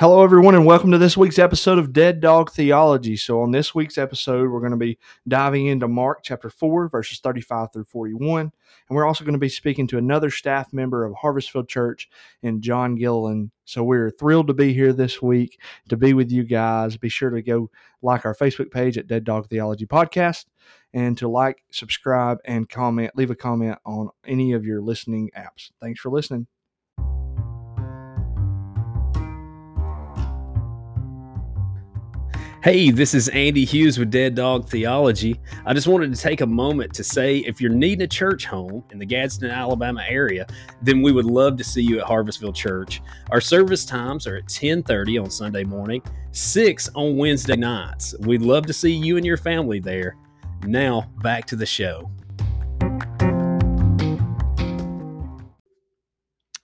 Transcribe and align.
Hello, 0.00 0.22
everyone, 0.22 0.54
and 0.54 0.64
welcome 0.64 0.92
to 0.92 0.98
this 0.98 1.16
week's 1.16 1.40
episode 1.40 1.76
of 1.76 1.92
Dead 1.92 2.20
Dog 2.20 2.52
Theology. 2.52 3.16
So, 3.16 3.42
on 3.42 3.50
this 3.50 3.74
week's 3.74 3.98
episode, 3.98 4.48
we're 4.48 4.60
going 4.60 4.70
to 4.70 4.76
be 4.76 4.96
diving 5.26 5.66
into 5.66 5.88
Mark 5.88 6.20
chapter 6.22 6.50
4, 6.50 6.88
verses 6.88 7.18
35 7.18 7.72
through 7.72 7.86
41. 7.86 8.42
And 8.42 8.52
we're 8.90 9.04
also 9.04 9.24
going 9.24 9.32
to 9.32 9.40
be 9.40 9.48
speaking 9.48 9.88
to 9.88 9.98
another 9.98 10.30
staff 10.30 10.72
member 10.72 11.04
of 11.04 11.16
Harvestfield 11.16 11.66
Church 11.68 12.08
and 12.44 12.62
Jon 12.62 12.94
Gilliland. 12.94 13.50
So, 13.64 13.82
we're 13.82 14.12
thrilled 14.12 14.46
to 14.46 14.54
be 14.54 14.72
here 14.72 14.92
this 14.92 15.20
week 15.20 15.60
to 15.88 15.96
be 15.96 16.12
with 16.12 16.30
you 16.30 16.44
guys. 16.44 16.96
Be 16.96 17.08
sure 17.08 17.30
to 17.30 17.42
go 17.42 17.68
like 18.00 18.24
our 18.24 18.36
Facebook 18.36 18.70
page 18.70 18.98
at 18.98 19.08
Dead 19.08 19.24
Dog 19.24 19.48
Theology 19.48 19.86
Podcast 19.86 20.44
and 20.94 21.18
to 21.18 21.26
like, 21.26 21.64
subscribe, 21.72 22.38
and 22.44 22.68
comment, 22.68 23.16
leave 23.16 23.32
a 23.32 23.34
comment 23.34 23.76
on 23.84 24.10
any 24.24 24.52
of 24.52 24.64
your 24.64 24.80
listening 24.80 25.32
apps. 25.36 25.72
Thanks 25.80 25.98
for 25.98 26.10
listening. 26.10 26.46
Hey, 32.60 32.90
this 32.90 33.14
is 33.14 33.28
Andy 33.28 33.64
Hughes 33.64 34.00
with 34.00 34.10
Dead 34.10 34.34
Dog 34.34 34.68
Theology. 34.68 35.40
I 35.64 35.72
just 35.72 35.86
wanted 35.86 36.12
to 36.12 36.20
take 36.20 36.40
a 36.40 36.46
moment 36.46 36.92
to 36.94 37.04
say 37.04 37.38
if 37.38 37.60
you're 37.60 37.70
needing 37.70 38.02
a 38.02 38.08
church 38.08 38.46
home 38.46 38.82
in 38.90 38.98
the 38.98 39.06
Gadsden, 39.06 39.48
Alabama 39.48 40.04
area, 40.08 40.44
then 40.82 41.00
we 41.00 41.12
would 41.12 41.24
love 41.24 41.56
to 41.58 41.62
see 41.62 41.82
you 41.82 42.00
at 42.00 42.06
Harvestfield 42.06 42.56
Church. 42.56 43.00
Our 43.30 43.40
service 43.40 43.84
times 43.84 44.26
are 44.26 44.34
at 44.34 44.48
10:30 44.48 45.22
on 45.22 45.30
Sunday 45.30 45.62
morning, 45.62 46.02
6 46.32 46.90
on 46.96 47.16
Wednesday 47.16 47.54
nights. 47.54 48.16
We'd 48.22 48.42
love 48.42 48.66
to 48.66 48.72
see 48.72 48.92
you 48.92 49.16
and 49.16 49.24
your 49.24 49.36
family 49.36 49.78
there. 49.78 50.16
Now, 50.64 51.12
back 51.22 51.46
to 51.46 51.56
the 51.56 51.64
show. 51.64 52.10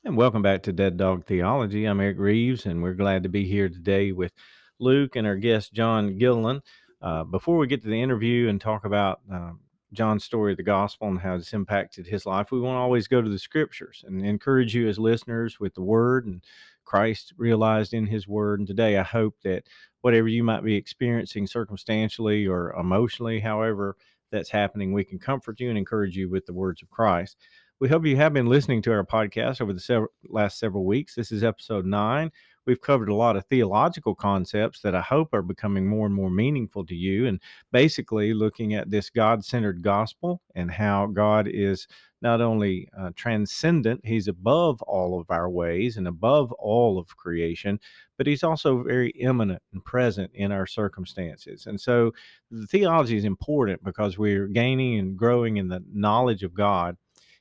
And 0.05 0.17
welcome 0.17 0.43
back 0.43 0.65
to 0.65 0.73
Dead 0.73 0.97
Dog 0.97 1.25
Theology. 1.25 1.85
I'm 1.85 2.01
Eric 2.01 2.19
Reeves, 2.19 2.67
and 2.67 2.83
we're 2.83 2.95
glad 2.95 3.23
to 3.23 3.29
be 3.29 3.45
here 3.45 3.69
today 3.69 4.11
with 4.11 4.33
Luke 4.79 5.17
and 5.17 5.27
our 5.27 5.37
guest 5.37 5.73
Jon 5.73 6.19
Gilliland. 6.19 6.63
Uh, 7.01 7.25
before 7.25 7.59
we 7.59 7.67
get 7.67 7.83
to 7.83 7.89
the 7.89 8.01
interview 8.01 8.49
and 8.49 8.61
talk 8.61 8.85
about 8.85 9.21
uh, 9.33 9.51
Jon's 9.93 10.25
story 10.25 10.53
of 10.53 10.57
the 10.57 10.63
gospel 10.63 11.09
and 11.09 11.21
how 11.21 11.35
it's 11.35 11.53
impacted 11.53 12.07
his 12.07 12.27
life, 12.27 12.51
we 12.51 12.61
want 12.61 12.77
to 12.77 12.81
always 12.81 13.09
go 13.09 13.23
to 13.23 13.29
the 13.29 13.39
scriptures 13.39 14.05
and 14.07 14.25
encourage 14.25 14.75
you 14.75 14.89
as 14.89 14.99
listeners 14.99 15.61
with 15.61 15.75
the 15.75 15.83
word 15.83 16.27
and 16.27 16.43
Christ 16.85 17.33
realized 17.37 17.95
in 17.95 18.07
his 18.07 18.29
word. 18.29 18.61
And 18.61 18.67
today 18.67 18.99
I 18.99 19.03
hope 19.03 19.37
that 19.45 19.65
whatever 20.03 20.29
you 20.29 20.43
might 20.43 20.65
be 20.65 20.75
experiencing 20.75 21.47
circumstantially 21.47 22.47
or 22.47 22.73
emotionally, 22.73 23.41
however 23.41 23.97
that's 24.31 24.51
happening, 24.51 24.93
we 24.93 25.05
can 25.05 25.19
comfort 25.19 25.61
you 25.61 25.69
and 25.69 25.79
encourage 25.79 26.17
you 26.17 26.29
with 26.29 26.47
the 26.47 26.53
words 26.53 26.83
of 26.83 26.91
Christ. 26.91 27.37
We 27.81 27.89
hope 27.89 28.07
you 28.07 28.17
have 28.17 28.33
been 28.33 28.47
listening 28.47 28.83
to 28.83 28.93
our 28.93 29.05
podcast 29.05 29.61
over 29.61 29.73
the 29.73 30.07
last 30.29 30.59
several 30.59 30.85
weeks. 30.85 31.15
This 31.15 31.33
is 31.33 31.43
episode 31.43 31.85
nine 31.85 32.31
we've 32.67 32.81
covered 32.81 33.09
a 33.09 33.15
lot 33.15 33.37
of 33.37 33.45
theological 33.47 34.15
concepts 34.15 34.81
that 34.81 34.95
I 34.95 35.01
hope 35.01 35.35
are 35.35 35.43
becoming 35.43 35.87
more 35.87 36.07
and 36.07 36.15
more 36.15 36.31
meaningful 36.31 36.85
to 36.87 36.95
you. 36.95 37.27
And 37.27 37.41
basically, 37.73 38.35
looking 38.35 38.75
at 38.75 38.91
this 38.91 39.11
God 39.11 39.45
centered 39.45 39.83
gospel 39.83 40.41
and 40.55 40.71
how 40.71 41.07
God 41.07 41.49
is 41.49 41.87
not 42.23 42.41
only 42.41 42.89
uh, 42.99 43.11
transcendent, 43.15 44.01
He's 44.03 44.29
above 44.29 44.81
all 44.83 45.21
of 45.21 45.31
our 45.31 45.51
ways 45.51 45.99
and 45.99 46.09
above 46.09 46.53
all 46.53 46.99
of 46.99 47.17
creation, 47.17 47.79
but 48.17 48.27
He's 48.27 48.43
also 48.43 48.83
very 48.83 49.11
immanent 49.11 49.63
and 49.73 49.85
present 49.85 50.31
in 50.35 50.51
our 50.51 50.67
circumstances. 50.67 51.67
And 51.67 51.79
so 51.79 52.13
the 52.51 52.67
theology 52.67 53.17
is 53.17 53.25
important 53.25 53.85
because 53.85 54.17
we're 54.17 54.47
gaining 54.47 54.99
and 54.99 55.17
growing 55.17 55.59
in 55.59 55.69
the 55.69 55.85
knowledge 55.93 56.43
of 56.43 56.55
God, 56.55 56.97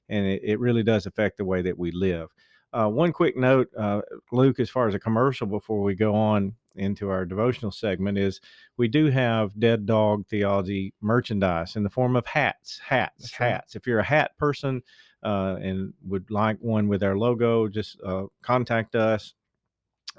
and 0.10 0.26
it, 0.26 0.42
it 0.44 0.60
really 0.60 0.84
does 0.84 1.06
affect 1.06 1.38
the 1.38 1.46
way 1.46 1.62
that 1.62 1.80
we 1.80 1.92
live. 1.92 2.30
Uh, 2.74 2.88
one 2.90 3.14
quick 3.14 3.38
note, 3.38 3.70
uh, 3.78 4.02
Luke, 4.32 4.60
as 4.60 4.70
far 4.70 4.88
as 4.88 4.96
a 4.96 5.00
commercial 5.00 5.46
before 5.46 5.84
we 5.84 5.94
go 5.94 6.16
on 6.16 6.56
into 6.76 7.10
our 7.10 7.24
devotional 7.24 7.72
segment, 7.72 8.18
is 8.18 8.42
we 8.78 8.88
do 8.88 9.06
have 9.06 9.58
Dead 9.60 9.86
Dog 9.86 10.28
Theology 10.28 10.94
merchandise 11.00 11.76
in 11.76 11.84
the 11.84 11.90
form 11.90 12.16
of 12.16 12.26
hats. 12.26 12.80
Hats, 12.80 13.14
That's 13.20 13.33
hats. 13.33 13.76
Right. 13.76 13.82
If 13.82 13.88
you're 13.88 14.00
a 14.00 14.04
hat 14.04 14.36
person 14.38 14.82
uh, 15.22 15.58
and 15.62 15.94
would 16.04 16.32
like 16.32 16.58
one 16.62 16.88
with 16.88 17.04
our 17.04 17.16
logo, 17.16 17.67
just 17.67 18.02
uh, 18.04 18.26
contact 18.42 18.95
us 18.95 19.36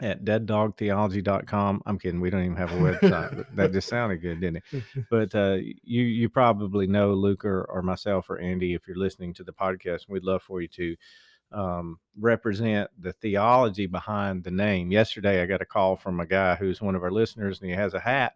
at 0.00 0.24
deaddogtheology.com. 0.24 1.82
I'm 1.86 1.98
kidding. 1.98 2.20
We 2.20 2.30
don't 2.30 2.44
even 2.44 2.56
have 2.56 2.72
a 2.72 2.76
website. 2.76 3.46
that 3.54 3.72
just 3.72 3.88
sounded 3.88 4.22
good, 4.22 4.40
didn't 4.40 4.62
it? 4.72 4.82
But 5.10 5.34
uh, 5.34 5.58
you 5.82 6.02
you 6.02 6.28
probably 6.28 6.86
know 6.86 7.14
Luke 7.14 7.44
or, 7.44 7.64
or 7.64 7.82
myself 7.82 8.28
or 8.30 8.38
Andy 8.38 8.74
if 8.74 8.86
you're 8.86 8.96
listening 8.96 9.34
to 9.34 9.44
the 9.44 9.52
podcast. 9.52 10.08
We'd 10.08 10.24
love 10.24 10.42
for 10.42 10.60
you 10.60 10.68
to 10.68 10.96
um, 11.54 11.98
represent 12.18 12.90
the 12.98 13.12
theology 13.12 13.86
behind 13.86 14.44
the 14.44 14.50
name. 14.50 14.90
Yesterday, 14.90 15.42
I 15.42 15.46
got 15.46 15.62
a 15.62 15.66
call 15.66 15.96
from 15.96 16.20
a 16.20 16.26
guy 16.26 16.56
who's 16.56 16.82
one 16.82 16.94
of 16.94 17.02
our 17.02 17.10
listeners, 17.10 17.60
and 17.60 17.70
he 17.70 17.76
has 17.76 17.94
a 17.94 18.00
hat. 18.00 18.34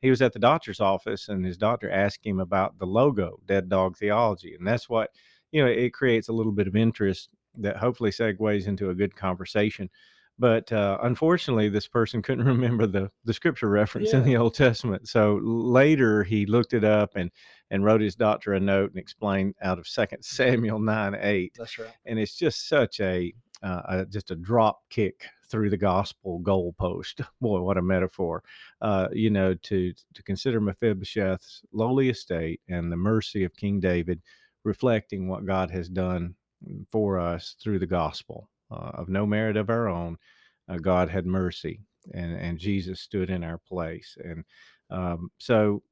He 0.00 0.08
was 0.08 0.22
at 0.22 0.32
the 0.32 0.38
doctor's 0.38 0.80
office, 0.80 1.28
and 1.28 1.44
his 1.44 1.58
doctor 1.58 1.90
asked 1.90 2.24
him 2.24 2.40
about 2.40 2.78
the 2.78 2.86
logo, 2.86 3.40
Dead 3.46 3.68
Dog 3.68 3.98
Theology, 3.98 4.54
and 4.54 4.66
that's 4.66 4.88
what 4.88 5.10
you 5.52 5.62
know. 5.62 5.70
It 5.70 5.92
creates 5.92 6.28
a 6.28 6.32
little 6.32 6.52
bit 6.52 6.68
of 6.68 6.76
interest 6.76 7.28
that 7.58 7.76
hopefully 7.76 8.10
segues 8.10 8.66
into 8.66 8.90
a 8.90 8.94
good 8.94 9.14
conversation. 9.14 9.90
But 10.40 10.72
uh, 10.72 10.96
unfortunately, 11.02 11.68
this 11.68 11.86
person 11.86 12.22
couldn't 12.22 12.44
remember 12.46 12.86
the 12.86 13.10
the 13.24 13.34
scripture 13.34 13.68
reference 13.68 14.12
yeah. 14.12 14.20
in 14.20 14.24
the 14.24 14.38
Old 14.38 14.54
Testament. 14.54 15.06
So 15.06 15.38
later, 15.42 16.24
he 16.24 16.46
looked 16.46 16.72
it 16.72 16.82
up 16.82 17.14
and 17.14 17.30
and 17.70 17.84
wrote 17.84 18.00
his 18.00 18.16
doctor 18.16 18.54
a 18.54 18.60
note 18.60 18.90
and 18.90 18.98
explained 18.98 19.54
out 19.62 19.78
of 19.78 19.86
Second 19.86 20.24
Samuel 20.24 20.78
nine 20.78 21.14
eight. 21.20 21.54
That's 21.58 21.78
right. 21.78 21.90
And 22.06 22.18
it's 22.18 22.36
just 22.36 22.68
such 22.68 23.00
a, 23.00 23.32
uh, 23.62 23.82
a 23.86 24.06
just 24.06 24.30
a 24.30 24.34
drop 24.34 24.80
kick 24.88 25.26
through 25.50 25.68
the 25.68 25.76
gospel 25.76 26.40
goalpost. 26.40 27.22
Boy, 27.42 27.60
what 27.60 27.76
a 27.76 27.82
metaphor! 27.82 28.42
Uh, 28.80 29.08
you 29.12 29.28
know, 29.28 29.52
to 29.52 29.92
to 30.14 30.22
consider 30.22 30.58
Mephibosheth's 30.58 31.60
lowly 31.70 32.08
estate 32.08 32.62
and 32.66 32.90
the 32.90 32.96
mercy 32.96 33.44
of 33.44 33.54
King 33.56 33.78
David, 33.78 34.22
reflecting 34.64 35.28
what 35.28 35.44
God 35.44 35.70
has 35.70 35.90
done 35.90 36.34
for 36.90 37.18
us 37.18 37.56
through 37.62 37.78
the 37.78 37.86
gospel 37.86 38.49
uh, 38.70 38.90
of 38.94 39.08
no 39.08 39.26
merit 39.26 39.56
of 39.56 39.70
our 39.70 39.88
own, 39.88 40.16
uh, 40.68 40.76
God 40.76 41.08
had 41.08 41.26
mercy, 41.26 41.80
and 42.12 42.34
and 42.36 42.58
Jesus 42.58 43.00
stood 43.00 43.30
in 43.30 43.44
our 43.44 43.58
place. 43.58 44.16
And 44.22 44.44
um, 44.90 45.30
so, 45.38 45.82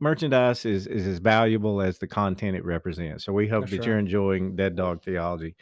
merchandise 0.00 0.64
is 0.64 0.86
is 0.86 1.06
as 1.06 1.18
valuable 1.18 1.80
as 1.80 1.98
the 1.98 2.06
content 2.06 2.56
it 2.56 2.64
represents. 2.64 3.24
So 3.24 3.32
we 3.32 3.48
hope 3.48 3.62
That's 3.62 3.72
that 3.72 3.78
right. 3.80 3.86
you're 3.88 3.98
enjoying 3.98 4.56
Dead 4.56 4.76
Dog 4.76 5.02
Theology 5.02 5.56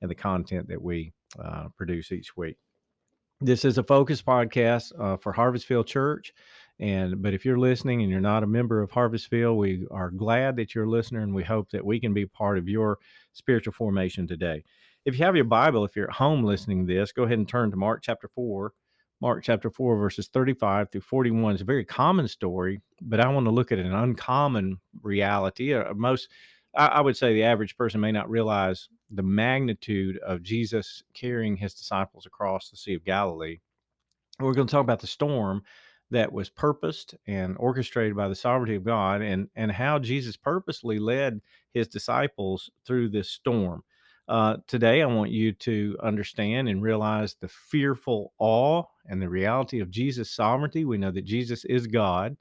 and 0.00 0.10
the 0.10 0.14
content 0.14 0.68
that 0.68 0.80
we 0.80 1.12
uh, 1.42 1.68
produce 1.76 2.12
each 2.12 2.36
week. 2.36 2.56
This 3.40 3.64
is 3.64 3.78
a 3.78 3.82
focus 3.82 4.22
podcast 4.22 4.92
uh, 4.98 5.16
for 5.16 5.32
Harvestfield 5.32 5.86
Church. 5.86 6.32
And 6.78 7.20
but 7.20 7.34
if 7.34 7.44
you're 7.44 7.58
listening 7.58 8.00
and 8.00 8.10
you're 8.10 8.20
not 8.20 8.42
a 8.42 8.46
member 8.46 8.82
of 8.82 8.90
Harvestfield, 8.90 9.56
we 9.56 9.86
are 9.90 10.10
glad 10.10 10.56
that 10.56 10.74
you're 10.74 10.84
a 10.84 10.90
listener, 10.90 11.20
and 11.20 11.34
we 11.34 11.44
hope 11.44 11.70
that 11.70 11.84
we 11.84 12.00
can 12.00 12.14
be 12.14 12.26
part 12.26 12.56
of 12.56 12.68
your 12.68 12.98
spiritual 13.32 13.72
formation 13.72 14.26
today 14.26 14.64
if 15.04 15.18
you 15.18 15.24
have 15.24 15.36
your 15.36 15.44
Bible, 15.44 15.84
if 15.84 15.96
you're 15.96 16.08
at 16.08 16.16
home 16.16 16.44
listening 16.44 16.86
to 16.86 16.94
this, 16.94 17.12
go 17.12 17.24
ahead 17.24 17.38
and 17.38 17.48
turn 17.48 17.70
to 17.70 17.76
Mark 17.76 18.02
chapter 18.02 18.28
4. 18.28 18.72
Mark 19.22 19.44
chapter 19.44 19.70
4, 19.70 19.98
verses 19.98 20.28
35 20.28 20.90
through 20.90 21.00
41 21.02 21.56
is 21.56 21.60
a 21.60 21.64
very 21.64 21.84
common 21.84 22.26
story, 22.26 22.80
but 23.02 23.20
I 23.20 23.28
want 23.28 23.46
to 23.46 23.50
look 23.50 23.70
at 23.70 23.78
an 23.78 23.92
uncommon 23.92 24.80
reality. 25.02 25.74
Uh, 25.74 25.92
most, 25.94 26.28
I, 26.74 26.86
I 26.86 27.00
would 27.02 27.16
say, 27.16 27.34
the 27.34 27.42
average 27.42 27.76
person 27.76 28.00
may 28.00 28.12
not 28.12 28.30
realize 28.30 28.88
the 29.10 29.22
magnitude 29.22 30.16
of 30.18 30.42
Jesus 30.42 31.02
carrying 31.12 31.56
his 31.56 31.74
disciples 31.74 32.24
across 32.24 32.70
the 32.70 32.78
Sea 32.78 32.94
of 32.94 33.04
Galilee. 33.04 33.58
We're 34.38 34.54
going 34.54 34.66
to 34.66 34.72
talk 34.72 34.84
about 34.84 35.00
the 35.00 35.06
storm 35.06 35.64
that 36.10 36.32
was 36.32 36.48
purposed 36.48 37.14
and 37.26 37.56
orchestrated 37.58 38.16
by 38.16 38.28
the 38.28 38.34
sovereignty 38.34 38.74
of 38.74 38.84
God 38.84 39.20
and, 39.20 39.48
and 39.54 39.70
how 39.70 39.98
Jesus 39.98 40.36
purposely 40.36 40.98
led 40.98 41.40
his 41.72 41.88
disciples 41.88 42.70
through 42.86 43.10
this 43.10 43.28
storm. 43.28 43.82
Uh, 44.30 44.58
today, 44.68 45.02
I 45.02 45.06
want 45.06 45.32
you 45.32 45.50
to 45.54 45.96
understand 46.00 46.68
and 46.68 46.80
realize 46.80 47.34
the 47.34 47.48
fearful 47.48 48.32
awe 48.38 48.84
and 49.06 49.20
the 49.20 49.28
reality 49.28 49.80
of 49.80 49.90
Jesus' 49.90 50.30
sovereignty. 50.30 50.84
We 50.84 50.98
know 50.98 51.10
that 51.10 51.24
Jesus 51.24 51.64
is 51.64 51.88
God. 51.88 52.36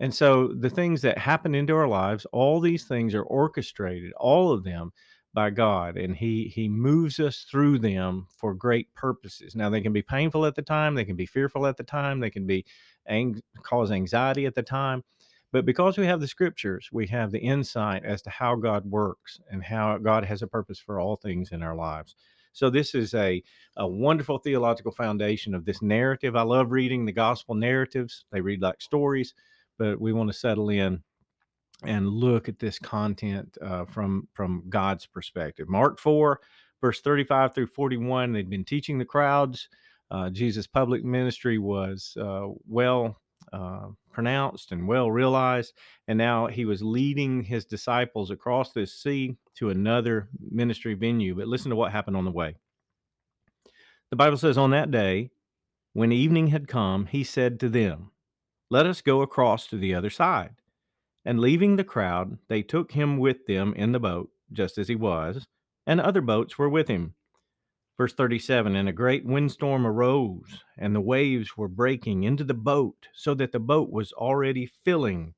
And 0.00 0.14
so, 0.14 0.48
the 0.48 0.70
things 0.70 1.02
that 1.02 1.18
happen 1.18 1.54
into 1.54 1.76
our 1.76 1.86
lives, 1.86 2.24
all 2.32 2.58
these 2.58 2.84
things 2.84 3.14
are 3.14 3.22
orchestrated, 3.22 4.14
all 4.14 4.50
of 4.50 4.64
them 4.64 4.94
by 5.34 5.50
God, 5.50 5.98
and 5.98 6.16
He 6.16 6.48
He 6.48 6.70
moves 6.70 7.20
us 7.20 7.44
through 7.50 7.80
them 7.80 8.26
for 8.38 8.54
great 8.54 8.92
purposes. 8.94 9.54
Now, 9.54 9.68
they 9.68 9.82
can 9.82 9.92
be 9.92 10.00
painful 10.00 10.46
at 10.46 10.54
the 10.54 10.62
time, 10.62 10.94
they 10.94 11.04
can 11.04 11.16
be 11.16 11.26
fearful 11.26 11.66
at 11.66 11.76
the 11.76 11.84
time, 11.84 12.18
they 12.18 12.30
can 12.30 12.46
be 12.46 12.64
ang- 13.06 13.42
cause 13.62 13.90
anxiety 13.90 14.46
at 14.46 14.54
the 14.54 14.62
time, 14.62 15.04
but 15.54 15.66
because 15.66 15.98
we 15.98 16.06
have 16.06 16.20
the 16.20 16.28
scriptures, 16.28 16.90
we 16.92 17.08
have 17.08 17.32
the 17.32 17.40
insight 17.40 18.04
as 18.04 18.22
to 18.24 18.30
how 18.30 18.56
God 18.56 18.86
works 18.86 19.40
and 19.50 19.64
how 19.64 19.98
God 19.98 20.26
has 20.26 20.42
a 20.42 20.48
purpose 20.48 20.80
for 20.80 21.00
all 21.00 21.16
things 21.16 21.52
in 21.52 21.62
our 21.62 21.76
lives. 21.76 22.16
So 22.54 22.70
this 22.70 22.94
is 22.94 23.14
a, 23.14 23.42
a 23.78 23.88
wonderful 23.88 24.38
theological 24.38 24.92
foundation 24.92 25.54
of 25.54 25.66
this 25.66 25.82
narrative. 25.82 26.36
I 26.36 26.42
love 26.42 26.72
reading 26.72 27.06
the 27.06 27.12
gospel 27.12 27.56
narratives. 27.56 28.26
They 28.32 28.42
read 28.42 28.62
like 28.62 28.82
stories, 28.82 29.34
but 29.78 30.00
we 30.00 30.12
want 30.12 30.30
to 30.30 30.38
settle 30.38 30.70
in 30.70 31.02
and 31.84 32.08
look 32.10 32.48
at 32.48 32.60
this 32.60 32.78
content 32.78 33.58
uh, 33.62 33.86
from 33.86 34.28
from 34.34 34.64
God's 34.70 35.06
perspective. 35.06 35.68
Mark 35.70 36.00
4, 36.00 36.40
verse 36.82 37.02
35 37.02 37.54
through 37.54 37.68
41, 37.68 38.32
they'd 38.32 38.50
been 38.50 38.64
teaching 38.66 38.98
the 38.98 39.06
crowds 39.06 39.68
Uh, 40.10 40.30
Jesus' 40.30 40.68
public 40.68 41.04
ministry 41.04 41.58
was 41.58 42.16
uh, 42.20 42.48
well 42.68 43.18
uh, 43.52 43.88
pronounced 44.12 44.72
and 44.72 44.88
well 44.88 45.10
realized. 45.10 45.74
And 46.08 46.18
now 46.18 46.46
he 46.46 46.64
was 46.64 46.82
leading 46.82 47.42
his 47.42 47.64
disciples 47.64 48.30
across 48.30 48.72
this 48.72 48.94
sea 48.94 49.36
to 49.56 49.70
another 49.70 50.28
ministry 50.50 50.94
venue. 50.94 51.34
But 51.34 51.48
listen 51.48 51.70
to 51.70 51.76
what 51.76 51.92
happened 51.92 52.16
on 52.16 52.24
the 52.24 52.30
way. 52.30 52.56
The 54.10 54.16
Bible 54.16 54.36
says, 54.36 54.56
On 54.56 54.70
that 54.70 54.90
day, 54.90 55.30
when 55.92 56.12
evening 56.12 56.48
had 56.48 56.68
come, 56.68 57.06
he 57.06 57.24
said 57.24 57.58
to 57.60 57.68
them, 57.68 58.10
Let 58.70 58.86
us 58.86 59.00
go 59.00 59.22
across 59.22 59.66
to 59.68 59.76
the 59.76 59.94
other 59.94 60.10
side. 60.10 60.56
And 61.24 61.40
leaving 61.40 61.76
the 61.76 61.84
crowd, 61.84 62.38
they 62.48 62.62
took 62.62 62.92
him 62.92 63.18
with 63.18 63.46
them 63.46 63.72
in 63.74 63.92
the 63.92 64.00
boat, 64.00 64.30
just 64.52 64.76
as 64.76 64.88
he 64.88 64.94
was, 64.94 65.46
and 65.86 66.00
other 66.00 66.20
boats 66.20 66.58
were 66.58 66.68
with 66.68 66.88
him. 66.88 67.14
Verse 67.96 68.12
37 68.12 68.74
And 68.74 68.88
a 68.88 68.92
great 68.92 69.24
windstorm 69.24 69.86
arose, 69.86 70.64
and 70.76 70.94
the 70.94 71.00
waves 71.00 71.56
were 71.56 71.68
breaking 71.68 72.24
into 72.24 72.44
the 72.44 72.54
boat, 72.54 73.08
so 73.14 73.34
that 73.34 73.52
the 73.52 73.60
boat 73.60 73.90
was 73.90 74.12
already 74.12 74.66
filling. 74.66 75.34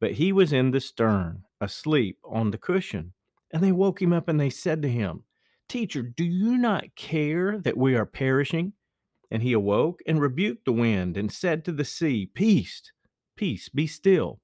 But 0.00 0.12
he 0.12 0.32
was 0.32 0.52
in 0.52 0.72
the 0.72 0.80
stern, 0.80 1.44
asleep 1.60 2.18
on 2.24 2.50
the 2.50 2.58
cushion. 2.58 3.12
And 3.52 3.62
they 3.62 3.72
woke 3.72 4.02
him 4.02 4.12
up 4.12 4.28
and 4.28 4.40
they 4.40 4.50
said 4.50 4.82
to 4.82 4.88
him, 4.88 5.24
Teacher, 5.68 6.02
do 6.02 6.24
you 6.24 6.58
not 6.58 6.94
care 6.96 7.58
that 7.58 7.76
we 7.76 7.94
are 7.94 8.06
perishing? 8.06 8.72
And 9.30 9.42
he 9.42 9.52
awoke 9.52 10.00
and 10.06 10.20
rebuked 10.20 10.64
the 10.66 10.72
wind 10.72 11.16
and 11.16 11.32
said 11.32 11.64
to 11.64 11.72
the 11.72 11.84
sea, 11.84 12.30
Peace, 12.34 12.92
peace, 13.36 13.68
be 13.68 13.86
still. 13.86 14.40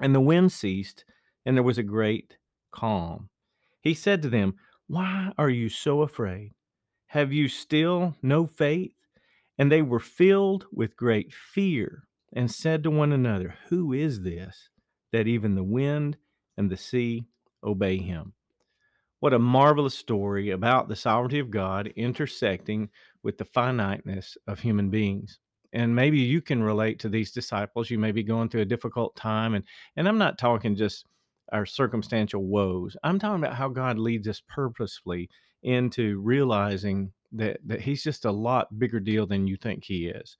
And 0.00 0.14
the 0.14 0.20
wind 0.20 0.52
ceased, 0.52 1.04
and 1.44 1.56
there 1.56 1.62
was 1.64 1.76
a 1.76 1.82
great 1.82 2.36
calm. 2.70 3.28
He 3.82 3.94
said 3.94 4.22
to 4.22 4.28
them, 4.28 4.54
Why 4.88 5.32
are 5.36 5.50
you 5.50 5.68
so 5.68 6.00
afraid? 6.00 6.54
Have 7.08 7.30
you 7.30 7.48
still 7.48 8.16
no 8.22 8.46
faith? 8.46 8.94
And 9.58 9.70
they 9.70 9.82
were 9.82 10.00
filled 10.00 10.64
with 10.72 10.96
great 10.96 11.32
fear 11.32 12.04
and 12.32 12.50
said 12.50 12.82
to 12.82 12.90
one 12.90 13.12
another, 13.12 13.54
Who 13.68 13.92
is 13.92 14.22
this 14.22 14.70
that 15.12 15.26
even 15.26 15.54
the 15.54 15.62
wind 15.62 16.16
and 16.56 16.70
the 16.70 16.76
sea 16.78 17.26
obey 17.62 17.98
him? 17.98 18.32
What 19.20 19.34
a 19.34 19.38
marvelous 19.38 19.94
story 19.94 20.50
about 20.50 20.88
the 20.88 20.96
sovereignty 20.96 21.38
of 21.38 21.50
God 21.50 21.88
intersecting 21.94 22.88
with 23.22 23.36
the 23.36 23.44
finiteness 23.44 24.38
of 24.46 24.60
human 24.60 24.88
beings. 24.88 25.38
And 25.72 25.94
maybe 25.94 26.18
you 26.18 26.40
can 26.40 26.62
relate 26.62 26.98
to 27.00 27.10
these 27.10 27.30
disciples. 27.30 27.90
You 27.90 27.98
may 27.98 28.12
be 28.12 28.22
going 28.22 28.48
through 28.48 28.62
a 28.62 28.66
difficult 28.66 29.16
time. 29.16 29.54
And, 29.54 29.64
and 29.96 30.08
I'm 30.08 30.16
not 30.16 30.38
talking 30.38 30.76
just 30.76 31.04
our 31.52 31.66
circumstantial 31.66 32.44
woes, 32.44 32.96
I'm 33.02 33.18
talking 33.18 33.42
about 33.42 33.56
how 33.56 33.68
God 33.68 33.98
leads 33.98 34.28
us 34.28 34.42
purposefully 34.48 35.28
into 35.62 36.20
realizing 36.20 37.12
that, 37.32 37.58
that 37.66 37.80
He's 37.80 38.02
just 38.02 38.24
a 38.24 38.32
lot 38.32 38.78
bigger 38.78 39.00
deal 39.00 39.26
than 39.26 39.46
you 39.46 39.56
think 39.56 39.84
He 39.84 40.08
is. 40.08 40.36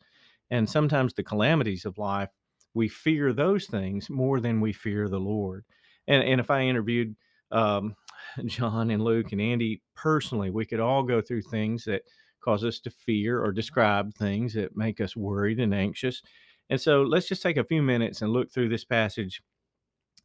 And 0.50 0.68
sometimes 0.68 1.14
the 1.14 1.22
calamities 1.22 1.84
of 1.84 1.98
life, 1.98 2.30
we 2.74 2.88
fear 2.88 3.32
those 3.32 3.66
things 3.66 4.08
more 4.08 4.40
than 4.40 4.60
we 4.60 4.72
fear 4.72 5.08
the 5.08 5.20
Lord. 5.20 5.64
And, 6.06 6.22
and 6.22 6.40
if 6.40 6.50
I 6.50 6.62
interviewed 6.62 7.14
um, 7.50 7.94
Jon 8.46 8.90
and 8.90 9.02
Luke 9.02 9.32
and 9.32 9.40
Andy 9.40 9.82
personally, 9.94 10.50
we 10.50 10.66
could 10.66 10.80
all 10.80 11.02
go 11.02 11.20
through 11.20 11.42
things 11.42 11.84
that 11.84 12.02
cause 12.40 12.64
us 12.64 12.78
to 12.80 12.90
fear 12.90 13.42
or 13.42 13.52
describe 13.52 14.14
things 14.14 14.54
that 14.54 14.76
make 14.76 15.00
us 15.00 15.16
worried 15.16 15.60
and 15.60 15.74
anxious. 15.74 16.22
And 16.70 16.80
so 16.80 17.02
let's 17.02 17.28
just 17.28 17.42
take 17.42 17.56
a 17.56 17.64
few 17.64 17.82
minutes 17.82 18.22
and 18.22 18.32
look 18.32 18.50
through 18.52 18.68
this 18.68 18.84
passage 18.84 19.42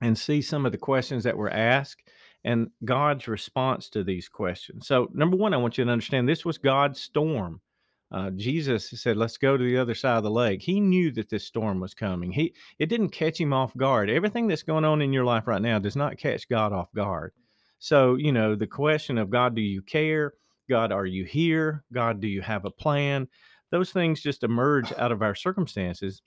and 0.01 0.17
see 0.17 0.41
some 0.41 0.65
of 0.65 0.71
the 0.71 0.77
questions 0.77 1.23
that 1.23 1.37
were 1.37 1.51
asked 1.51 2.09
and 2.43 2.69
God's 2.83 3.27
response 3.27 3.89
to 3.89 4.03
these 4.03 4.27
questions. 4.27 4.87
So, 4.87 5.09
number 5.13 5.37
one, 5.37 5.53
I 5.53 5.57
want 5.57 5.77
you 5.77 5.85
to 5.85 5.91
understand 5.91 6.27
this 6.27 6.45
was 6.45 6.57
God's 6.57 6.99
storm. 6.99 7.61
Uh, 8.11 8.29
Jesus 8.31 8.89
said, 8.89 9.17
"Let's 9.17 9.37
go 9.37 9.57
to 9.57 9.63
the 9.63 9.77
other 9.77 9.95
side 9.95 10.17
of 10.17 10.23
the 10.23 10.29
lake." 10.29 10.61
He 10.61 10.79
knew 10.79 11.11
that 11.13 11.29
this 11.29 11.45
storm 11.45 11.79
was 11.79 11.93
coming. 11.93 12.31
He 12.31 12.53
it 12.77 12.87
didn't 12.87 13.09
catch 13.09 13.39
him 13.39 13.53
off 13.53 13.75
guard. 13.75 14.09
Everything 14.09 14.47
that's 14.47 14.61
going 14.63 14.85
on 14.85 15.01
in 15.01 15.13
your 15.13 15.25
life 15.25 15.47
right 15.47 15.61
now 15.61 15.79
does 15.79 15.95
not 15.95 16.17
catch 16.17 16.47
God 16.47 16.73
off 16.73 16.93
guard. 16.93 17.33
So, 17.79 18.15
you 18.15 18.31
know, 18.31 18.55
the 18.55 18.67
question 18.67 19.17
of 19.17 19.29
God, 19.29 19.55
do 19.55 19.61
you 19.61 19.81
care? 19.81 20.33
God, 20.69 20.91
are 20.91 21.05
you 21.05 21.25
here? 21.25 21.83
God, 21.91 22.21
do 22.21 22.27
you 22.27 22.41
have 22.41 22.65
a 22.65 22.71
plan? 22.71 23.27
Those 23.71 23.91
things 23.91 24.21
just 24.21 24.43
emerge 24.43 24.93
out 24.93 25.11
of 25.11 25.21
our 25.21 25.35
circumstances. 25.35 26.21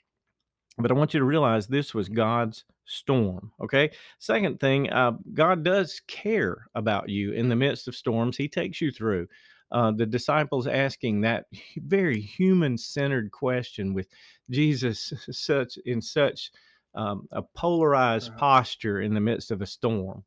But 0.79 0.91
I 0.91 0.95
want 0.95 1.15
you 1.15 1.21
to 1.21 1.25
realize 1.25 1.67
this 1.67 1.95
was 1.95 2.09
God's 2.09 2.65
storm. 2.87 3.53
Okay. 3.61 3.91
Second 4.19 4.61
thing, 4.61 4.91
uh, 4.91 5.13
God 5.35 5.65
does 5.65 6.01
care 6.07 6.67
about 6.75 7.09
you 7.09 7.33
in 7.33 7.49
the 7.49 7.57
midst 7.57 7.89
of 7.89 7.97
storms. 7.97 8.37
He 8.37 8.49
takes 8.49 8.81
you 8.81 8.91
through. 8.91 9.27
Uh, 9.73 9.91
the 9.91 10.07
disciples 10.07 10.69
asking 10.69 11.21
that 11.21 11.47
very 11.77 12.21
human-centered 12.21 13.33
question 13.33 13.93
with 13.95 14.07
Jesus 14.49 15.13
such 15.31 15.77
in 15.85 16.01
such 16.01 16.53
um, 16.95 17.27
a 17.33 17.43
polarized 17.43 18.31
uh-huh. 18.31 18.39
posture 18.39 19.01
in 19.01 19.13
the 19.13 19.21
midst 19.21 19.51
of 19.51 19.63
a 19.63 19.67
storm. 19.67 20.25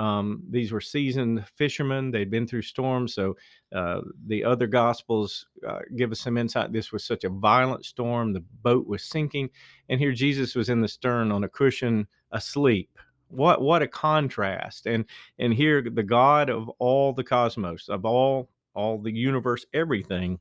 Um, 0.00 0.42
these 0.48 0.72
were 0.72 0.80
seasoned 0.80 1.46
fishermen. 1.46 2.10
They'd 2.10 2.30
been 2.30 2.46
through 2.46 2.62
storms. 2.62 3.12
So 3.12 3.36
uh, 3.76 4.00
the 4.26 4.42
other 4.42 4.66
gospels 4.66 5.46
uh, 5.68 5.80
give 5.94 6.10
us 6.10 6.20
some 6.20 6.38
insight. 6.38 6.72
This 6.72 6.90
was 6.90 7.04
such 7.04 7.24
a 7.24 7.28
violent 7.28 7.84
storm. 7.84 8.32
The 8.32 8.42
boat 8.62 8.86
was 8.86 9.04
sinking. 9.04 9.50
And 9.90 10.00
here 10.00 10.12
Jesus 10.12 10.54
was 10.54 10.70
in 10.70 10.80
the 10.80 10.88
stern 10.88 11.30
on 11.30 11.44
a 11.44 11.50
cushion 11.50 12.06
asleep. 12.32 12.98
What 13.28 13.60
what 13.60 13.82
a 13.82 13.86
contrast. 13.86 14.86
And 14.86 15.04
and 15.38 15.52
here 15.52 15.82
the 15.82 16.02
God 16.02 16.48
of 16.48 16.70
all 16.78 17.12
the 17.12 17.22
cosmos, 17.22 17.90
of 17.90 18.06
all 18.06 18.48
all 18.74 18.98
the 18.98 19.12
universe, 19.12 19.66
everything, 19.74 20.40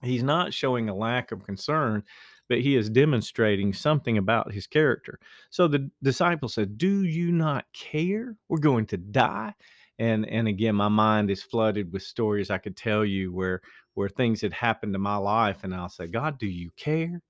he's 0.00 0.22
not 0.22 0.54
showing 0.54 0.88
a 0.88 0.94
lack 0.94 1.32
of 1.32 1.44
concern 1.44 2.04
but 2.48 2.60
he 2.60 2.76
is 2.76 2.90
demonstrating 2.90 3.72
something 3.72 4.18
about 4.18 4.52
his 4.52 4.66
character. 4.66 5.18
So 5.50 5.68
the 5.68 5.90
disciples 6.02 6.54
said, 6.54 6.78
Do 6.78 7.04
you 7.04 7.32
not 7.32 7.66
care? 7.72 8.36
We're 8.48 8.58
going 8.58 8.86
to 8.86 8.96
die. 8.96 9.54
And 9.98 10.28
and 10.28 10.48
again, 10.48 10.74
my 10.74 10.88
mind 10.88 11.30
is 11.30 11.42
flooded 11.42 11.92
with 11.92 12.02
stories 12.02 12.50
I 12.50 12.58
could 12.58 12.76
tell 12.76 13.04
you 13.04 13.32
where 13.32 13.62
where 13.94 14.08
things 14.10 14.42
had 14.42 14.52
happened 14.52 14.92
to 14.92 14.98
my 14.98 15.16
life, 15.16 15.64
and 15.64 15.74
I'll 15.74 15.88
say, 15.88 16.06
God, 16.06 16.38
do 16.38 16.46
you 16.46 16.70
care? 16.76 17.22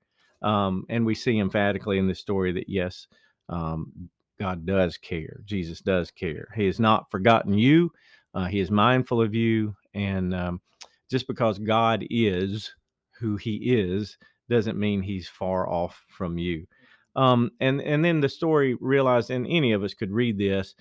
Um, 0.42 0.84
and 0.88 1.06
we 1.06 1.14
see 1.14 1.38
emphatically 1.38 1.98
in 1.98 2.08
this 2.08 2.18
story 2.18 2.52
that 2.52 2.68
yes, 2.68 3.06
um, 3.48 4.10
God 4.40 4.66
does 4.66 4.96
care. 4.98 5.40
Jesus 5.44 5.80
does 5.80 6.10
care. 6.10 6.48
He 6.56 6.66
has 6.66 6.80
not 6.80 7.10
forgotten 7.10 7.54
you. 7.54 7.92
Uh, 8.34 8.46
he 8.46 8.58
is 8.58 8.70
mindful 8.70 9.22
of 9.22 9.34
you, 9.34 9.76
and 9.94 10.34
um, 10.34 10.60
just 11.08 11.26
because 11.28 11.58
God 11.58 12.04
is 12.10 12.74
who 13.20 13.36
He 13.36 13.56
is 13.56 14.18
doesn't 14.48 14.78
mean 14.78 15.02
he's 15.02 15.28
far 15.28 15.68
off 15.68 16.04
from 16.08 16.38
you. 16.38 16.66
Um, 17.14 17.50
and 17.60 17.80
and 17.80 18.04
then 18.04 18.20
the 18.20 18.28
story 18.28 18.76
realized, 18.80 19.30
and 19.30 19.46
any 19.46 19.72
of 19.72 19.82
us 19.82 19.94
could 19.94 20.12
read 20.12 20.38
this, 20.38 20.74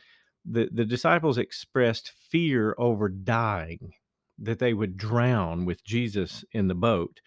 the 0.46 0.70
the 0.72 0.86
disciples 0.86 1.38
expressed 1.38 2.12
fear 2.30 2.76
over 2.78 3.08
dying, 3.10 3.94
that 4.40 4.60
they 4.60 4.74
would 4.74 4.98
drown 4.98 5.66
with 5.66 5.84
Jesus 5.84 6.44
in 6.52 6.68
the 6.68 6.76
boat, 6.76 7.22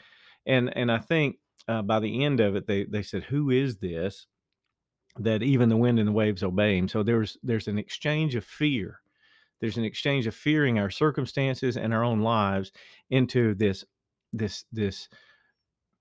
and 0.47 0.75
and 0.77 0.93
I 0.93 0.99
think 0.99 1.37
uh, 1.67 1.83
by 1.83 2.01
the 2.01 2.25
end 2.25 2.41
of 2.41 2.55
it, 2.55 2.67
they 2.67 2.85
they 2.85 3.03
said, 3.03 3.25
"Who 3.25 3.51
is 3.51 3.79
this?" 3.79 4.27
That 5.19 5.43
even 5.43 5.69
the 5.69 5.77
wind 5.77 5.99
and 5.99 6.07
the 6.07 6.13
waves 6.13 6.43
obey 6.43 6.77
him. 6.77 6.87
So 6.87 7.03
there's 7.03 7.39
there's 7.43 7.67
an 7.67 7.79
exchange 7.79 8.35
of 8.35 8.45
fear. 8.45 9.01
There's 9.61 9.77
an 9.79 9.85
exchange 9.85 10.27
of 10.27 10.35
fearing 10.35 10.79
our 10.79 10.91
circumstances 10.91 11.77
and 11.77 11.93
our 11.93 12.05
own 12.05 12.21
lives 12.21 12.73
into 13.11 13.55
this 13.55 13.85
this 14.33 14.65
this 14.71 15.09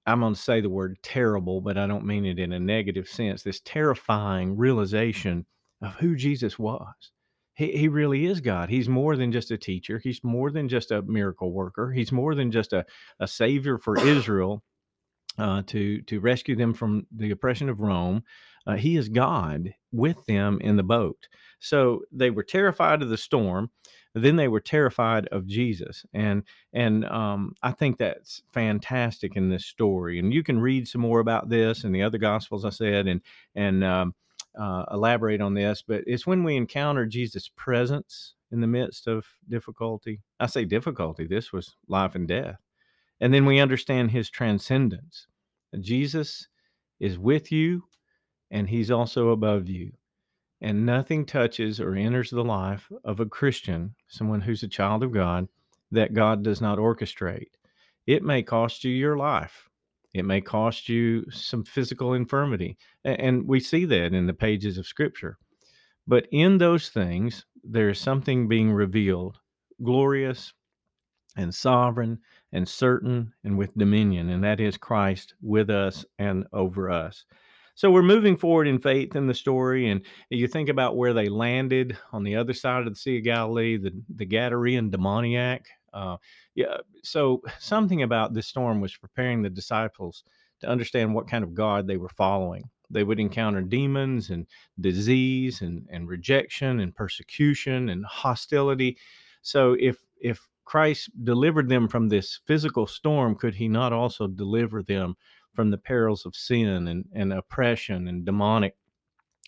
I'm 0.07 0.21
going 0.21 0.33
to 0.33 0.39
say 0.39 0.61
the 0.61 0.69
word 0.69 0.97
terrible, 1.03 1.59
but 1.59 1.77
I 1.77 1.85
don't 1.85 2.05
mean 2.05 2.25
it 2.25 2.39
in 2.39 2.53
a 2.53 2.59
negative 2.59 3.09
sense. 3.09 3.43
This 3.43 3.59
terrifying 3.59 4.55
realization 4.55 5.45
of 5.81 5.95
who 5.95 6.15
Jesus 6.15 6.57
was. 6.57 7.11
He, 7.55 7.73
he 7.73 7.87
really 7.89 8.25
is 8.25 8.39
God. 8.39 8.69
He's 8.69 8.87
more 8.87 9.17
than 9.17 9.31
just 9.33 9.51
a 9.51 9.57
teacher. 9.57 9.99
He's 9.99 10.23
more 10.23 10.49
than 10.49 10.69
just 10.69 10.91
a 10.91 11.01
miracle 11.01 11.51
worker. 11.51 11.91
He's 11.91 12.11
more 12.11 12.35
than 12.35 12.51
just 12.51 12.71
a, 12.71 12.85
a 13.19 13.27
savior 13.27 13.77
for 13.77 13.99
Israel 13.99 14.63
uh, 15.37 15.63
to, 15.67 16.01
to 16.03 16.19
rescue 16.21 16.55
them 16.55 16.73
from 16.73 17.05
the 17.15 17.31
oppression 17.31 17.67
of 17.67 17.81
Rome. 17.81 18.23
Uh, 18.67 18.75
he 18.75 18.97
is 18.97 19.09
God 19.09 19.73
with 19.91 20.23
them 20.25 20.59
in 20.61 20.75
the 20.75 20.83
boat. 20.83 21.27
So 21.59 22.01
they 22.11 22.29
were 22.29 22.43
terrified 22.43 23.01
of 23.01 23.09
the 23.09 23.17
storm 23.17 23.71
then 24.23 24.35
they 24.35 24.47
were 24.47 24.59
terrified 24.59 25.27
of 25.27 25.45
Jesus, 25.45 26.05
and 26.13 26.43
and 26.73 27.05
um, 27.05 27.53
I 27.61 27.71
think 27.71 27.97
that's 27.97 28.41
fantastic 28.51 29.35
in 29.35 29.49
this 29.49 29.65
story. 29.65 30.19
And 30.19 30.33
you 30.33 30.43
can 30.43 30.59
read 30.59 30.87
some 30.87 31.01
more 31.01 31.19
about 31.19 31.49
this 31.49 31.83
in 31.83 31.91
the 31.91 32.03
other 32.03 32.17
Gospels, 32.17 32.65
I 32.65 32.69
said, 32.69 33.07
and 33.07 33.21
and 33.55 33.83
um, 33.83 34.15
uh, 34.59 34.85
elaborate 34.91 35.41
on 35.41 35.53
this. 35.53 35.83
But 35.87 36.03
it's 36.07 36.27
when 36.27 36.43
we 36.43 36.55
encounter 36.55 37.05
Jesus' 37.05 37.49
presence 37.55 38.35
in 38.51 38.61
the 38.61 38.67
midst 38.67 39.07
of 39.07 39.25
difficulty. 39.47 40.21
I 40.39 40.47
say 40.47 40.65
difficulty. 40.65 41.27
This 41.27 41.51
was 41.51 41.75
life 41.87 42.15
and 42.15 42.27
death, 42.27 42.59
and 43.19 43.33
then 43.33 43.45
we 43.45 43.59
understand 43.59 44.11
His 44.11 44.29
transcendence. 44.29 45.27
Jesus 45.79 46.47
is 46.99 47.19
with 47.19 47.51
you, 47.51 47.83
and 48.51 48.69
He's 48.69 48.91
also 48.91 49.29
above 49.29 49.67
you 49.67 49.91
and 50.61 50.85
nothing 50.85 51.25
touches 51.25 51.79
or 51.79 51.95
enters 51.95 52.31
the 52.31 52.43
life 52.43 52.91
of 53.03 53.19
a 53.19 53.25
Christian, 53.25 53.93
someone 54.07 54.41
who's 54.41 54.63
a 54.63 54.67
child 54.67 55.03
of 55.03 55.11
God, 55.11 55.47
that 55.91 56.13
God 56.13 56.43
does 56.43 56.61
not 56.61 56.79
orchestrate. 56.79 57.49
it 58.07 58.23
may 58.23 58.41
cost 58.41 58.83
you 58.83 58.91
your 58.91 59.17
life. 59.17 59.69
It 60.13 60.23
may 60.23 60.41
cost 60.41 60.89
you 60.89 61.29
some 61.29 61.63
physical 61.63 62.13
infirmity. 62.13 62.77
And 63.03 63.45
we 63.47 63.59
see 63.59 63.85
that 63.85 64.13
in 64.13 64.25
the 64.25 64.33
pages 64.33 64.77
of 64.77 64.87
Scripture. 64.87 65.37
But 66.07 66.27
in 66.31 66.57
those 66.57 66.89
things, 66.89 67.45
there's 67.63 67.99
something 67.99 68.47
being 68.47 68.71
revealed, 68.71 69.39
glorious 69.83 70.53
and 71.35 71.53
sovereign 71.53 72.19
and 72.53 72.67
certain 72.67 73.33
and 73.43 73.57
with 73.57 73.77
dominion, 73.77 74.29
and 74.29 74.43
that 74.43 74.61
is 74.61 74.77
Christ 74.77 75.35
with 75.41 75.69
us 75.69 76.05
and 76.17 76.47
over 76.53 76.89
us. 76.89 77.25
So 77.77 77.91
we're 77.91 78.01
moving 78.01 78.35
forward 78.35 78.67
in 78.67 78.79
faith 78.79 79.15
in 79.15 79.27
the 79.27 79.35
story, 79.35 79.91
and 79.91 80.01
you 80.31 80.47
think 80.47 80.67
about 80.67 80.97
where 80.97 81.13
they 81.13 81.29
landed 81.29 81.95
on 82.11 82.23
the 82.23 82.35
other 82.35 82.51
side 82.51 82.87
of 82.87 82.91
the 82.91 82.99
Sea 82.99 83.19
of 83.19 83.23
Galilee, 83.23 83.77
the 83.77 83.91
the 84.15 84.25
Gadarean 84.25 84.89
demoniac. 84.89 85.67
Uh, 85.93 86.17
yeah, 86.55 86.77
so 87.03 87.43
something 87.59 88.01
about 88.01 88.33
this 88.33 88.47
storm 88.47 88.81
was 88.81 88.97
preparing 88.97 89.43
the 89.43 89.49
disciples 89.51 90.23
to 90.61 90.67
understand 90.67 91.13
what 91.13 91.29
kind 91.29 91.43
of 91.43 91.53
God 91.53 91.85
they 91.85 91.97
were 91.97 92.09
following. 92.09 92.67
They 92.89 93.03
would 93.03 93.19
encounter 93.19 93.61
demons 93.61 94.31
and 94.31 94.47
disease 94.81 95.61
and, 95.61 95.85
and 95.91 96.09
rejection 96.09 96.79
and 96.79 96.95
persecution 96.95 97.89
and 97.89 98.03
hostility. 98.05 98.97
So 99.43 99.75
if 99.79 99.99
if 100.19 100.41
Christ 100.65 101.11
delivered 101.23 101.69
them 101.69 101.87
from 101.87 102.09
this 102.09 102.39
physical 102.47 102.87
storm, 102.87 103.35
could 103.35 103.53
he 103.53 103.67
not 103.67 103.93
also 103.93 104.25
deliver 104.25 104.81
them 104.81 105.15
from 105.57 105.71
the 105.71 105.77
perils 105.77 106.23
of 106.27 106.35
sin 106.35 106.87
and, 106.87 107.03
and 107.13 107.33
oppression 107.33 108.07
and 108.07 108.23
demonic 108.23 108.75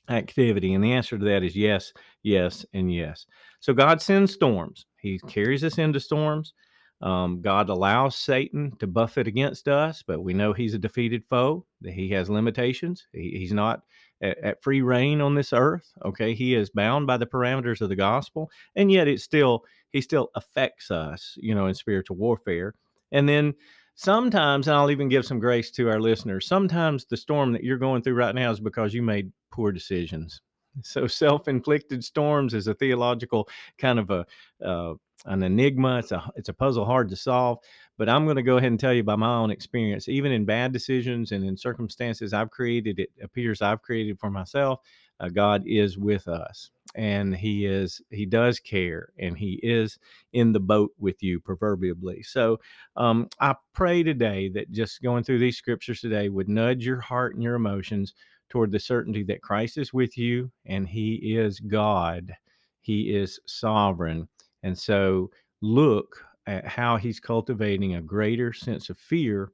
activity? 0.09 0.73
And 0.73 0.83
the 0.83 0.91
answer 0.91 1.19
to 1.19 1.25
that 1.25 1.43
is 1.43 1.55
yes, 1.55 1.93
yes, 2.23 2.65
and 2.73 2.91
yes. 2.91 3.27
So 3.59 3.73
God 3.73 4.01
sends 4.01 4.33
storms. 4.33 4.87
He 4.97 5.19
carries 5.19 5.63
us 5.63 5.77
into 5.77 5.99
storms. 5.99 6.53
Um, 7.01 7.41
God 7.41 7.69
allows 7.69 8.17
Satan 8.17 8.73
to 8.79 8.87
buffet 8.87 9.27
against 9.27 9.67
us, 9.67 10.03
but 10.05 10.21
we 10.21 10.33
know 10.33 10.51
he's 10.51 10.73
a 10.73 10.79
defeated 10.79 11.23
foe, 11.29 11.63
that 11.81 11.93
he 11.93 12.09
has 12.09 12.27
limitations. 12.27 13.07
He, 13.13 13.35
he's 13.37 13.53
not 13.53 13.83
at, 14.21 14.37
at, 14.39 14.63
free 14.63 14.81
reign 14.81 15.21
on 15.21 15.35
this 15.35 15.53
earth. 15.53 15.93
Okay. 16.03 16.33
He 16.33 16.55
is 16.55 16.71
bound 16.71 17.05
by 17.07 17.17
the 17.17 17.27
parameters 17.27 17.81
of 17.81 17.89
the 17.89 17.95
gospel, 17.95 18.49
and 18.75 18.91
yet 18.91 19.07
it 19.07 19.21
still, 19.21 19.63
he 19.91 20.01
still 20.01 20.31
affects 20.35 20.91
us, 20.91 21.35
you 21.37 21.53
know, 21.53 21.67
in 21.67 21.73
spiritual 21.75 22.17
warfare. 22.17 22.73
And 23.11 23.29
then 23.29 23.53
sometimes, 23.99 24.69
and 24.69 24.77
I'll 24.77 24.91
even 24.91 25.09
give 25.09 25.25
some 25.25 25.39
grace 25.39 25.69
to 25.71 25.89
our 25.89 25.99
listeners, 25.99 26.47
sometimes 26.47 27.03
the 27.03 27.17
storm 27.17 27.51
that 27.51 27.65
you're 27.65 27.77
going 27.77 28.01
through 28.01 28.13
right 28.13 28.33
now 28.33 28.49
is 28.49 28.61
because 28.61 28.93
you 28.93 29.01
made 29.01 29.29
poor 29.51 29.73
decisions. 29.73 30.41
So 30.83 31.05
self-inflicted 31.05 32.01
storms 32.03 32.53
is 32.53 32.67
a 32.67 32.73
theological 32.73 33.49
kind 33.77 33.99
of 33.99 34.09
a 34.11 34.25
uh, 34.63 34.93
an 35.25 35.43
enigma. 35.43 35.99
It's 35.99 36.13
a 36.13 36.31
it's 36.37 36.47
a 36.47 36.53
puzzle 36.53 36.85
hard 36.85 37.09
to 37.09 37.17
solve. 37.17 37.57
But 37.97 38.07
I'm 38.07 38.23
going 38.23 38.37
to 38.37 38.43
go 38.43 38.55
ahead 38.55 38.71
and 38.71 38.79
tell 38.79 38.93
you 38.93 39.03
by 39.03 39.17
my 39.17 39.35
own 39.35 39.51
experience, 39.51 40.07
even 40.07 40.31
in 40.31 40.45
bad 40.45 40.71
decisions 40.71 41.33
and 41.33 41.43
in 41.43 41.57
circumstances 41.57 42.31
I've 42.31 42.51
created, 42.51 42.99
it 42.99 43.09
appears 43.21 43.61
I've 43.61 43.81
created 43.81 44.17
for 44.17 44.29
myself. 44.29 44.79
Uh, 45.19 45.27
God 45.27 45.63
is 45.65 45.97
with 45.97 46.29
us, 46.29 46.71
and 46.95 47.35
He 47.35 47.65
is 47.65 48.01
He 48.09 48.25
does 48.25 48.59
care, 48.59 49.09
and 49.19 49.37
He 49.37 49.59
is 49.63 49.97
in 50.33 50.51
the 50.51 50.59
boat 50.59 50.91
with 50.97 51.21
you, 51.23 51.39
proverbially. 51.39 52.23
So 52.23 52.59
um, 52.95 53.29
I 53.39 53.55
pray 53.73 54.03
today 54.03 54.49
that 54.49 54.71
just 54.71 55.01
going 55.01 55.23
through 55.23 55.39
these 55.39 55.57
scriptures 55.57 56.01
today 56.01 56.29
would 56.29 56.49
nudge 56.49 56.85
your 56.85 57.01
heart 57.01 57.35
and 57.35 57.43
your 57.43 57.55
emotions 57.55 58.13
toward 58.49 58.71
the 58.71 58.79
certainty 58.79 59.23
that 59.23 59.41
Christ 59.41 59.77
is 59.77 59.93
with 59.93 60.17
you, 60.17 60.51
and 60.65 60.87
He 60.87 61.35
is 61.37 61.59
God. 61.59 62.33
He 62.81 63.15
is 63.15 63.39
sovereign. 63.45 64.27
And 64.63 64.77
so 64.77 65.29
look 65.61 66.25
at 66.47 66.65
how 66.65 66.97
he's 66.97 67.19
cultivating 67.19 67.95
a 67.95 68.01
greater 68.01 68.53
sense 68.53 68.89
of 68.89 68.97
fear 68.97 69.51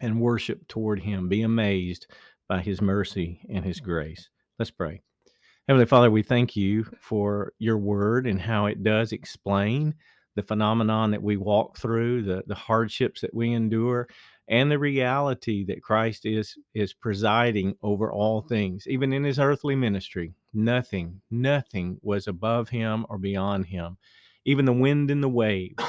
and 0.00 0.20
worship 0.20 0.66
toward 0.68 1.00
him. 1.00 1.28
Be 1.28 1.42
amazed 1.42 2.06
by 2.48 2.60
his 2.60 2.80
mercy 2.80 3.40
and 3.50 3.64
his 3.64 3.80
grace. 3.80 4.28
Let's 4.58 4.70
pray. 4.70 5.02
Heavenly 5.66 5.86
Father, 5.86 6.10
we 6.10 6.22
thank 6.22 6.56
you 6.56 6.84
for 7.00 7.54
your 7.58 7.78
word 7.78 8.26
and 8.26 8.38
how 8.38 8.66
it 8.66 8.82
does 8.82 9.12
explain 9.12 9.94
the 10.34 10.42
phenomenon 10.42 11.10
that 11.12 11.22
we 11.22 11.38
walk 11.38 11.78
through, 11.78 12.22
the, 12.22 12.44
the 12.46 12.54
hardships 12.54 13.22
that 13.22 13.32
we 13.32 13.52
endure, 13.54 14.06
and 14.48 14.70
the 14.70 14.78
reality 14.78 15.64
that 15.64 15.82
Christ 15.82 16.26
is 16.26 16.58
is 16.74 16.92
presiding 16.92 17.76
over 17.82 18.12
all 18.12 18.42
things, 18.42 18.86
even 18.86 19.14
in 19.14 19.24
his 19.24 19.38
earthly 19.38 19.74
ministry. 19.74 20.34
Nothing, 20.52 21.22
nothing 21.30 21.98
was 22.02 22.28
above 22.28 22.68
him 22.68 23.06
or 23.08 23.16
beyond 23.16 23.64
him. 23.64 23.96
Even 24.44 24.66
the 24.66 24.72
wind 24.74 25.10
and 25.10 25.22
the 25.22 25.28
waves 25.30 25.82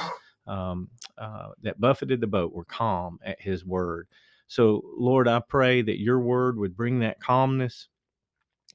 um, 0.48 0.88
uh, 1.18 1.50
that 1.64 1.82
buffeted 1.82 2.22
the 2.22 2.28
boat 2.28 2.54
were 2.54 2.64
calm 2.64 3.20
at 3.26 3.42
his 3.42 3.66
word. 3.66 4.08
So, 4.48 4.84
Lord, 4.98 5.28
I 5.28 5.42
pray 5.42 5.82
that 5.82 6.00
your 6.00 6.22
word 6.22 6.58
would 6.58 6.78
bring 6.78 7.00
that 7.00 7.20
calmness, 7.20 7.90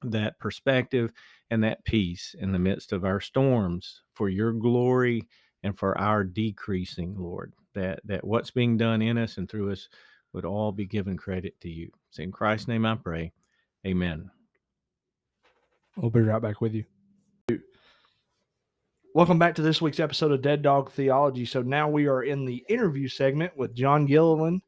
that 0.03 0.39
perspective, 0.39 1.13
and 1.51 1.63
that 1.65 1.85
peace 1.85 2.35
in 2.39 2.53
the 2.53 2.59
midst 2.59 2.93
of 2.93 3.05
our 3.05 3.21
storms 3.21 4.03
for 4.13 4.29
your 4.29 4.53
glory 4.53 5.27
and 5.63 5.77
for 5.79 5.99
our 5.99 6.25
decreasing, 6.25 7.15
Lord. 7.19 7.53
That 7.75 8.01
that 8.05 8.25
what's 8.25 8.51
being 8.51 8.77
done 8.77 9.03
in 9.03 9.19
us 9.19 9.37
and 9.37 9.49
through 9.49 9.73
us 9.73 9.89
would 10.33 10.45
all 10.45 10.73
be 10.73 10.87
given 10.87 11.17
credit 11.17 11.61
to 11.61 11.69
you. 11.69 11.91
It's 12.09 12.19
in 12.19 12.33
Christ's 12.33 12.69
name 12.69 12.87
I 12.87 12.95
pray. 12.97 13.33
Amen. 13.87 14.31
We'll 15.97 16.11
be 16.11 16.21
right 16.21 16.41
back 16.41 16.61
with 16.61 16.75
you. 16.75 16.85
Welcome 19.13 19.41
back 19.41 19.57
to 19.57 19.63
this 19.63 19.83
week's 19.83 19.99
episode 19.99 20.31
of 20.31 20.41
Dead 20.41 20.63
Dog 20.63 20.93
Theology. 20.93 21.45
So 21.45 21.63
now 21.63 21.89
we 21.89 22.07
are 22.07 22.23
in 22.23 22.45
the 22.45 22.65
interview 22.69 23.09
segment 23.09 23.57
with 23.57 23.75
Jon 23.75 24.07
Gilliland. 24.07 24.63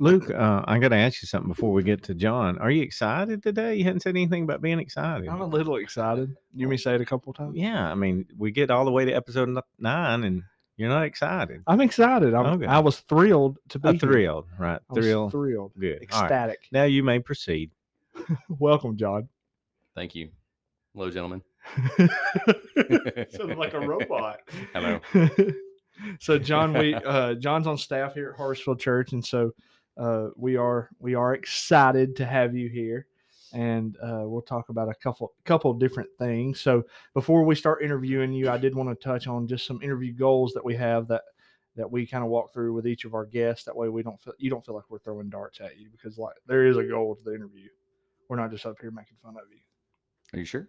Luke, 0.00 0.30
uh, 0.30 0.62
I 0.64 0.78
got 0.78 0.90
to 0.90 0.96
ask 0.96 1.20
you 1.22 1.26
something 1.26 1.48
before 1.48 1.72
we 1.72 1.82
get 1.82 2.04
to 2.04 2.14
Jon. 2.14 2.56
Are 2.58 2.70
you 2.70 2.82
excited 2.82 3.42
today? 3.42 3.74
You 3.74 3.84
hadn't 3.84 4.00
said 4.00 4.10
anything 4.10 4.44
about 4.44 4.62
being 4.62 4.78
excited. 4.78 5.28
I'm 5.28 5.40
a 5.40 5.46
little 5.46 5.76
excited. 5.76 6.36
You 6.54 6.68
may 6.68 6.76
say 6.76 6.94
it 6.94 7.00
a 7.00 7.04
couple 7.04 7.32
times. 7.32 7.56
Yeah, 7.56 7.90
I 7.90 7.96
mean, 7.96 8.26
we 8.36 8.52
get 8.52 8.70
all 8.70 8.84
the 8.84 8.92
way 8.92 9.04
to 9.06 9.12
episode 9.12 9.58
nine, 9.80 10.22
and 10.22 10.44
you're 10.76 10.88
not 10.88 11.02
excited. 11.02 11.64
I'm 11.66 11.80
excited. 11.80 12.32
I'm, 12.32 12.46
okay. 12.46 12.66
I 12.66 12.78
was 12.78 13.00
thrilled 13.00 13.58
to 13.70 13.80
be 13.80 13.98
thrilled. 13.98 14.46
Right, 14.56 14.80
thrilled, 14.94 15.32
thrilled, 15.32 15.72
good, 15.76 16.00
ecstatic. 16.00 16.60
Right. 16.60 16.72
Now 16.72 16.84
you 16.84 17.02
may 17.02 17.18
proceed. 17.18 17.72
Welcome, 18.48 18.96
Jon. 18.96 19.28
Thank 19.96 20.14
you. 20.14 20.28
Hello, 20.94 21.10
gentlemen. 21.10 21.42
Sounded 23.30 23.58
like 23.58 23.74
a 23.74 23.80
robot. 23.80 24.42
Hello. 24.72 25.00
so 26.20 26.38
Jon, 26.38 26.72
we 26.72 26.94
uh, 26.94 27.34
Jon's 27.34 27.66
on 27.66 27.76
staff 27.76 28.14
here 28.14 28.30
at 28.30 28.38
Harvestfield 28.38 28.78
Church, 28.78 29.12
and 29.12 29.24
so 29.24 29.50
uh, 29.98 30.28
we 30.36 30.56
are 30.56 30.90
we 31.00 31.14
are 31.14 31.34
excited 31.34 32.16
to 32.16 32.24
have 32.24 32.54
you 32.54 32.68
here, 32.68 33.06
and 33.52 33.96
uh, 34.02 34.22
we'll 34.24 34.42
talk 34.42 34.68
about 34.68 34.88
a 34.88 34.94
couple 34.94 35.32
couple 35.44 35.74
different 35.74 36.10
things. 36.18 36.60
So 36.60 36.84
before 37.14 37.44
we 37.44 37.54
start 37.54 37.82
interviewing 37.82 38.32
you, 38.32 38.48
I 38.48 38.58
did 38.58 38.74
want 38.74 38.88
to 38.88 39.04
touch 39.04 39.26
on 39.26 39.48
just 39.48 39.66
some 39.66 39.82
interview 39.82 40.12
goals 40.12 40.52
that 40.52 40.64
we 40.64 40.76
have 40.76 41.08
that 41.08 41.22
that 41.76 41.90
we 41.90 42.06
kind 42.06 42.24
of 42.24 42.30
walk 42.30 42.52
through 42.52 42.72
with 42.74 42.86
each 42.86 43.04
of 43.04 43.14
our 43.14 43.26
guests. 43.26 43.64
That 43.64 43.76
way, 43.76 43.88
we 43.88 44.02
don't 44.02 44.20
feel 44.20 44.34
you 44.38 44.50
don't 44.50 44.64
feel 44.64 44.76
like 44.76 44.88
we're 44.88 44.98
throwing 45.00 45.30
darts 45.30 45.60
at 45.60 45.78
you 45.78 45.88
because 45.90 46.16
like 46.16 46.36
there 46.46 46.66
is 46.66 46.76
a 46.76 46.84
goal 46.84 47.16
to 47.16 47.22
the 47.24 47.34
interview. 47.34 47.68
We're 48.28 48.36
not 48.36 48.50
just 48.50 48.66
up 48.66 48.76
here 48.80 48.90
making 48.90 49.16
fun 49.22 49.34
of 49.36 49.50
you. 49.50 49.58
Are 50.34 50.38
you 50.40 50.44
sure? 50.44 50.68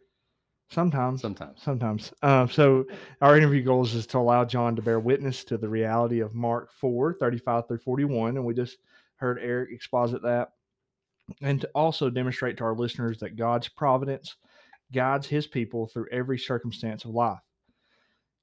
Sometimes. 0.69 1.21
Sometimes. 1.21 1.61
Sometimes. 1.61 2.13
Uh, 2.21 2.47
so 2.47 2.85
our 3.21 3.35
interview 3.35 3.63
goals 3.63 3.95
is 3.95 4.05
to 4.07 4.19
allow 4.19 4.45
Jon 4.45 4.75
to 4.75 4.81
bear 4.83 4.99
witness 4.99 5.43
to 5.45 5.57
the 5.57 5.67
reality 5.67 6.19
of 6.19 6.35
Mark 6.35 6.71
4, 6.71 7.15
35 7.19 7.67
through 7.67 7.79
41. 7.79 8.37
And 8.37 8.45
we 8.45 8.53
just 8.53 8.77
heard 9.19 9.39
Eric 9.41 9.69
exposit 9.71 10.21
that. 10.23 10.49
And 11.41 11.61
to 11.61 11.69
also 11.75 12.09
demonstrate 12.09 12.57
to 12.57 12.63
our 12.63 12.75
listeners 12.75 13.19
that 13.19 13.35
God's 13.35 13.67
providence 13.67 14.35
guides 14.91 15.27
his 15.27 15.45
people 15.45 15.87
through 15.87 16.07
every 16.11 16.39
circumstance 16.39 17.05
of 17.05 17.11
life. 17.11 17.39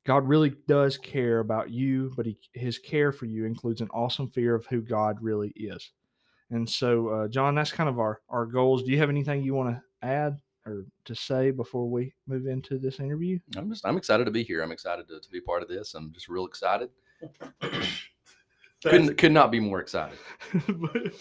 God 0.07 0.29
really 0.29 0.55
does 0.69 0.97
care 0.97 1.41
about 1.41 1.71
you, 1.71 2.13
but 2.17 2.27
he, 2.27 2.39
his 2.53 2.79
care 2.79 3.11
for 3.11 3.27
you 3.27 3.45
includes 3.45 3.81
an 3.81 3.89
awesome 3.93 4.29
fear 4.29 4.55
of 4.55 4.65
who 4.67 4.81
God 4.81 5.17
really 5.21 5.53
is. 5.57 5.91
And 6.51 6.69
so, 6.69 7.09
uh, 7.09 7.29
Jon, 7.29 7.57
that's 7.57 7.73
kind 7.73 7.89
of 7.89 7.99
our, 7.99 8.21
our 8.29 8.47
goals. 8.47 8.85
Do 8.85 8.93
you 8.93 8.99
have 8.99 9.11
anything 9.11 9.43
you 9.43 9.55
want 9.55 9.77
to 9.77 10.07
add? 10.07 10.39
or 10.67 10.85
to 11.05 11.15
say 11.15 11.53
before 11.53 11.89
we 11.89 12.13
move 12.27 12.47
into 12.47 12.79
this 12.79 12.99
interview? 12.99 13.39
I'm 13.57 13.71
just 13.71 13.87
I'm 13.87 13.97
excited 13.97 14.25
to 14.25 14.31
be 14.31 14.43
here. 14.43 14.63
I'm 14.63 14.73
excited 14.73 15.09
to, 15.09 15.21
to 15.21 15.31
be 15.31 15.41
part 15.41 15.63
of 15.63 15.69
this. 15.69 15.95
I'm 15.95 16.13
just 16.13 16.29
real 16.29 16.47
excited. 16.47 16.91
Couldn't 18.85 19.17
could 19.17 19.33
not 19.33 19.51
be 19.51 19.61
more 19.61 19.81
excited. 19.81 20.19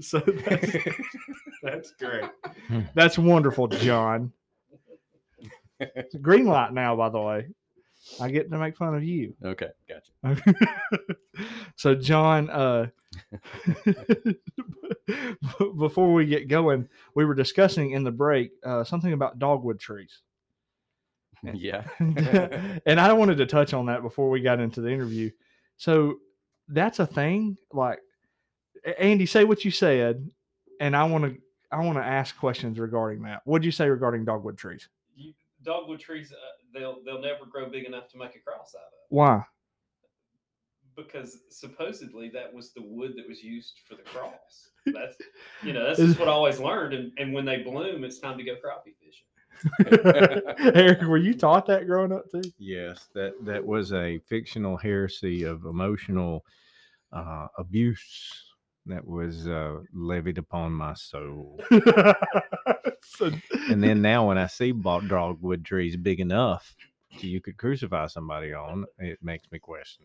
so 0.00 0.18
that's, 0.18 0.76
that's 1.62 1.92
great. 1.92 2.24
Hmm. 2.68 2.80
That's 2.94 3.18
wonderful, 3.18 3.68
Jon. 3.68 4.32
It's 5.78 6.14
a 6.14 6.18
green 6.18 6.46
light 6.46 6.72
now, 6.72 6.96
by 6.96 7.08
the 7.08 7.20
way. 7.20 7.48
I 8.20 8.30
get 8.30 8.50
to 8.50 8.58
make 8.58 8.76
fun 8.76 8.94
of 8.94 9.02
you. 9.02 9.34
Okay, 9.44 9.70
gotcha. 9.88 10.42
so, 11.76 11.94
Jon, 11.94 12.48
uh, 12.50 12.86
before 15.76 16.12
we 16.12 16.26
get 16.26 16.48
going, 16.48 16.88
we 17.14 17.24
were 17.24 17.34
discussing 17.34 17.90
in 17.90 18.04
the 18.04 18.12
break 18.12 18.52
uh, 18.64 18.84
something 18.84 19.12
about 19.12 19.38
dogwood 19.38 19.80
trees. 19.80 20.22
Yeah. 21.42 21.84
and 22.86 23.00
I 23.00 23.12
wanted 23.12 23.38
to 23.38 23.46
touch 23.46 23.74
on 23.74 23.86
that 23.86 24.02
before 24.02 24.30
we 24.30 24.40
got 24.40 24.60
into 24.60 24.80
the 24.80 24.90
interview. 24.90 25.30
So, 25.76 26.16
that's 26.68 26.98
a 26.98 27.06
thing. 27.06 27.56
Like, 27.72 28.00
Andy, 28.98 29.26
say 29.26 29.44
what 29.44 29.64
you 29.64 29.70
said, 29.70 30.28
and 30.80 30.96
I 30.96 31.04
want 31.04 31.24
to 31.24 31.36
I 31.70 31.84
want 31.84 31.98
to 31.98 32.04
ask 32.04 32.36
questions 32.36 32.78
regarding 32.78 33.22
that. 33.22 33.42
What'd 33.44 33.64
you 33.64 33.72
say 33.72 33.88
regarding 33.88 34.24
dogwood 34.24 34.56
trees? 34.56 34.88
You, 35.16 35.32
dogwood 35.62 36.00
trees, 36.00 36.32
uh, 36.32 36.78
they'll 36.78 37.02
they'll 37.04 37.20
never 37.20 37.44
grow 37.44 37.68
big 37.68 37.84
enough 37.84 38.08
to 38.10 38.18
make 38.18 38.36
a 38.36 38.38
cross 38.38 38.74
out 38.74 38.86
of. 38.86 38.98
Why? 39.08 39.42
Because 40.96 41.40
supposedly 41.50 42.30
that 42.30 42.52
was 42.52 42.72
the 42.72 42.82
wood 42.82 43.14
that 43.16 43.28
was 43.28 43.42
used 43.42 43.80
for 43.86 43.96
the 43.96 44.02
cross. 44.02 44.70
That's 44.86 45.16
you 45.64 45.72
know 45.72 45.84
that's 45.84 45.98
just 45.98 46.16
what 46.18 46.28
I 46.28 46.30
always 46.30 46.60
learned. 46.60 46.94
And, 46.94 47.12
and 47.18 47.34
when 47.34 47.44
they 47.44 47.58
bloom, 47.58 48.04
it's 48.04 48.20
time 48.20 48.38
to 48.38 48.44
go 48.44 48.52
crappie 48.52 48.94
fishing. 49.04 49.26
Eric, 50.74 51.02
were 51.02 51.16
you 51.16 51.34
taught 51.34 51.66
that 51.66 51.86
growing 51.86 52.12
up 52.12 52.30
too? 52.30 52.42
Yes, 52.58 53.08
that 53.14 53.32
that 53.44 53.64
was 53.64 53.92
a 53.92 54.18
fictional 54.28 54.76
heresy 54.76 55.44
of 55.44 55.64
emotional 55.64 56.44
uh, 57.12 57.46
abuse 57.58 58.42
that 58.86 59.06
was 59.06 59.48
uh, 59.48 59.80
levied 59.92 60.38
upon 60.38 60.72
my 60.72 60.94
soul. 60.94 61.60
So- 63.08 63.30
and 63.70 63.82
then 63.82 64.02
now, 64.02 64.26
when 64.28 64.36
I 64.36 64.46
see 64.48 64.72
dogwood 64.72 65.64
trees 65.64 65.96
big 65.96 66.18
enough 66.20 66.74
you 67.20 67.40
could 67.40 67.56
crucify 67.56 68.06
somebody 68.06 68.52
on, 68.52 68.84
it 68.98 69.18
makes 69.22 69.50
me 69.50 69.58
question. 69.58 70.04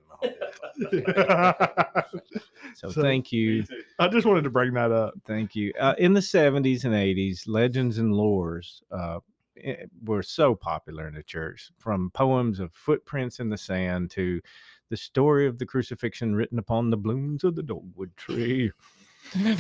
So, 2.76 2.90
So- 2.90 3.02
thank 3.02 3.32
you, 3.32 3.66
I 4.00 4.08
just 4.08 4.26
wanted 4.26 4.44
to 4.44 4.50
bring 4.50 4.74
that 4.76 4.92
up. 4.92 5.14
thank 5.26 5.56
you. 5.56 5.74
Uh, 5.80 5.96
in 5.98 6.14
the 6.14 6.22
seventies 6.22 6.86
and 6.86 6.94
eighties, 6.96 7.46
legends 7.48 7.98
and 7.98 8.14
lores 8.14 8.82
uh, 8.92 9.20
were 10.04 10.24
so 10.24 10.56
popular 10.56 11.08
in 11.08 11.14
the 11.16 11.24
church, 11.24 11.72
from 11.78 12.10
poems 12.12 12.60
of 12.60 12.74
footprints 12.74 13.40
in 13.40 13.50
the 13.50 13.58
sand 13.58 14.12
to 14.12 14.42
the 14.90 14.98
story 14.98 15.48
of 15.48 15.58
the 15.58 15.66
crucifixion 15.66 16.36
written 16.36 16.60
upon 16.60 16.90
the 16.90 16.98
blooms 16.98 17.44
of 17.44 17.56
the 17.56 17.64
dogwood 17.64 18.16
tree. 18.18 18.72
In 19.36 19.56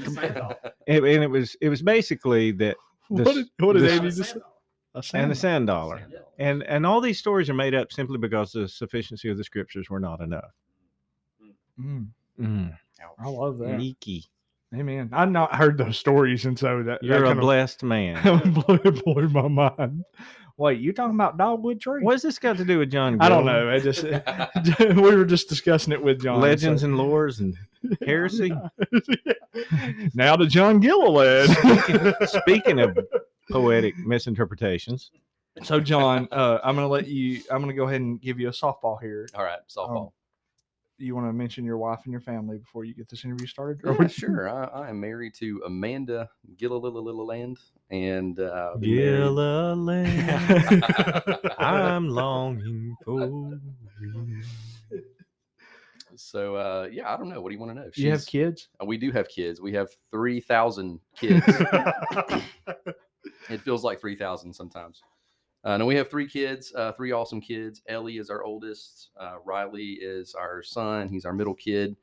the 0.00 0.10
sand. 0.10 0.54
And, 0.88 1.04
and 1.04 1.24
it 1.24 1.30
was 1.30 1.56
it 1.60 1.68
was 1.68 1.82
basically 1.82 2.52
that 2.52 2.76
The 3.10 3.22
What 3.24 3.34
did, 3.34 3.46
what 3.58 3.72
did 3.74 3.82
the 3.82 3.90
s- 3.90 3.98
Sand 3.98 4.14
just 4.96 5.10
say? 5.10 5.18
and 5.18 5.30
the 5.30 5.34
sand 5.34 5.66
dollar. 5.66 5.98
Sand 5.98 6.12
dollar. 6.12 6.24
And 6.38 6.62
and 6.64 6.86
all 6.86 7.00
these 7.00 7.18
stories 7.18 7.48
are 7.50 7.54
made 7.54 7.74
up 7.74 7.92
simply 7.92 8.18
because 8.18 8.52
the 8.52 8.68
sufficiency 8.68 9.28
of 9.30 9.36
the 9.36 9.44
scriptures 9.44 9.88
were 9.90 10.00
not 10.00 10.20
enough. 10.20 10.52
Mm, 11.80 12.08
Mm, 12.40 12.76
I 13.18 13.28
love 13.28 13.58
that. 13.58 13.76
Sneaky. 13.76 14.26
Amen. 14.74 15.10
I've 15.12 15.30
not 15.30 15.54
heard 15.54 15.78
those 15.78 15.96
stories, 15.98 16.44
and 16.44 16.58
so 16.58 16.82
that 16.82 17.02
You're 17.02 17.20
that 17.20 17.24
a 17.24 17.28
kinda- 17.28 17.40
blessed 17.42 17.82
man. 17.82 18.52
blew, 18.52 18.80
it 18.84 19.04
blew 19.04 19.28
my 19.28 19.48
mind. 19.48 20.04
Wait, 20.58 20.80
you 20.80 20.92
talking 20.92 21.14
about 21.14 21.36
dogwood 21.36 21.80
tree? 21.80 22.02
What's 22.02 22.22
this 22.22 22.38
got 22.38 22.56
to 22.56 22.64
do 22.64 22.78
with 22.78 22.90
Jon? 22.90 23.20
I 23.20 23.28
don't 23.28 23.44
know. 23.44 23.70
I 23.70 23.78
just 23.78 24.02
we 24.80 25.14
were 25.14 25.24
just 25.26 25.48
discussing 25.48 25.92
it 25.92 26.02
with 26.02 26.22
Jon. 26.22 26.40
Legends 26.40 26.80
so- 26.80 26.88
and 26.88 26.96
lores 26.96 27.40
and 27.40 27.54
heresy. 28.04 28.52
now 30.14 30.34
to 30.36 30.46
Jon 30.46 30.80
Gilliland. 30.80 31.50
Speaking 32.28 32.80
of 32.80 32.98
poetic 33.50 33.96
misinterpretations, 33.98 35.10
so 35.62 35.78
Jon, 35.78 36.26
uh, 36.32 36.58
I'm 36.64 36.74
gonna 36.74 36.88
let 36.88 37.06
you. 37.06 37.42
I'm 37.50 37.60
gonna 37.60 37.74
go 37.74 37.84
ahead 37.84 38.00
and 38.00 38.20
give 38.20 38.40
you 38.40 38.48
a 38.48 38.52
softball 38.52 39.00
here. 39.00 39.28
All 39.34 39.44
right, 39.44 39.58
softball. 39.68 40.12
You 40.98 41.14
want 41.14 41.26
to 41.26 41.32
mention 41.32 41.64
your 41.64 41.76
wife 41.76 42.00
and 42.04 42.12
your 42.12 42.22
family 42.22 42.58
before 42.58 42.84
you 42.84 42.94
get 42.94 43.08
this 43.08 43.24
interview 43.24 43.46
started? 43.46 43.80
Yeah, 43.84 44.06
sure. 44.08 44.48
I, 44.48 44.64
I 44.64 44.90
am 44.90 44.98
married 44.98 45.34
to 45.34 45.62
Amanda 45.66 46.28
Gilliland, 46.56 47.58
and 47.90 48.40
uh, 48.40 48.76
been 48.78 48.96
Gilliland, 48.96 49.88
I'm 51.58 52.08
longing 52.08 52.96
for. 53.04 53.58
you. 53.90 54.42
so 56.16 56.56
uh, 56.56 56.88
yeah, 56.90 57.12
I 57.12 57.16
don't 57.18 57.28
know. 57.28 57.42
What 57.42 57.50
do 57.50 57.54
you 57.54 57.60
want 57.60 57.76
to 57.76 57.82
know? 57.82 57.90
You 57.94 58.10
have 58.12 58.26
kids? 58.26 58.68
uh, 58.80 58.86
We 58.86 58.96
do 58.96 59.12
have 59.12 59.28
kids. 59.28 59.60
We 59.60 59.74
have 59.74 59.90
three 60.10 60.40
thousand 60.40 61.00
kids. 61.14 61.44
it 63.50 63.60
feels 63.62 63.84
like 63.84 64.00
3000 64.00 64.52
sometimes 64.52 65.02
uh, 65.66 65.84
we 65.84 65.94
have 65.96 66.08
three 66.08 66.26
kids 66.26 66.72
uh, 66.74 66.92
three 66.92 67.12
awesome 67.12 67.40
kids. 67.40 67.82
Ellie 67.88 68.18
is 68.18 68.30
our 68.30 68.44
oldest 68.44 69.10
uh, 69.20 69.34
riley 69.44 69.98
is 70.00 70.34
our 70.34 70.62
son 70.62 71.08
he's 71.08 71.24
our 71.24 71.32
middle 71.34 71.54
kid 71.54 71.96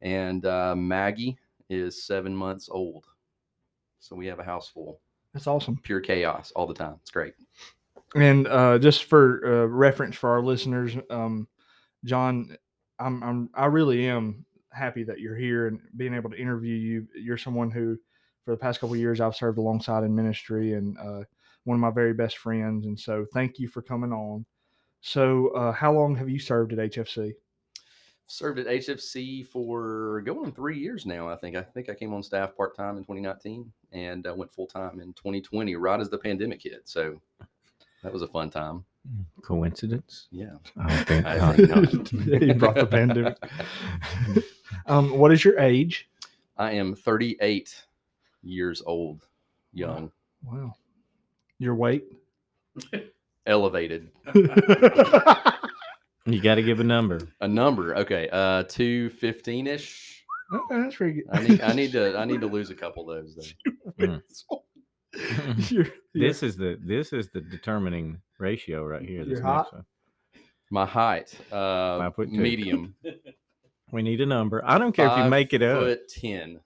and 0.00 0.46
uh, 0.46 0.74
maggie 0.76 1.36
is 1.68 2.02
seven 2.02 2.34
months 2.34 2.68
old. 2.70 3.04
So 4.00 4.16
we 4.16 4.26
have 4.26 4.38
a 4.38 4.44
house 4.44 4.68
full. 4.68 5.00
That's 5.34 5.46
awesome. 5.46 5.78
pure 5.82 6.00
chaos 6.00 6.52
all 6.56 6.66
the 6.66 6.74
time. 6.74 6.96
It's 7.02 7.10
great. 7.10 7.34
And 8.14 8.46
uh, 8.46 8.78
just 8.78 9.04
for 9.04 9.44
uh, 9.44 9.66
reference 9.66 10.16
for 10.16 10.30
our 10.30 10.42
listeners, 10.42 10.96
um, 11.10 11.46
Jon, 12.04 12.56
I'm, 12.98 13.22
I'm 13.22 13.50
I 13.54 13.66
really 13.66 14.08
am 14.08 14.46
happy 14.72 15.04
that 15.04 15.20
you're 15.20 15.36
here 15.36 15.66
and 15.66 15.80
being 15.96 16.14
able 16.14 16.30
to 16.30 16.40
interview 16.40 16.74
you. 16.74 17.06
You're 17.14 17.36
someone 17.36 17.70
who, 17.70 17.98
for 18.44 18.52
the 18.52 18.56
past 18.56 18.80
couple 18.80 18.94
of 18.94 19.00
years, 19.00 19.20
I've 19.20 19.36
served 19.36 19.58
alongside 19.58 20.04
in 20.04 20.14
ministry 20.14 20.74
and 20.74 20.96
uh, 20.98 21.24
one 21.68 21.76
of 21.76 21.80
my 21.80 21.90
very 21.90 22.14
best 22.14 22.38
friends. 22.38 22.86
And 22.86 22.98
so, 22.98 23.26
thank 23.32 23.58
you 23.58 23.68
for 23.68 23.82
coming 23.82 24.12
on. 24.12 24.44
So, 25.00 25.48
uh, 25.48 25.72
how 25.72 25.92
long 25.92 26.16
have 26.16 26.28
you 26.28 26.38
served 26.38 26.72
at 26.72 26.78
HFC? 26.78 27.34
served 28.30 28.58
at 28.58 28.66
hfc 28.66 29.46
for 29.46 30.20
going 30.20 30.52
three 30.52 30.78
years 30.78 31.06
now 31.06 31.26
i 31.26 31.34
think 31.34 31.56
i 31.56 31.62
think 31.62 31.88
i 31.88 31.94
came 31.94 32.12
on 32.12 32.22
staff 32.22 32.54
part-time 32.54 32.98
in 32.98 33.02
2019 33.02 33.72
and 33.92 34.26
uh, 34.26 34.34
went 34.34 34.52
full-time 34.52 35.00
in 35.00 35.14
2020 35.14 35.74
right 35.76 35.98
as 35.98 36.10
the 36.10 36.18
pandemic 36.18 36.62
hit 36.62 36.82
so 36.84 37.18
that 38.02 38.12
was 38.12 38.20
a 38.20 38.28
fun 38.28 38.50
time 38.50 38.84
Coincidence? 39.42 40.28
yeah 40.30 40.56
I 40.76 40.88
don't 40.88 41.06
think 41.06 41.26
I 41.26 41.52
think 41.54 41.70
not. 41.70 42.08
he 42.42 42.52
brought 42.52 42.74
the 42.74 42.86
pandemic. 42.86 43.38
um, 44.86 45.16
what 45.16 45.32
is 45.32 45.42
your 45.42 45.58
age? 45.58 46.10
I 46.58 46.72
am 46.72 46.94
38 46.94 47.84
years 48.42 48.82
old, 48.84 49.22
young, 49.72 50.10
Wow. 50.44 50.74
Your 51.58 51.74
weight? 51.74 52.04
elevated. 53.46 54.10
You 56.26 56.42
got 56.42 56.56
to 56.56 56.62
give 56.62 56.78
a 56.78 56.84
number. 56.84 57.20
A 57.40 57.48
number, 57.48 57.96
okay, 57.96 58.28
uh, 58.30 58.62
215 58.64 59.66
ish. 59.66 60.26
Okay, 60.52 60.76
that's 60.82 60.96
pretty 60.96 61.22
good. 61.22 61.24
I 61.32 61.42
need, 61.42 61.60
I 61.62 61.72
need 61.72 61.92
to, 61.92 62.18
I 62.18 62.26
need 62.26 62.42
to 62.42 62.46
lose 62.58 62.68
a 62.68 62.74
couple 62.74 63.10
of 63.10 63.24
those 63.24 63.54
though. 63.96 64.20
You're- 65.70 65.90
This 66.12 66.42
is 66.42 66.58
the 66.58 66.78
this 66.84 67.14
is 67.14 67.30
the 67.30 67.40
determining 67.40 68.20
ratio 68.38 68.84
right 68.84 69.00
here. 69.00 69.24
This 69.24 69.38
You're 69.38 69.42
next 69.42 69.70
hot? 69.70 69.72
one. 69.72 69.84
My 70.70 70.84
height, 70.84 71.34
uh, 71.50 71.96
Five 71.98 72.14
foot 72.14 72.28
two. 72.30 72.38
medium. 72.40 72.94
We 73.90 74.02
need 74.02 74.20
a 74.20 74.26
number. 74.26 74.62
I 74.66 74.76
don't 74.76 74.92
care 74.92 75.06
if 75.06 75.12
you 75.12 75.22
five 75.22 75.30
make 75.30 75.54
it 75.54 75.62
up. 75.62 75.80
Foot 75.80 76.08
10. 76.10 76.60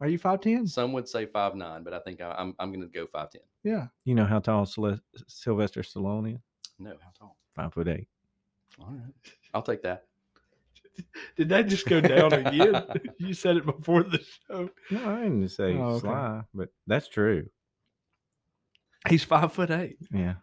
Are 0.00 0.08
you 0.08 0.18
5'10? 0.18 0.68
Some 0.68 0.92
would 0.92 1.08
say 1.08 1.26
five 1.26 1.54
nine, 1.56 1.82
but 1.82 1.92
I 1.92 1.98
think 2.00 2.20
I, 2.20 2.34
I'm, 2.38 2.54
I'm 2.58 2.70
going 2.72 2.82
to 2.82 2.86
go 2.88 3.06
5'10. 3.06 3.36
Yeah. 3.64 3.86
You 4.04 4.14
know 4.14 4.24
how 4.26 4.38
tall 4.38 4.64
Syl- 4.66 5.00
Sylvester 5.26 5.82
Stallone 5.82 6.34
is? 6.36 6.40
No, 6.78 6.90
how 7.00 7.10
tall? 7.18 7.36
Five 7.54 7.74
foot 7.74 7.88
eight. 7.88 8.06
All 8.80 8.86
right. 8.90 9.12
I'll 9.54 9.62
take 9.62 9.82
that. 9.82 10.04
Did 11.36 11.48
that 11.48 11.66
just 11.66 11.86
go 11.86 12.00
down 12.00 12.32
again? 12.32 12.84
you 13.18 13.34
said 13.34 13.56
it 13.56 13.66
before 13.66 14.04
the 14.04 14.20
show. 14.46 14.70
No, 14.90 15.10
I 15.10 15.22
didn't 15.22 15.48
say 15.48 15.76
Oh, 15.76 15.94
okay. 15.94 16.00
sly, 16.06 16.42
but 16.54 16.68
that's 16.86 17.08
true. 17.08 17.48
He's 19.08 19.24
five 19.24 19.52
foot 19.52 19.70
eight. 19.70 19.96
Yeah. 20.12 20.34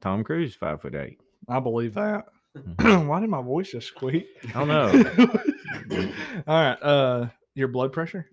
Tom 0.00 0.24
Cruise 0.24 0.50
is 0.50 0.56
five 0.56 0.80
foot 0.80 0.94
eight. 0.94 1.18
I 1.48 1.60
believe 1.60 1.94
that. 1.94 2.26
Mhm. 2.56 3.06
Why 3.08 3.20
did 3.20 3.28
my 3.30 3.42
voice 3.42 3.70
just 3.72 3.88
squeak? 3.88 4.26
I 4.54 4.64
don't 4.64 4.68
know. 4.68 6.12
All 6.46 6.62
right. 6.62 6.82
Uh, 6.82 7.26
your 7.54 7.68
blood 7.68 7.92
pressure? 7.92 8.30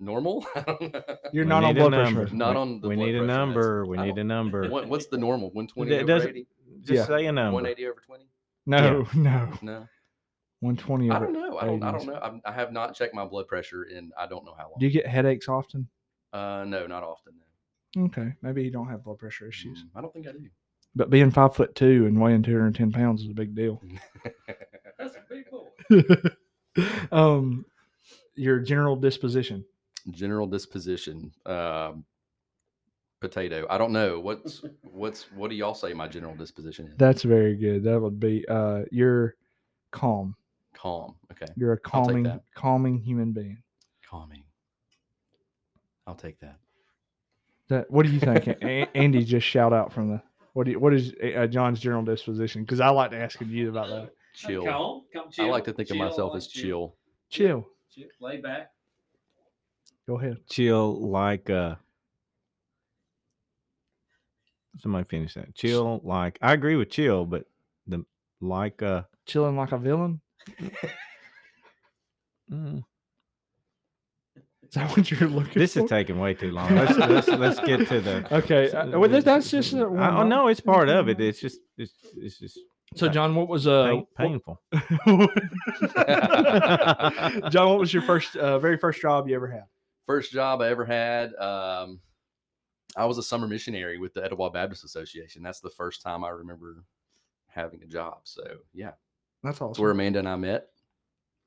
Normal? 0.00 0.46
You're 1.32 1.44
We 1.44 1.48
not 1.48 1.64
on 1.64 1.74
need 1.74 1.80
a 1.82 1.88
blood 1.88 2.04
number. 2.04 2.20
pressure. 2.22 2.34
Not 2.36 2.54
We- 2.54 2.60
on 2.60 2.80
the 2.80 2.88
We 2.88 2.94
blood 2.96 3.06
need 3.06 3.14
a 3.16 3.18
pressure 3.18 3.32
meds. 3.32 3.36
number. 3.36 3.86
We 3.86 3.96
need 3.98 4.18
a 4.18 4.24
number. 4.24 4.68
what, 4.70 4.88
what's 4.88 5.06
the 5.06 5.18
normal? 5.18 5.48
120 5.50 5.90
It 5.90 5.94
over 5.96 6.04
doesn't- 6.06 6.30
80? 6.30 6.46
Just 6.82 6.92
Yeah. 6.92 7.04
say 7.16 7.26
a 7.26 7.32
number. 7.32 7.52
180 7.54 7.86
over 7.90 8.00
20? 8.00 8.24
No, 8.66 9.06
no. 9.14 9.50
No. 9.62 9.88
120 10.60 11.10
I 11.10 11.16
over. 11.16 11.24
don't 11.24 11.32
know. 11.32 11.56
I 11.58 11.64
don't. 11.64 11.82
I 11.82 11.92
don't 11.92 12.06
know. 12.06 12.18
I'm, 12.22 12.42
I 12.44 12.52
have 12.52 12.70
not 12.72 12.94
checked 12.94 13.14
my 13.14 13.24
blood 13.24 13.46
pressure 13.48 13.84
in 13.84 14.10
I 14.18 14.26
don't 14.26 14.44
know 14.44 14.54
how 14.58 14.64
long. 14.64 14.74
Do 14.78 14.86
you 14.86 14.92
get 14.92 15.06
headaches 15.06 15.48
often? 15.48 15.88
uh, 16.34 16.64
no, 16.66 16.86
not 16.86 17.02
often. 17.02 17.32
No. 17.96 18.04
Okay. 18.04 18.34
Maybe 18.42 18.62
you 18.62 18.70
don't 18.70 18.88
have 18.88 19.02
blood 19.02 19.18
pressure 19.18 19.48
issues. 19.48 19.78
Mm, 19.84 19.88
I 19.98 20.00
don't 20.02 20.12
think 20.12 20.28
I 20.28 20.32
do. 20.32 20.46
But 20.94 21.08
being 21.10 21.30
five 21.30 21.54
foot 21.56 21.74
two 21.74 22.06
and 22.06 22.20
weighing 22.20 22.42
210 22.42 22.92
pounds 22.92 23.22
is 23.22 23.30
a 23.30 23.34
big 23.34 23.54
deal. 23.54 23.80
That's 24.98 25.14
a 25.16 25.22
big 25.30 25.44
boy. 25.50 26.30
um, 27.10 27.64
your 28.34 28.58
general 28.60 28.96
disposition. 28.96 29.64
General 30.10 30.46
disposition. 30.46 31.32
Um, 31.46 32.04
potato. 33.20 33.66
I 33.68 33.78
don't 33.78 33.92
know. 33.92 34.20
What's 34.20 34.62
what's 34.82 35.30
what 35.32 35.50
do 35.50 35.56
y'all 35.56 35.74
say 35.74 35.92
my 35.92 36.08
general 36.08 36.34
disposition 36.34 36.86
is? 36.88 36.94
That's 36.96 37.22
very 37.22 37.56
good. 37.56 37.84
That 37.84 38.00
would 38.00 38.20
be 38.20 38.46
uh, 38.48 38.82
you're 38.90 39.36
calm. 39.90 40.34
Calm. 40.74 41.16
Okay. 41.32 41.52
You're 41.56 41.72
a 41.72 41.78
I'll 41.92 42.04
take 42.06 42.24
calming, 42.24 42.40
calming 42.54 42.98
human 42.98 43.32
being. 43.32 43.58
Calming. 44.08 44.44
I'll 46.06 46.14
take 46.14 46.38
that. 46.40 46.58
That. 47.68 47.90
What 47.90 48.06
do 48.06 48.12
you 48.12 48.20
think? 48.20 48.46
A- 48.46 48.88
Andy 48.96 49.24
just 49.24 49.46
shout 49.46 49.72
out 49.72 49.92
from 49.92 50.10
the. 50.10 50.22
What 50.54 50.64
do 50.64 50.72
you, 50.72 50.80
What 50.80 50.94
is 50.94 51.12
uh, 51.36 51.46
Jon's 51.46 51.78
general 51.78 52.02
disposition? 52.02 52.62
Because 52.62 52.80
I 52.80 52.88
like 52.88 53.12
asking 53.12 53.48
you 53.48 53.68
about 53.68 53.88
that. 53.88 54.10
chill. 54.34 54.64
Calm, 54.64 55.02
calm, 55.12 55.30
chill. 55.30 55.44
I 55.44 55.48
like 55.48 55.64
to 55.64 55.72
think 55.72 55.90
of 55.90 55.96
myself 55.96 56.34
as 56.34 56.46
chill. 56.48 56.96
Chill. 57.30 57.68
chill. 57.90 58.06
Lay 58.20 58.40
back. 58.40 58.70
Go 60.08 60.18
ahead. 60.18 60.38
Chill 60.48 61.06
like 61.06 61.50
uh 61.50 61.74
somebody 64.78 65.04
finish 65.04 65.34
that. 65.34 65.54
Chill 65.54 66.00
like 66.02 66.38
I 66.40 66.54
agree 66.54 66.76
with 66.76 66.88
chill, 66.88 67.26
but 67.26 67.44
the 67.86 68.06
like 68.40 68.82
uh 68.82 69.02
Chilling 69.26 69.58
like 69.58 69.72
a 69.72 69.76
villain. 69.78 70.22
mm, 72.50 72.82
Is 74.62 74.74
that 74.74 74.96
what 74.96 75.10
you're 75.10 75.28
looking 75.28 75.60
this 75.60 75.74
for? 75.74 75.80
is 75.80 75.90
taking 75.90 76.18
way 76.18 76.32
too 76.32 76.52
long. 76.52 76.74
Let's 76.74 76.96
let's, 76.96 77.28
let's 77.28 77.60
get 77.60 77.86
to 77.88 78.00
the 78.00 78.26
Okay. 78.34 78.70
Uh, 78.70 78.98
well, 78.98 79.10
that's 79.20 79.50
just. 79.50 79.74
Uh, 79.74 79.90
I, 79.92 80.22
oh 80.22 80.26
no, 80.26 80.48
it's 80.48 80.60
part 80.60 80.88
of 80.88 81.10
it. 81.10 81.20
It's 81.20 81.38
just 81.38 81.60
it's 81.76 81.92
it's 82.16 82.38
just 82.38 82.58
So, 82.94 83.10
Jon, 83.10 83.34
what 83.34 83.48
was 83.48 83.66
uh, 83.66 83.88
pain, 83.88 84.06
painful. 84.16 84.62
Jon, 87.50 87.68
what 87.68 87.78
was 87.78 87.92
your 87.92 88.02
first, 88.04 88.36
uh, 88.36 88.58
very 88.58 88.78
first 88.78 89.02
job 89.02 89.28
you 89.28 89.34
ever 89.36 89.48
had? 89.48 89.64
First 90.08 90.32
job 90.32 90.62
I 90.62 90.68
ever 90.70 90.86
had. 90.86 91.34
Um, 91.34 92.00
I 92.96 93.04
was 93.04 93.18
a 93.18 93.22
summer 93.22 93.46
missionary 93.46 93.98
with 93.98 94.14
the 94.14 94.24
Etowah 94.24 94.48
Baptist 94.50 94.82
Association. 94.82 95.42
That's 95.42 95.60
the 95.60 95.68
first 95.68 96.00
time 96.00 96.24
I 96.24 96.30
remember 96.30 96.82
having 97.46 97.82
a 97.82 97.86
job. 97.86 98.20
So 98.24 98.42
yeah, 98.72 98.92
That's 99.42 99.58
that's 99.58 99.60
awesome. 99.60 99.82
where 99.82 99.90
Amanda 99.90 100.18
and 100.20 100.28
I 100.28 100.36
met. 100.36 100.68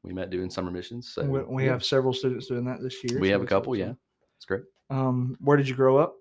We 0.03 0.13
met 0.13 0.29
doing 0.29 0.51
summer 0.51 0.69
missions. 0.69 1.11
So 1.11 1.23
we 1.23 1.41
we 1.41 1.65
yeah. 1.65 1.71
have 1.71 1.83
several 1.83 2.13
students 2.13 2.45
doing 2.45 2.63
that 2.65 2.83
this 2.83 3.03
year. 3.03 3.19
we 3.19 3.29
so 3.29 3.31
have 3.31 3.41
a 3.41 3.47
couple. 3.47 3.73
awesome. 3.73 3.79
Yeah, 3.81 3.93
it's 4.37 4.45
great. 4.45 4.63
Um, 4.91 5.37
where 5.41 5.57
did 5.57 5.67
you 5.67 5.73
grow 5.73 5.97
up? 5.97 6.15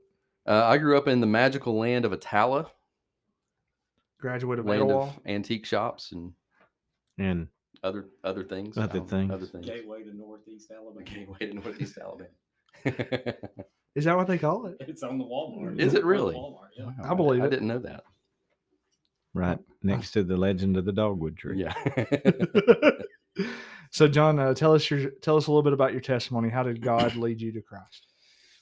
Uh, 0.46 0.64
I 0.64 0.78
grew 0.78 0.96
up 0.96 1.08
in 1.08 1.20
the 1.20 1.26
magical 1.26 1.78
land 1.78 2.06
of 2.06 2.12
Attalla, 2.12 2.70
Graduate 4.18 4.58
of 4.58 4.64
land 4.64 4.82
Etowah. 4.84 5.02
of 5.02 5.20
antique 5.26 5.66
shops 5.66 6.12
and 6.12 6.32
and 7.18 7.48
other 7.82 8.06
other 8.24 8.44
things. 8.44 8.76
Other 8.78 9.00
things. 9.00 9.32
Other 9.32 9.46
things. 9.46 9.66
Gateway 9.66 10.02
to 10.04 10.16
Northeast 10.16 10.70
Alabama. 10.70 11.04
Gateway 11.04 11.38
to 11.38 11.54
Northeast 11.54 11.98
Alabama. 12.02 12.28
Is 13.94 14.04
that 14.04 14.16
what 14.16 14.26
they 14.28 14.38
call 14.38 14.66
it? 14.66 14.76
It's 14.80 15.02
on 15.02 15.18
the 15.18 15.24
Walmart. 15.24 15.80
Is 15.80 15.94
it 15.94 16.04
really? 16.04 16.34
Walmart, 16.34 16.68
yeah. 16.78 16.84
Wow, 16.84 17.10
I 17.10 17.14
believe 17.14 17.42
I 17.42 17.46
it. 17.46 17.50
didn't 17.50 17.68
know 17.68 17.78
that. 17.80 18.04
right 19.34 19.58
next 19.82 20.12
to 20.12 20.22
the 20.22 20.36
legend 20.36 20.76
of 20.76 20.84
the 20.84 20.92
dogwood 20.92 21.36
tree. 21.36 21.60
Yeah. 21.64 21.74
so, 23.90 24.06
Jon, 24.08 24.38
uh, 24.38 24.54
tell 24.54 24.74
us 24.74 24.88
your 24.90 25.10
tell 25.22 25.36
us 25.36 25.46
a 25.46 25.50
little 25.50 25.62
bit 25.62 25.72
about 25.72 25.92
your 25.92 26.00
testimony. 26.00 26.48
How 26.50 26.62
did 26.62 26.82
God 26.82 27.16
lead 27.16 27.40
you 27.40 27.52
to 27.52 27.62
Christ? 27.62 28.06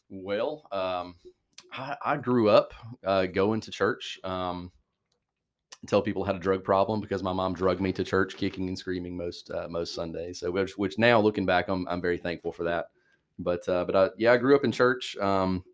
Well, 0.09 0.66
um, 0.72 1.16
I, 1.72 1.96
I 2.04 2.16
grew 2.16 2.48
up 2.48 2.72
uh, 3.04 3.26
going 3.26 3.61
to 3.62 3.70
church. 3.70 4.18
Um, 4.24 4.72
tell 5.87 6.03
people 6.03 6.25
had 6.25 6.37
a 6.37 6.41
drug 6.41 6.64
problem 6.64 7.01
because 7.01 7.23
my 7.23 7.33
mom 7.33 7.55
drugged 7.55 7.81
me 7.81 7.93
to 7.93 8.05
church, 8.05 8.37
kicking 8.37 8.69
and 8.69 8.79
screaming 8.79 9.17
most 9.17 9.51
uh, 9.51 9.69
most 9.69 9.95
Sundays. 9.95 10.41
So, 10.41 10.51
which, 10.51 10.77
which 10.77 10.99
now 10.99 11.21
looking 11.21 11.47
back, 11.47 11.69
I'm 11.69 11.87
I'm 11.88 12.01
very 12.01 12.19
thankful 12.19 12.53
for 12.53 12.64
that. 12.64 12.87
But 13.38 13.69
uh, 13.69 13.85
but 13.85 13.97
I, 13.97 14.09
yeah, 14.19 14.33
I 14.33 14.37
grew 14.37 14.57
up 14.57 14.64
in 14.64 14.73
church, 14.73 15.17
um, 15.19 15.64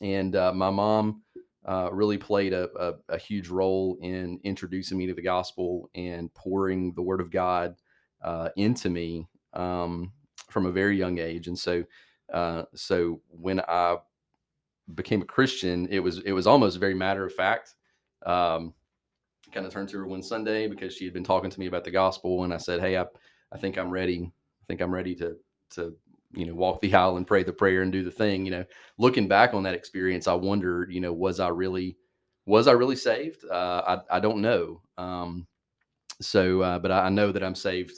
and 0.00 0.36
uh, 0.36 0.52
my 0.52 0.70
mom 0.70 1.22
uh, 1.66 1.90
really 1.92 2.18
played 2.18 2.52
a, 2.52 2.68
a, 2.78 2.94
a 3.08 3.18
huge 3.18 3.48
role 3.48 3.98
in 4.00 4.38
introducing 4.44 4.96
me 4.96 5.06
to 5.06 5.14
the 5.14 5.22
gospel 5.22 5.90
and 5.94 6.32
pouring 6.34 6.92
the 6.94 7.02
Word 7.02 7.20
of 7.20 7.30
God 7.30 7.74
uh, 8.22 8.50
into 8.56 8.88
me 8.88 9.26
um, 9.52 10.12
from 10.48 10.66
a 10.66 10.70
very 10.70 10.96
young 10.96 11.18
age. 11.18 11.48
And 11.48 11.58
so 11.58 11.82
uh, 12.32 12.62
so 12.74 13.20
when 13.28 13.60
I 13.60 13.96
became 14.94 15.22
a 15.22 15.26
Christian, 15.26 15.88
it 15.90 15.98
was 15.98 16.18
it 16.20 16.32
was 16.32 16.46
almost 16.46 16.78
very 16.78 16.94
matter 16.94 17.24
of 17.24 17.34
fact. 17.34 17.74
Um, 18.24 18.74
kind 19.56 19.66
of 19.66 19.72
turned 19.72 19.88
to 19.88 19.96
her 19.96 20.06
one 20.06 20.22
Sunday 20.22 20.68
because 20.68 20.94
she 20.94 21.04
had 21.06 21.14
been 21.14 21.24
talking 21.24 21.50
to 21.50 21.58
me 21.58 21.66
about 21.66 21.82
the 21.82 21.90
gospel, 21.90 22.44
and 22.44 22.52
I 22.52 22.58
said, 22.58 22.80
"Hey, 22.80 22.98
I, 22.98 23.06
I 23.50 23.56
think 23.56 23.78
I'm 23.78 23.90
ready. 23.90 24.30
I 24.62 24.64
think 24.68 24.80
I'm 24.82 24.94
ready 24.94 25.14
to 25.16 25.36
to 25.70 25.96
you 26.34 26.44
know 26.44 26.54
walk 26.54 26.80
the 26.80 26.94
aisle 26.94 27.16
and 27.16 27.26
pray 27.26 27.42
the 27.42 27.52
prayer 27.52 27.82
and 27.82 27.90
do 27.90 28.04
the 28.04 28.10
thing." 28.10 28.44
You 28.44 28.50
know, 28.50 28.64
looking 28.98 29.26
back 29.26 29.54
on 29.54 29.62
that 29.62 29.74
experience, 29.74 30.28
I 30.28 30.34
wondered, 30.34 30.92
you 30.92 31.00
know, 31.00 31.12
was 31.12 31.40
I 31.40 31.48
really 31.48 31.96
was 32.44 32.68
I 32.68 32.72
really 32.72 32.96
saved? 32.96 33.44
Uh, 33.50 34.00
I 34.10 34.16
I 34.18 34.20
don't 34.20 34.42
know. 34.42 34.82
Um, 34.98 35.46
so, 36.20 36.60
uh, 36.60 36.78
but 36.78 36.90
I, 36.92 37.06
I 37.06 37.08
know 37.08 37.32
that 37.32 37.42
I'm 37.42 37.54
saved. 37.54 37.94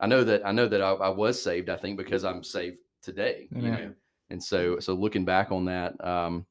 I 0.00 0.06
know 0.06 0.22
that 0.24 0.46
I 0.46 0.52
know 0.52 0.68
that 0.68 0.82
I, 0.82 0.90
I 0.92 1.08
was 1.08 1.42
saved. 1.42 1.70
I 1.70 1.76
think 1.76 1.96
because 1.96 2.24
I'm 2.24 2.44
saved 2.44 2.78
today. 3.02 3.48
You 3.50 3.70
know, 3.70 3.94
and 4.30 4.42
so 4.42 4.78
so 4.78 4.92
looking 4.92 5.24
back 5.24 5.50
on 5.52 5.64
that, 5.64 6.02
um, 6.04 6.44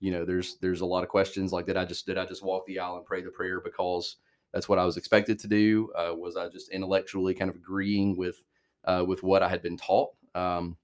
you 0.00 0.12
know, 0.12 0.24
there's 0.24 0.56
there's 0.58 0.82
a 0.82 0.86
lot 0.86 1.02
of 1.02 1.08
questions 1.08 1.52
like 1.52 1.66
did 1.66 1.76
I 1.76 1.84
just 1.84 2.06
did 2.06 2.18
I 2.18 2.26
just 2.26 2.44
walk 2.44 2.66
the 2.66 2.78
aisle 2.78 2.96
and 2.96 3.06
pray 3.06 3.22
the 3.22 3.30
prayer 3.30 3.60
because 3.60 4.16
that's 4.52 4.68
what 4.68 4.78
I 4.78 4.84
was 4.84 4.96
expected 4.96 5.38
to 5.40 5.48
do? 5.48 5.90
Uh, 5.96 6.14
was 6.14 6.36
I 6.36 6.48
just 6.48 6.70
intellectually 6.70 7.34
kind 7.34 7.50
of 7.50 7.56
agreeing 7.56 8.16
with 8.16 8.42
uh, 8.84 9.04
with 9.06 9.22
what 9.22 9.42
I 9.42 9.48
had 9.48 9.62
been 9.62 9.76
taught? 9.76 10.10
Um, 10.34 10.76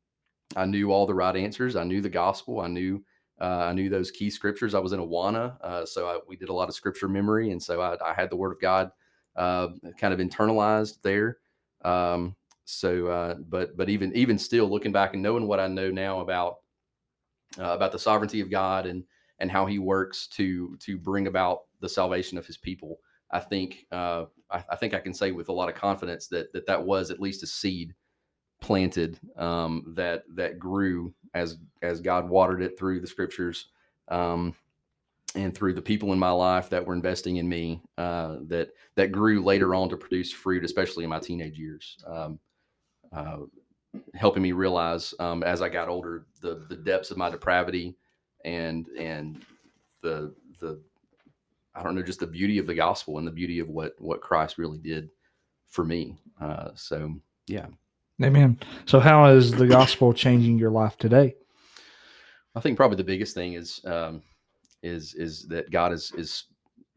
I 0.57 0.65
knew 0.67 0.93
all 0.93 1.07
the 1.07 1.15
right 1.15 1.37
answers. 1.37 1.77
I 1.77 1.85
knew 1.85 2.01
the 2.01 2.09
gospel. 2.09 2.61
I 2.61 2.69
knew 2.69 3.05
uh, 3.41 3.67
I 3.69 3.73
knew 3.73 3.89
those 3.89 4.11
key 4.11 4.31
scriptures. 4.31 4.75
I 4.75 4.79
was 4.79 4.93
in 4.93 5.01
Awana, 5.01 5.61
uh, 5.63 5.85
so 5.85 6.07
I, 6.07 6.19
we 6.29 6.37
did 6.37 6.49
a 6.49 6.53
lot 6.55 6.69
of 6.69 6.75
scripture 6.75 7.09
memory, 7.09 7.51
and 7.51 7.63
so 7.63 7.81
I, 7.81 7.97
I 8.05 8.15
had 8.15 8.31
the 8.31 8.37
Word 8.37 8.53
of 8.53 8.61
God 8.61 8.91
uh, 9.37 9.69
kind 9.99 10.15
of 10.15 10.21
internalized 10.21 11.03
there. 11.03 11.39
Um, 11.85 12.37
so, 12.65 13.09
uh, 13.09 13.35
but 13.49 13.77
but 13.77 13.89
even 13.89 14.15
even 14.15 14.39
still, 14.39 14.69
looking 14.71 14.93
back 14.93 15.15
and 15.15 15.23
knowing 15.23 15.47
what 15.47 15.61
I 15.61 15.67
know 15.67 15.91
now 15.91 16.21
about 16.21 16.59
uh, 17.59 17.75
about 17.75 17.93
the 17.93 17.99
sovereignty 17.99 18.41
of 18.41 18.51
God 18.51 18.87
and 18.87 19.05
and 19.39 19.51
how 19.51 19.67
He 19.67 19.79
works 19.79 20.27
to 20.29 20.77
to 20.81 20.97
bring 20.97 21.27
about 21.27 21.63
the 21.81 21.89
salvation 21.89 22.39
of 22.39 22.47
His 22.47 22.57
people, 22.57 23.01
I 23.31 23.41
think 23.41 23.87
uh, 23.93 24.27
I, 24.51 24.65
I 24.71 24.77
think 24.77 24.95
I 24.95 25.01
can 25.01 25.15
say 25.15 25.33
with 25.33 25.49
a 25.49 25.53
lot 25.53 25.69
of 25.69 25.75
confidence 25.75 26.29
that 26.29 26.53
that 26.53 26.67
that 26.67 26.85
was 26.85 27.11
at 27.11 27.21
least 27.21 27.43
a 27.43 27.47
seed 27.47 27.95
planted 28.61 29.19
um, 29.37 29.95
that 29.97 30.25
that 30.35 30.59
grew 30.59 31.13
as 31.35 31.59
as 31.83 32.01
God 32.01 32.29
watered 32.29 32.63
it 32.63 32.79
through 32.79 33.01
the 33.01 33.07
Scriptures. 33.07 33.67
Um, 34.09 34.55
and 35.35 35.55
through 35.55 35.73
the 35.73 35.83
people 35.83 36.13
in 36.13 36.19
my 36.19 36.31
life 36.31 36.69
that 36.71 36.85
were 36.85 36.95
investing 36.95 37.37
in 37.37 37.49
me, 37.49 37.81
uh, 37.97 38.37
that 38.49 38.71
that 38.97 39.13
grew 39.13 39.43
later 39.43 39.75
on 39.75 39.89
to 39.89 39.97
produce 39.97 40.31
fruit, 40.31 40.65
especially 40.65 41.05
in 41.05 41.11
my 41.11 41.19
teenage 41.19 41.59
years. 41.59 41.97
Um, 42.07 42.39
uh, 43.13 43.39
helping 44.15 44.43
me 44.43 44.53
realize 44.53 45.15
um, 45.19 45.43
as 45.43 45.63
I 45.63 45.69
got 45.69 45.89
older 45.89 46.27
the 46.41 46.65
the 46.69 46.77
depths 46.77 47.11
of 47.11 47.17
my 47.17 47.31
depravity 47.31 47.97
and 48.45 48.87
and 48.99 49.45
the 50.03 50.35
the 50.61 50.81
I 51.75 51.83
don't 51.83 51.95
know 51.95 52.03
just 52.03 52.21
the 52.21 52.27
beauty 52.27 52.59
of 52.59 52.67
the 52.67 52.75
gospel 52.75 53.19
and 53.19 53.27
the 53.27 53.33
beauty 53.33 53.59
of 53.59 53.69
what 53.69 53.95
what 53.99 54.21
Christ 54.21 54.59
really 54.59 54.79
did 54.79 55.11
for 55.69 55.85
me. 55.85 56.19
Uh, 56.41 56.71
so 56.75 57.15
yeah, 57.47 57.67
Amen. 58.23 58.59
So, 58.87 59.01
how 59.01 59.25
is 59.27 59.51
the 59.51 59.67
gospel 59.67 60.13
changing 60.13 60.59
your 60.59 60.71
life 60.71 60.97
today? 60.97 61.35
I 62.55 62.61
think 62.61 62.77
probably 62.77 62.97
the 62.97 63.05
biggest 63.05 63.35
thing 63.35 63.55
is 63.55 63.81
um, 63.85 64.23
is 64.83 65.15
is 65.15 65.47
that 65.49 65.71
God 65.71 65.93
is 65.93 66.13
is 66.17 66.45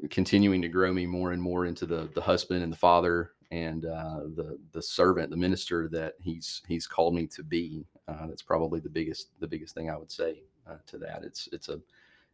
continuing 0.09 0.61
to 0.61 0.67
grow 0.67 0.91
me 0.93 1.05
more 1.05 1.31
and 1.31 1.41
more 1.41 1.65
into 1.65 1.85
the 1.85 2.09
the 2.13 2.21
husband 2.21 2.63
and 2.63 2.71
the 2.71 2.77
father 2.77 3.31
and 3.55 3.85
uh, 3.85 4.19
the 4.35 4.59
the 4.73 4.81
servant, 4.81 5.29
the 5.29 5.37
minister 5.37 5.87
that 5.87 6.15
he's 6.19 6.61
he's 6.67 6.87
called 6.87 7.15
me 7.15 7.25
to 7.27 7.43
be. 7.43 7.85
Uh, 8.07 8.27
that's 8.27 8.41
probably 8.41 8.81
the 8.81 8.89
biggest 8.89 9.29
the 9.39 9.47
biggest 9.47 9.73
thing 9.73 9.89
I 9.89 9.97
would 9.97 10.11
say 10.11 10.43
uh, 10.69 10.75
to 10.87 10.97
that. 10.97 11.23
It's 11.23 11.47
it's 11.53 11.69
a 11.69 11.79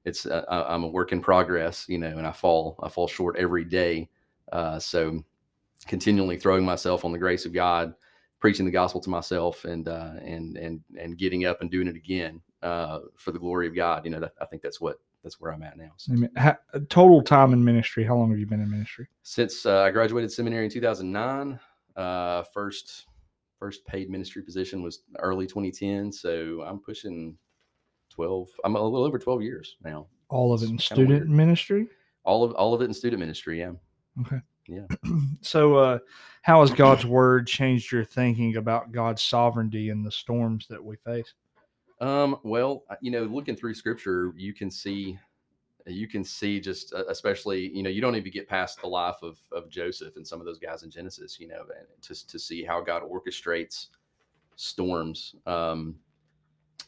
it's 0.03 0.25
I- 0.25 0.43
I'm 0.49 0.83
a 0.83 0.87
work 0.87 1.11
in 1.11 1.21
progress, 1.21 1.85
you 1.87 1.99
know, 1.99 2.17
and 2.17 2.25
I 2.25 2.31
fall 2.31 2.75
I 2.81 2.89
fall 2.89 3.07
short 3.07 3.37
every 3.37 3.63
day. 3.63 4.09
Uh, 4.51 4.79
so 4.79 5.23
continually 5.87 6.37
throwing 6.37 6.65
myself 6.65 7.05
on 7.05 7.11
the 7.11 7.19
grace 7.19 7.45
of 7.45 7.53
God, 7.53 7.93
preaching 8.39 8.65
the 8.65 8.71
gospel 8.71 8.99
to 9.01 9.09
myself, 9.09 9.63
and 9.65 9.87
uh, 9.87 10.13
and 10.23 10.57
and 10.57 10.81
and 10.99 11.19
getting 11.19 11.45
up 11.45 11.61
and 11.61 11.69
doing 11.69 11.87
it 11.87 11.95
again 11.95 12.41
uh, 12.63 12.99
for 13.15 13.31
the 13.31 13.39
glory 13.39 13.67
of 13.67 13.75
God. 13.75 14.05
You 14.05 14.11
know, 14.11 14.19
that, 14.21 14.33
I 14.41 14.45
think 14.45 14.63
that's 14.63 14.81
what 14.81 14.99
that's 15.23 15.39
where 15.39 15.53
I'm 15.53 15.63
at 15.63 15.77
now. 15.77 15.91
So. 15.97 16.13
Total 16.89 17.21
time 17.21 17.53
in 17.53 17.63
ministry. 17.63 18.03
How 18.03 18.15
long 18.15 18.29
have 18.31 18.39
you 18.39 18.47
been 18.47 18.61
in 18.61 18.69
ministry? 18.69 19.07
since 19.23 19.65
uh, 19.65 19.81
I 19.81 19.91
graduated 19.91 20.31
seminary 20.31 20.65
in 20.65 20.71
2009, 20.71 21.59
uh, 21.95 22.43
first 22.53 23.05
first 23.59 23.85
paid 23.85 24.09
ministry 24.09 24.41
position 24.41 24.81
was 24.81 25.03
early 25.19 25.45
2010. 25.45 26.11
So 26.11 26.63
I'm 26.63 26.79
pushing 26.79 27.37
12. 28.09 28.49
I'm 28.63 28.75
a 28.75 28.81
little 28.81 29.05
over 29.05 29.19
12 29.19 29.43
years 29.43 29.77
now. 29.83 30.07
All 30.29 30.53
of 30.53 30.63
it 30.63 30.69
in 30.69 30.79
student 30.79 31.27
ministry. 31.27 31.87
All 32.23 32.43
of 32.43 32.53
all 32.53 32.73
of 32.73 32.81
it 32.81 32.85
in 32.85 32.93
student 32.93 33.19
ministry. 33.19 33.59
Yeah. 33.59 33.73
Okay. 34.21 34.39
Yeah. 34.67 34.87
So, 35.43 35.75
uh, 35.75 35.99
how 36.43 36.61
has 36.61 36.69
God's 36.69 37.03
word 37.03 37.47
changed 37.47 37.91
your 37.91 38.05
thinking 38.05 38.57
about 38.57 38.91
God's 38.91 39.23
sovereignty 39.23 39.89
and 39.89 40.05
the 40.05 40.11
storms 40.11 40.67
that 40.69 40.83
we 40.83 40.97
face? 40.97 41.33
Um, 42.01 42.37
well, 42.43 42.83
uh, 42.89 42.95
you 43.01 43.11
know, 43.11 43.23
looking 43.23 43.55
through 43.55 43.75
scripture, 43.75 44.33
you 44.35 44.53
can 44.53 44.69
see, 44.69 45.17
you 45.87 46.07
can 46.07 46.23
see 46.23 46.59
just, 46.59 46.93
uh, 46.93 47.05
especially, 47.07 47.69
you 47.73 47.83
know, 47.83 47.89
you 47.89 48.01
don't 48.01 48.17
even 48.17 48.31
get 48.31 48.49
past 48.49 48.81
the 48.81 48.87
life 48.87 49.17
of, 49.21 49.39
of 49.53 49.69
Joseph 49.69 50.17
and 50.17 50.27
some 50.27 50.39
of 50.39 50.45
those 50.45 50.59
guys 50.59 50.83
in 50.83 50.91
Genesis, 50.91 51.39
you 51.39 51.47
know, 51.47 51.63
to, 52.01 52.27
to 52.27 52.39
see 52.39 52.63
how 52.63 52.81
God 52.81 53.03
orchestrates 53.03 53.87
storms, 54.55 55.35
um, 55.45 55.95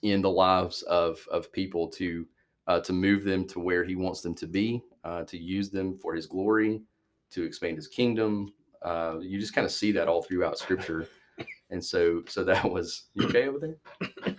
in 0.01 0.21
the 0.21 0.29
lives 0.29 0.81
of, 0.83 1.25
of 1.31 1.51
people 1.53 1.87
to, 1.87 2.27
uh, 2.67 2.79
to 2.81 2.91
move 2.91 3.23
them 3.23 3.45
to 3.47 3.59
where 3.59 3.83
he 3.85 3.95
wants 3.95 4.21
them 4.21 4.35
to 4.35 4.47
be, 4.47 4.81
uh, 5.05 5.23
to 5.23 5.37
use 5.37 5.69
them 5.69 5.95
for 5.95 6.15
his 6.15 6.25
glory, 6.25 6.81
to 7.29 7.43
expand 7.43 7.77
his 7.77 7.87
kingdom, 7.87 8.51
Uh, 8.83 9.17
you 9.21 9.39
just 9.39 9.53
kind 9.55 9.65
of 9.65 9.71
see 9.71 9.93
that 9.93 10.09
all 10.09 10.21
throughout 10.21 10.57
Scripture, 10.57 11.07
and 11.69 11.83
so 11.83 12.21
so 12.27 12.43
that 12.43 12.69
was 12.69 13.05
you 13.13 13.25
okay 13.27 13.47
over 13.47 13.59
there. 13.59 14.32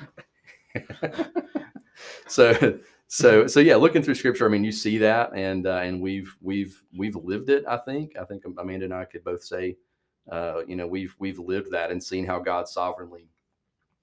so 2.26 2.78
so 3.08 3.46
so 3.46 3.60
yeah, 3.60 3.76
looking 3.76 4.02
through 4.02 4.14
Scripture, 4.14 4.46
I 4.46 4.48
mean, 4.48 4.64
you 4.64 4.72
see 4.72 4.98
that, 4.98 5.32
and 5.34 5.66
uh, 5.66 5.80
and 5.82 6.00
we've 6.00 6.34
we've 6.40 6.82
we've 6.96 7.16
lived 7.16 7.50
it. 7.50 7.64
I 7.68 7.76
think 7.76 8.16
I 8.20 8.24
think 8.24 8.44
Amanda 8.58 8.86
and 8.86 8.94
I 8.94 9.04
could 9.04 9.24
both 9.24 9.44
say, 9.44 9.76
uh, 10.30 10.64
you 10.66 10.76
know, 10.76 10.86
we've 10.86 11.14
we've 11.18 11.38
lived 11.38 11.70
that 11.72 11.90
and 11.90 12.02
seen 12.02 12.26
how 12.26 12.40
God 12.40 12.68
sovereignly 12.68 13.28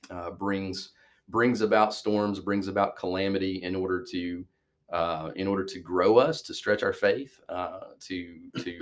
uh, 0.10 0.31
brings 0.31 0.91
brings 1.29 1.62
about 1.62 1.93
storms, 1.93 2.39
brings 2.39 2.67
about 2.67 2.95
calamity 2.95 3.63
in 3.63 3.75
order 3.75 4.03
to 4.12 4.45
uh, 4.91 5.31
in 5.36 5.47
order 5.47 5.63
to 5.63 5.79
grow 5.79 6.17
us, 6.17 6.41
to 6.43 6.53
stretch 6.53 6.84
our 6.84 6.93
faith, 6.93 7.39
uh, 7.49 7.79
to 8.01 8.39
to 8.60 8.79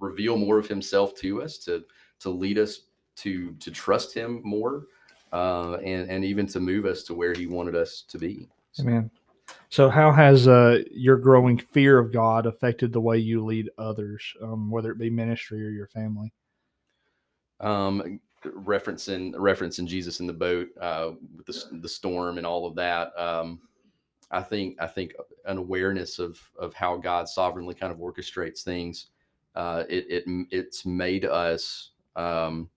reveal 0.00 0.36
more 0.36 0.58
of 0.58 0.68
Himself 0.68 1.14
to 1.16 1.42
us, 1.42 1.58
to 1.58 1.84
to 2.20 2.30
lead 2.30 2.58
us 2.58 2.80
to 3.16 3.54
to 3.54 3.70
trust 3.70 4.14
Him 4.14 4.40
more, 4.44 4.86
uh, 5.32 5.74
and 5.84 6.10
and 6.10 6.24
even 6.24 6.46
to 6.48 6.60
move 6.60 6.84
us 6.86 7.02
to 7.04 7.14
where 7.14 7.34
He 7.34 7.46
wanted 7.46 7.74
us 7.74 8.02
to 8.08 8.18
be. 8.18 8.48
So. 8.72 8.82
Amen. 8.82 9.10
So, 9.68 9.90
how 9.90 10.12
has 10.12 10.48
uh, 10.48 10.82
your 10.90 11.16
growing 11.16 11.58
fear 11.58 11.98
of 11.98 12.12
God 12.12 12.46
affected 12.46 12.92
the 12.92 13.00
way 13.00 13.18
you 13.18 13.44
lead 13.44 13.70
others, 13.78 14.22
um, 14.42 14.70
whether 14.70 14.90
it 14.90 14.98
be 14.98 15.10
ministry 15.10 15.64
or 15.64 15.70
your 15.70 15.88
family? 15.88 16.32
Um, 17.60 18.20
referencing 18.44 19.32
referencing 19.34 19.86
Jesus 19.86 20.20
in 20.20 20.26
the 20.26 20.32
boat 20.32 20.68
uh, 20.80 21.12
with 21.36 21.46
the, 21.46 21.78
the 21.80 21.88
storm 21.88 22.38
and 22.38 22.46
all 22.46 22.66
of 22.66 22.74
that. 22.76 23.18
Um, 23.18 23.60
I 24.30 24.42
think 24.42 24.80
I 24.80 24.86
think 24.86 25.14
an 25.46 25.58
awareness 25.58 26.18
of 26.18 26.40
of 26.58 26.74
how 26.74 26.96
God 26.96 27.28
sovereignly 27.28 27.74
kind 27.74 27.92
of 27.92 27.98
orchestrates 27.98 28.62
things. 28.62 29.06
Uh, 29.54 29.84
it 29.88 30.06
it 30.08 30.46
it's 30.50 30.84
made 30.84 31.24
us 31.24 31.90
um, 32.14 32.68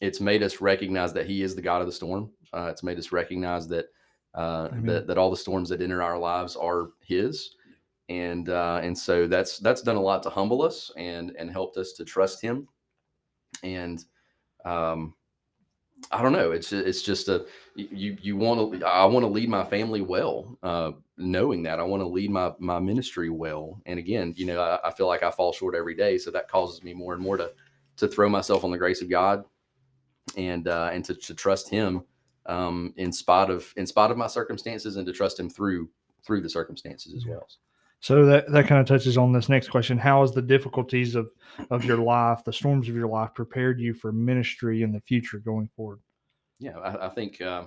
it's 0.00 0.20
made 0.20 0.42
us 0.42 0.60
recognize 0.60 1.12
that 1.14 1.26
He 1.26 1.42
is 1.42 1.54
the 1.54 1.62
God 1.62 1.80
of 1.80 1.86
the 1.86 1.92
storm. 1.92 2.30
Uh, 2.52 2.68
it's 2.70 2.82
made 2.82 2.98
us 2.98 3.12
recognize 3.12 3.68
that 3.68 3.86
uh, 4.34 4.68
that 4.82 5.06
that 5.06 5.18
all 5.18 5.30
the 5.30 5.36
storms 5.36 5.68
that 5.70 5.80
enter 5.80 6.02
our 6.02 6.18
lives 6.18 6.56
are 6.56 6.90
His, 7.00 7.54
and 8.08 8.48
uh, 8.48 8.80
and 8.82 8.96
so 8.96 9.26
that's 9.26 9.58
that's 9.58 9.82
done 9.82 9.96
a 9.96 10.00
lot 10.00 10.22
to 10.24 10.30
humble 10.30 10.62
us 10.62 10.90
and 10.96 11.34
and 11.38 11.50
helped 11.50 11.76
us 11.76 11.92
to 11.92 12.04
trust 12.04 12.40
Him, 12.42 12.68
and 13.62 14.04
um, 14.64 15.14
I 16.10 16.22
don't 16.22 16.32
know. 16.32 16.52
It's 16.52 16.72
it's 16.72 17.02
just 17.02 17.28
a 17.28 17.46
you 17.74 18.16
you 18.20 18.36
want 18.36 18.80
to 18.80 18.86
I 18.86 19.04
want 19.06 19.24
to 19.24 19.28
lead 19.28 19.48
my 19.48 19.64
family 19.64 20.02
well, 20.02 20.58
uh, 20.62 20.92
knowing 21.16 21.62
that 21.62 21.80
I 21.80 21.84
want 21.84 22.02
to 22.02 22.06
lead 22.06 22.30
my 22.30 22.52
my 22.58 22.78
ministry 22.78 23.30
well. 23.30 23.80
And 23.86 23.98
again, 23.98 24.34
you 24.36 24.46
know, 24.46 24.60
I, 24.60 24.88
I, 24.88 24.92
feel 24.92 25.06
like 25.06 25.22
I 25.22 25.30
fall 25.30 25.52
short 25.52 25.74
every 25.74 25.94
day, 25.94 26.18
so 26.18 26.30
that 26.30 26.48
causes 26.48 26.82
me 26.82 26.92
more 26.92 27.14
and 27.14 27.22
more 27.22 27.36
to 27.36 27.52
to 27.96 28.08
throw 28.08 28.28
myself 28.28 28.62
on 28.62 28.70
the 28.70 28.78
grace 28.78 29.00
of 29.00 29.08
God, 29.08 29.44
and 30.36 30.68
uh, 30.68 30.90
and 30.92 31.04
to, 31.04 31.14
to 31.14 31.34
trust 31.34 31.68
Him 31.68 32.02
um, 32.46 32.92
in 32.96 33.12
spite 33.12 33.50
of 33.50 33.72
in 33.76 33.86
spite 33.86 34.10
of 34.10 34.16
my 34.16 34.26
circumstances, 34.26 34.96
and 34.96 35.06
to 35.06 35.12
trust 35.12 35.38
Him 35.38 35.50
through 35.50 35.88
through 36.24 36.40
the 36.40 36.50
circumstances 36.50 37.14
as 37.14 37.26
well. 37.26 37.46
So 38.00 38.26
that, 38.26 38.50
that 38.52 38.66
kind 38.66 38.80
of 38.80 38.86
touches 38.86 39.16
on 39.16 39.32
this 39.32 39.48
next 39.48 39.68
question. 39.68 39.96
How 39.96 40.20
has 40.20 40.32
the 40.32 40.42
difficulties 40.42 41.14
of, 41.14 41.30
of 41.70 41.84
your 41.84 41.96
life, 41.96 42.44
the 42.44 42.52
storms 42.52 42.88
of 42.88 42.94
your 42.94 43.08
life, 43.08 43.32
prepared 43.34 43.80
you 43.80 43.94
for 43.94 44.12
ministry 44.12 44.82
in 44.82 44.92
the 44.92 45.00
future 45.00 45.38
going 45.38 45.68
forward? 45.74 46.00
Yeah, 46.58 46.78
I, 46.78 47.06
I 47.06 47.08
think, 47.08 47.40
uh, 47.40 47.64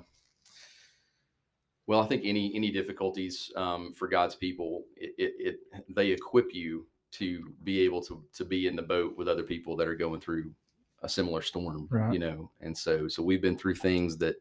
well, 1.87 2.01
I 2.01 2.07
think 2.07 2.21
any 2.25 2.55
any 2.55 2.71
difficulties 2.71 3.51
um, 3.55 3.93
for 3.93 4.07
God's 4.07 4.35
people, 4.35 4.85
it, 4.95 5.13
it, 5.17 5.57
it, 5.73 5.85
they 5.95 6.11
equip 6.11 6.53
you 6.53 6.85
to 7.13 7.51
be 7.63 7.81
able 7.81 8.01
to 8.03 8.23
to 8.33 8.45
be 8.45 8.67
in 8.67 8.75
the 8.75 8.83
boat 8.83 9.17
with 9.17 9.27
other 9.27 9.43
people 9.43 9.75
that 9.77 9.87
are 9.87 9.95
going 9.95 10.21
through 10.21 10.51
a 11.01 11.09
similar 11.09 11.41
storm, 11.41 11.87
right. 11.89 12.13
you 12.13 12.19
know. 12.19 12.51
And 12.61 12.77
so 12.77 13.07
so 13.07 13.23
we've 13.23 13.41
been 13.41 13.57
through 13.57 13.75
things 13.75 14.17
that 14.17 14.35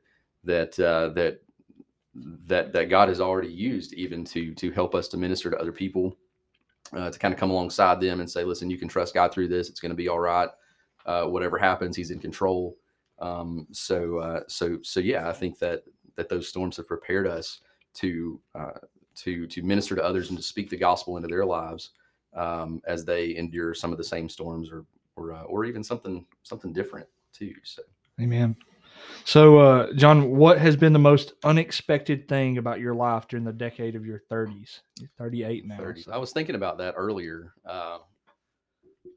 that 0.44 0.78
uh, 0.80 1.10
that 1.10 1.40
that 2.14 2.72
that 2.72 2.90
God 2.90 3.08
has 3.08 3.20
already 3.20 3.52
used 3.52 3.92
even 3.94 4.24
to 4.26 4.54
to 4.54 4.70
help 4.70 4.94
us 4.94 5.08
to 5.08 5.16
minister 5.16 5.50
to 5.50 5.58
other 5.58 5.72
people, 5.72 6.16
uh, 6.92 7.10
to 7.10 7.18
kind 7.18 7.34
of 7.34 7.40
come 7.40 7.50
alongside 7.50 8.00
them 8.00 8.20
and 8.20 8.30
say, 8.30 8.44
listen, 8.44 8.70
you 8.70 8.78
can 8.78 8.88
trust 8.88 9.14
God 9.14 9.32
through 9.32 9.48
this. 9.48 9.68
It's 9.68 9.80
going 9.80 9.90
to 9.90 9.96
be 9.96 10.08
all 10.08 10.20
right. 10.20 10.48
Uh, 11.06 11.24
whatever 11.24 11.58
happens, 11.58 11.96
He's 11.96 12.10
in 12.10 12.18
control. 12.18 12.76
Um, 13.20 13.66
so 13.72 14.18
uh, 14.18 14.40
so 14.48 14.78
so 14.82 15.00
yeah, 15.00 15.28
I 15.28 15.32
think 15.32 15.58
that 15.58 15.82
that 16.16 16.28
those 16.28 16.48
storms 16.48 16.76
have 16.76 16.88
prepared 16.88 17.26
us 17.26 17.60
to 17.94 18.40
uh, 18.54 18.78
to 19.16 19.46
to 19.46 19.62
minister 19.62 19.94
to 19.94 20.04
others 20.04 20.30
and 20.30 20.38
to 20.38 20.44
speak 20.44 20.70
the 20.70 20.76
gospel 20.76 21.16
into 21.16 21.28
their 21.28 21.44
lives 21.44 21.90
um, 22.34 22.80
as 22.86 23.04
they 23.04 23.36
endure 23.36 23.74
some 23.74 23.92
of 23.92 23.98
the 23.98 24.04
same 24.04 24.28
storms 24.28 24.70
or 24.70 24.84
or 25.18 25.32
uh, 25.32 25.42
or 25.42 25.64
even 25.64 25.82
something 25.82 26.24
something 26.42 26.72
different 26.72 27.06
too. 27.32 27.54
So, 27.64 27.82
Amen. 28.20 28.56
So, 29.24 29.58
uh, 29.58 29.92
Jon, 29.92 30.30
what 30.36 30.58
has 30.58 30.76
been 30.76 30.92
the 30.92 30.98
most 30.98 31.34
unexpected 31.44 32.28
thing 32.28 32.58
about 32.58 32.80
your 32.80 32.94
life 32.94 33.28
during 33.28 33.44
the 33.44 33.52
decade 33.52 33.94
of 33.94 34.04
your 34.04 34.22
30s? 34.30 34.80
You're 34.98 35.10
38 35.18 35.66
now. 35.66 35.78
30s. 35.78 36.04
So. 36.04 36.12
I 36.12 36.16
was 36.16 36.32
thinking 36.32 36.54
about 36.54 36.78
that 36.78 36.94
earlier. 36.96 37.54
Uh, 37.64 37.98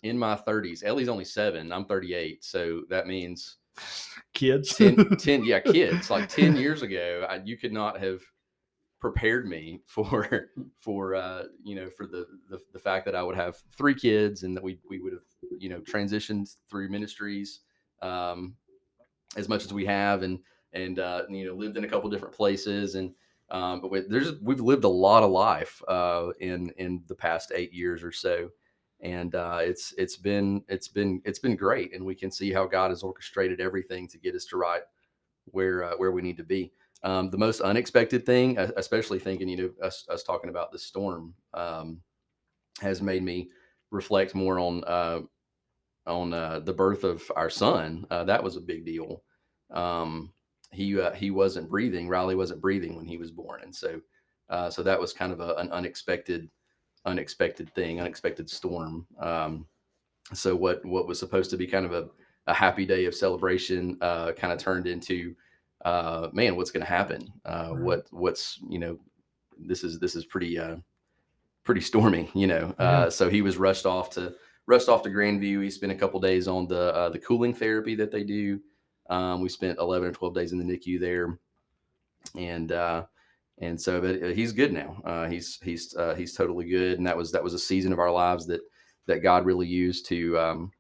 in 0.03 0.17
my 0.17 0.35
30s, 0.35 0.83
Ellie's 0.83 1.09
only 1.09 1.25
seven. 1.25 1.71
I'm 1.71 1.85
38. 1.85 2.43
So 2.43 2.81
that 2.89 3.07
means 3.07 3.57
kids. 4.33 4.75
10, 4.75 5.15
10 5.17 5.45
yeah, 5.45 5.59
kids. 5.59 6.09
Like 6.09 6.29
10 6.29 6.55
years 6.57 6.81
ago, 6.81 7.25
I, 7.29 7.41
you 7.43 7.57
could 7.57 7.73
not 7.73 7.99
have 7.99 8.21
prepared 9.01 9.47
me 9.47 9.81
for 9.85 10.49
for 10.77 11.15
uh 11.15 11.43
you 11.63 11.75
know 11.75 11.89
for 11.89 12.07
the, 12.07 12.25
the 12.49 12.59
the 12.71 12.79
fact 12.79 13.05
that 13.05 13.15
I 13.15 13.23
would 13.23 13.35
have 13.35 13.57
three 13.77 13.95
kids 13.95 14.43
and 14.43 14.55
that 14.55 14.63
we 14.63 14.79
we 14.89 14.99
would 14.99 15.13
have 15.13 15.23
you 15.59 15.69
know 15.69 15.81
transitioned 15.81 16.55
through 16.69 16.89
ministries 16.89 17.59
um 18.01 18.55
as 19.35 19.49
much 19.49 19.65
as 19.65 19.73
we 19.73 19.85
have 19.85 20.23
and 20.23 20.39
and 20.73 20.99
uh, 20.99 21.23
you 21.29 21.45
know 21.45 21.53
lived 21.53 21.77
in 21.77 21.83
a 21.83 21.87
couple 21.87 22.09
different 22.09 22.33
places 22.33 22.95
and 22.95 23.13
um, 23.51 23.81
but 23.81 23.91
we, 23.91 23.99
there's 24.07 24.39
we've 24.41 24.61
lived 24.61 24.85
a 24.85 24.89
lot 24.89 25.23
of 25.23 25.29
life 25.29 25.81
uh, 25.87 26.29
in 26.39 26.71
in 26.77 27.03
the 27.07 27.15
past 27.15 27.51
eight 27.53 27.73
years 27.73 28.01
or 28.01 28.11
so. 28.11 28.49
And 29.01 29.35
uh, 29.35 29.59
it's 29.61 29.93
it's 29.97 30.15
been 30.15 30.63
it's 30.69 30.87
been 30.87 31.21
it's 31.25 31.39
been 31.39 31.55
great 31.55 31.93
and 31.93 32.05
we 32.05 32.15
can 32.15 32.31
see 32.31 32.51
how 32.53 32.65
God 32.65 32.91
has 32.91 33.03
orchestrated 33.03 33.59
everything 33.59 34.07
to 34.09 34.17
get 34.17 34.35
us 34.35 34.45
to 34.45 34.57
right 34.57 34.83
where 35.45 35.83
uh, 35.83 35.95
where 35.97 36.11
we 36.11 36.21
need 36.21 36.37
to 36.37 36.43
be 36.43 36.71
um, 37.03 37.29
the 37.29 37.37
most 37.37 37.61
unexpected 37.61 38.25
thing 38.25 38.57
especially 38.57 39.19
thinking 39.19 39.49
you 39.49 39.57
know 39.57 39.85
us, 39.85 40.05
us 40.09 40.23
talking 40.23 40.49
about 40.49 40.71
the 40.71 40.79
storm 40.79 41.33
um, 41.53 41.99
has 42.81 43.01
made 43.01 43.23
me 43.23 43.49
reflect 43.91 44.33
more 44.33 44.59
on 44.59 44.83
uh, 44.85 45.19
on 46.07 46.33
uh, 46.33 46.59
the 46.59 46.73
birth 46.73 47.03
of 47.03 47.29
our 47.35 47.49
son. 47.49 48.05
Uh, 48.09 48.23
that 48.23 48.43
was 48.43 48.55
a 48.55 48.61
big 48.61 48.85
deal. 48.85 49.23
Um, 49.71 50.33
he 50.71 50.99
uh, 50.99 51.13
he 51.13 51.31
wasn't 51.31 51.69
breathing. 51.69 52.07
Riley 52.07 52.35
wasn't 52.35 52.61
breathing 52.61 52.95
when 52.95 53.05
he 53.05 53.17
was 53.17 53.31
born, 53.31 53.61
and 53.61 53.75
so 53.75 54.01
uh, 54.49 54.69
so 54.69 54.83
that 54.83 54.99
was 54.99 55.13
kind 55.13 55.31
of 55.31 55.39
a, 55.39 55.55
an 55.55 55.69
unexpected 55.71 56.49
unexpected 57.05 57.73
thing, 57.73 57.99
unexpected 57.99 58.49
storm. 58.49 59.05
Um, 59.19 59.65
so 60.33 60.55
what 60.55 60.83
what 60.85 61.07
was 61.07 61.19
supposed 61.19 61.49
to 61.51 61.57
be 61.57 61.67
kind 61.67 61.85
of 61.85 61.93
a, 61.93 62.07
a 62.47 62.53
happy 62.53 62.85
day 62.85 63.05
of 63.05 63.15
celebration 63.15 63.97
uh, 64.01 64.31
kind 64.31 64.53
of 64.53 64.59
turned 64.59 64.87
into 64.87 65.35
uh, 65.85 66.29
man, 66.33 66.55
what's 66.55 66.71
going 66.71 66.85
to 66.85 66.89
happen? 66.89 67.31
Right. 67.45 67.71
What 67.71 68.07
what's 68.11 68.59
you 68.69 68.79
know 68.79 68.99
this 69.57 69.83
is 69.83 69.99
this 69.99 70.15
is 70.15 70.25
pretty 70.25 70.57
uh, 70.57 70.77
pretty 71.63 71.81
stormy, 71.81 72.29
you 72.33 72.47
know. 72.47 72.75
Yeah. 72.79 73.09
so 73.09 73.29
he 73.29 73.41
was 73.41 73.57
rushed 73.57 73.85
off 73.85 74.09
to 74.11 74.33
rushed 74.67 74.89
off 74.89 75.03
to 75.03 75.09
Grandview. 75.09 75.63
He 75.63 75.69
spent 75.69 75.91
a 75.91 75.95
couple 75.95 76.19
days 76.19 76.47
on 76.47 76.67
the 76.67 76.93
uh, 76.93 77.09
the 77.09 77.19
cooling 77.19 77.53
therapy 77.53 77.95
that 77.95 78.11
they 78.11 78.23
do. 78.23 78.59
Um, 79.09 79.41
we 79.41 79.49
spent 79.49 79.79
11 79.79 80.07
or 80.07 80.11
12 80.13 80.33
days 80.33 80.51
in 80.53 80.57
the 80.57 80.63
NICU 80.63 80.99
there, 80.99 81.37
and 82.37 82.71
uh, 82.71 83.03
and 83.59 83.79
so 83.79 83.99
but 84.01 84.23
uh, 84.23 84.27
he's 84.27 84.51
good 84.51 84.71
now. 84.73 85.01
Uh, 85.03 85.27
he's 85.27 85.59
he's 85.61 85.95
uh, 85.95 86.15
he's 86.15 86.33
totally 86.33 86.69
good, 86.69 86.97
and 86.97 87.05
that 87.05 87.17
was 87.17 87.31
that 87.31 87.43
was 87.43 87.53
a 87.53 87.59
season 87.59 87.91
of 87.91 87.99
our 87.99 88.11
lives 88.11 88.45
that 88.47 88.61
that 89.07 89.19
God 89.19 89.45
really 89.45 89.67
used 89.67 90.05
to 90.07 90.39
um, 90.39 90.71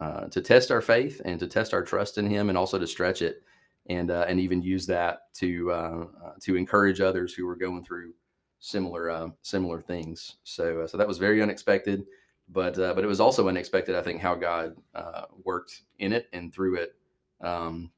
uh, 0.00 0.26
to 0.28 0.40
test 0.40 0.70
our 0.70 0.80
faith 0.80 1.20
and 1.24 1.38
to 1.40 1.46
test 1.46 1.74
our 1.74 1.82
trust 1.82 2.18
in 2.18 2.26
Him, 2.26 2.48
and 2.48 2.56
also 2.56 2.78
to 2.78 2.86
stretch 2.86 3.22
it, 3.22 3.42
and 3.88 4.10
uh, 4.10 4.26
and 4.28 4.40
even 4.40 4.62
use 4.62 4.86
that 4.86 5.32
to 5.34 6.08
to 6.40 6.56
encourage 6.56 7.00
others 7.00 7.34
who 7.34 7.46
were 7.46 7.56
going 7.56 7.84
through 7.84 8.12
similar 8.60 9.30
similar 9.42 9.80
things. 9.80 10.36
So 10.44 10.86
so 10.86 10.96
that 10.96 11.08
was 11.08 11.18
very 11.18 11.42
unexpected 11.42 12.04
but 12.50 12.78
uh, 12.78 12.94
but 12.94 13.04
it 13.04 13.08
was 13.08 13.20
also 13.20 13.48
unexpected. 13.48 13.94
I 13.94 14.02
think 14.02 14.20
how 14.20 14.34
God 14.34 14.76
uh, 14.94 15.22
worked 15.44 15.82
in 15.98 16.12
it 16.12 16.28
and 16.32 16.52
through 16.52 16.76
it 16.76 16.94
um, 17.40 17.90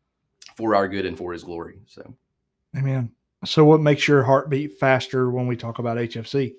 for 0.57 0.75
our 0.75 0.89
good 0.89 1.07
and 1.07 1.17
for 1.17 1.33
His 1.33 1.45
glory. 1.45 1.79
So, 1.87 2.15
Amen. 2.77 3.11
So, 3.45 3.65
what 3.65 3.81
makes 3.81 4.09
your 4.09 4.23
heart 4.23 4.51
beat 4.51 4.79
faster 4.79 5.31
when 5.31 5.47
we 5.47 5.57
talk 5.57 5.79
about 5.79 5.97
HFC? 5.97 6.55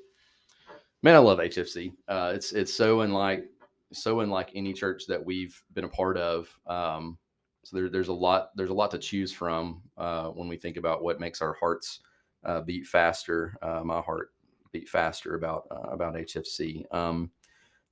Man, 1.03 1.15
I 1.15 1.19
love 1.19 1.39
HFC. 1.39 1.93
Uh, 2.07 2.31
it's 2.33 2.53
it's 2.53 2.73
so 2.73 3.01
unlike 3.01 3.45
so 3.91 4.21
unlike 4.21 4.51
any 4.55 4.73
church 4.73 5.05
that 5.07 5.23
we've 5.23 5.61
been 5.73 5.83
a 5.83 5.89
part 5.89 6.17
of. 6.17 6.47
Um, 6.67 7.17
so 7.63 7.77
there, 7.77 7.89
there's 7.89 8.07
a 8.07 8.13
lot 8.13 8.49
there's 8.55 8.69
a 8.69 8.73
lot 8.73 8.91
to 8.91 8.97
choose 8.97 9.31
from 9.31 9.81
uh, 9.97 10.27
when 10.29 10.47
we 10.47 10.57
think 10.57 10.77
about 10.77 11.03
what 11.03 11.19
makes 11.19 11.41
our 11.41 11.53
hearts 11.53 11.99
uh, 12.43 12.61
beat 12.61 12.85
faster. 12.85 13.55
Uh, 13.61 13.81
my 13.83 14.01
heart 14.01 14.31
beat 14.71 14.89
faster 14.89 15.35
about 15.35 15.67
about 15.69 16.15
HFC. 16.15 16.91
Um, 16.93 17.31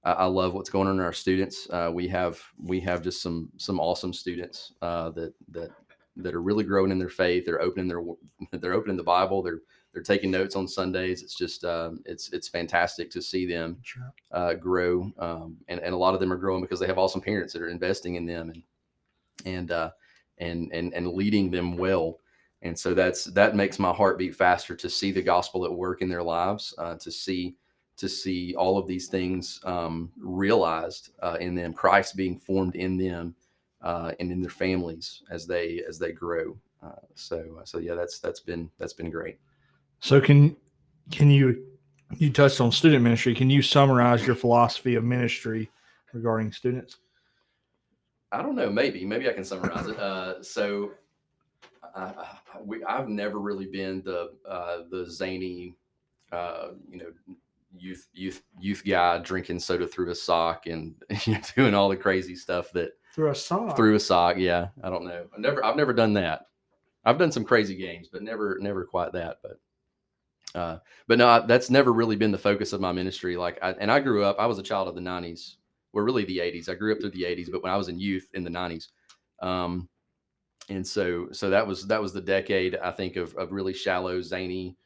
I, 0.04 0.12
I 0.12 0.26
love 0.26 0.54
what's 0.54 0.70
going 0.70 0.88
on 0.88 0.96
in 0.96 1.02
our 1.02 1.14
students. 1.14 1.70
Uh, 1.70 1.92
we 1.94 2.08
have 2.08 2.42
we 2.62 2.80
have 2.82 3.02
just 3.04 3.22
some 3.22 3.50
some 3.58 3.80
awesome 3.80 4.14
students 4.14 4.74
uh, 4.82 5.12
that 5.12 5.34
that 5.50 5.72
that 6.16 6.36
are 6.36 6.42
really 6.42 6.64
growing 6.64 6.92
in 6.92 7.00
their 7.00 7.10
faith. 7.10 7.46
They're 7.46 7.62
opening 7.62 7.88
their 7.88 8.02
they're 8.60 8.74
opening 8.74 8.98
the 8.98 9.04
Bible. 9.04 9.42
They're 9.42 9.62
they're 9.94 10.04
taking 10.04 10.32
notes 10.32 10.56
on 10.56 10.68
Sundays. 10.68 11.24
It's 11.24 11.36
just 11.36 11.64
um, 11.64 12.02
it's 12.06 12.32
it's 12.32 12.48
fantastic 12.48 13.10
to 13.12 13.22
see 13.22 13.46
them 13.46 13.82
uh, 14.32 14.54
grow, 14.56 15.12
um, 15.18 15.58
and 15.68 15.80
and 15.80 15.94
a 15.94 15.98
lot 15.98 16.14
of 16.14 16.20
them 16.20 16.32
are 16.32 16.38
growing 16.38 16.62
because 16.62 16.80
they 16.80 16.88
have 16.88 16.98
awesome 16.98 17.22
parents 17.22 17.54
that 17.54 17.62
are 17.62 17.70
investing 17.70 18.16
in 18.16 18.26
them 18.26 18.50
and 18.50 18.64
and 19.46 19.72
uh, 19.72 19.92
and 20.38 20.72
and 20.74 20.94
and 20.94 21.08
leading 21.08 21.52
them 21.52 21.78
well. 21.78 22.20
And 22.62 22.78
so 22.78 22.94
that's 22.94 23.26
that 23.26 23.56
makes 23.56 23.80
my 23.80 23.94
heart 23.94 24.18
beat 24.18 24.36
faster 24.36 24.76
to 24.76 24.90
see 24.90 25.12
the 25.12 25.22
gospel 25.22 25.66
at 25.66 25.74
work 25.74 26.02
in 26.02 26.10
their 26.10 26.24
lives, 26.24 26.74
uh, 26.78 26.96
to 26.96 27.12
see 27.12 27.56
to 27.98 28.08
see 28.08 28.56
all 28.56 28.78
of 28.78 28.88
these 28.88 29.08
things 29.08 29.60
um, 29.66 30.10
realized 30.18 31.10
uh, 31.22 31.38
in 31.42 31.54
them, 31.54 31.74
Christ 31.74 32.16
being 32.16 32.38
formed 32.38 32.76
in 32.76 32.98
them 32.98 33.36
uh, 33.82 34.14
and 34.20 34.32
in 34.32 34.42
their 34.42 34.50
families 34.50 35.24
as 35.30 35.46
they 35.46 35.84
as 35.88 36.00
they 36.00 36.12
grow. 36.12 36.58
Uh, 36.82 36.92
so 37.16 37.62
so 37.66 37.78
yeah, 37.78 37.96
that's 37.96 38.20
that's 38.20 38.40
been 38.40 38.70
that's 38.78 38.94
been 38.94 39.10
great. 39.10 39.38
So 40.00 40.22
can 40.22 40.56
can 41.12 41.30
you 41.30 41.66
you 42.18 42.32
touched 42.32 42.62
on 42.62 42.72
student 42.72 43.04
ministry? 43.04 43.36
Can 43.36 43.50
you 43.50 43.62
summarize 43.62 44.26
your 44.26 44.36
philosophy 44.36 44.96
of 44.96 45.04
ministry 45.04 45.70
regarding 46.14 46.52
students? 46.52 46.98
I 48.32 48.42
don't 48.42 48.56
know. 48.56 48.70
Maybe, 48.70 49.06
maybe 49.06 49.28
I 49.30 49.34
can 49.34 49.44
summarize 49.44 49.88
it. 49.88 49.98
Uh, 50.00 50.42
so, 50.44 50.92
I, 51.96 52.02
I, 52.04 52.28
we, 52.64 52.84
I've 52.84 53.10
never 53.10 53.40
really 53.40 53.66
been 53.66 54.02
the 54.04 54.32
uh, 54.48 54.84
the 54.92 55.06
zany, 55.10 55.76
uh, 56.32 56.70
you 56.92 57.00
know, 57.00 57.12
youth 57.78 58.08
youth 58.14 58.42
youth 58.60 58.84
guy 58.86 59.18
drinking 59.20 59.60
soda 59.60 59.88
through 59.88 60.12
a 60.12 60.16
sock 60.16 60.68
and 60.68 60.96
you 61.26 61.34
know, 61.34 61.40
doing 61.56 61.74
all 61.74 61.90
the 61.90 61.96
crazy 61.98 62.36
stuff 62.36 62.72
that 62.74 62.92
Through 63.16 63.32
a 63.32 63.36
song. 63.36 63.76
through 63.76 63.96
a 63.96 64.00
sock. 64.00 64.38
Yeah, 64.38 64.68
I 64.84 64.90
don't 64.90 65.06
know. 65.06 65.26
I've 65.34 65.40
never 65.40 65.66
I've 65.66 65.76
never 65.76 65.94
done 65.94 66.14
that. 66.14 66.46
I've 67.06 67.18
done 67.18 67.32
some 67.32 67.46
crazy 67.46 67.76
games, 67.76 68.10
but 68.12 68.22
never 68.22 68.58
never 68.62 68.86
quite 68.86 69.14
that. 69.14 69.38
But 69.42 69.60
uh, 70.60 70.78
but 71.08 71.18
no, 71.18 71.28
I- 71.28 71.46
that's 71.46 71.70
never 71.70 71.92
really 71.94 72.16
been 72.16 72.32
the 72.32 72.38
focus 72.38 72.74
of 72.74 72.82
my 72.82 72.92
ministry. 72.92 73.38
Like, 73.38 73.58
I, 73.62 73.72
and 73.72 73.92
I 73.92 74.00
grew 74.00 74.24
up. 74.24 74.38
I 74.40 74.46
was 74.48 74.60
a 74.60 74.64
child 74.64 74.88
of 74.88 74.96
the 74.96 75.02
'90s. 75.02 75.56
Well, 75.94 76.06
really 76.06 76.26
the 76.26 76.40
'80s. 76.40 76.70
I 76.70 76.76
grew 76.76 76.94
up 76.94 77.00
through 77.00 77.12
the 77.12 77.24
'80s, 77.24 77.52
but 77.52 77.64
when 77.64 77.72
I 77.72 77.78
was 77.78 77.90
in 77.90 78.00
youth 78.00 78.30
in 78.34 78.44
the 78.44 78.50
'90s, 78.50 78.88
um, 79.42 79.90
and 80.70 80.86
so 80.86 81.28
so 81.32 81.50
that 81.50 81.66
was 81.66 81.88
that 81.88 82.02
was 82.02 82.14
the 82.14 82.22
decade 82.22 82.76
I 82.76 82.92
think 82.92 83.16
of 83.16 83.36
of 83.36 83.52
really 83.52 83.74
shallow, 83.74 84.22
zany, 84.22 84.78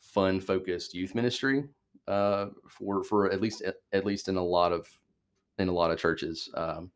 fun 0.00 0.40
focused 0.40 0.94
youth 0.94 1.14
ministry 1.14 1.64
uh, 2.08 2.46
for 2.68 3.02
for 3.02 3.30
at 3.30 3.40
least 3.40 3.62
at 3.92 4.04
least 4.04 4.28
in 4.28 4.36
a 4.36 4.44
lot 4.44 4.72
of 4.72 4.86
in 5.58 5.68
a 5.68 5.72
lot 5.72 5.90
of 5.90 5.98
churches. 5.98 6.48
Um, 6.54 6.90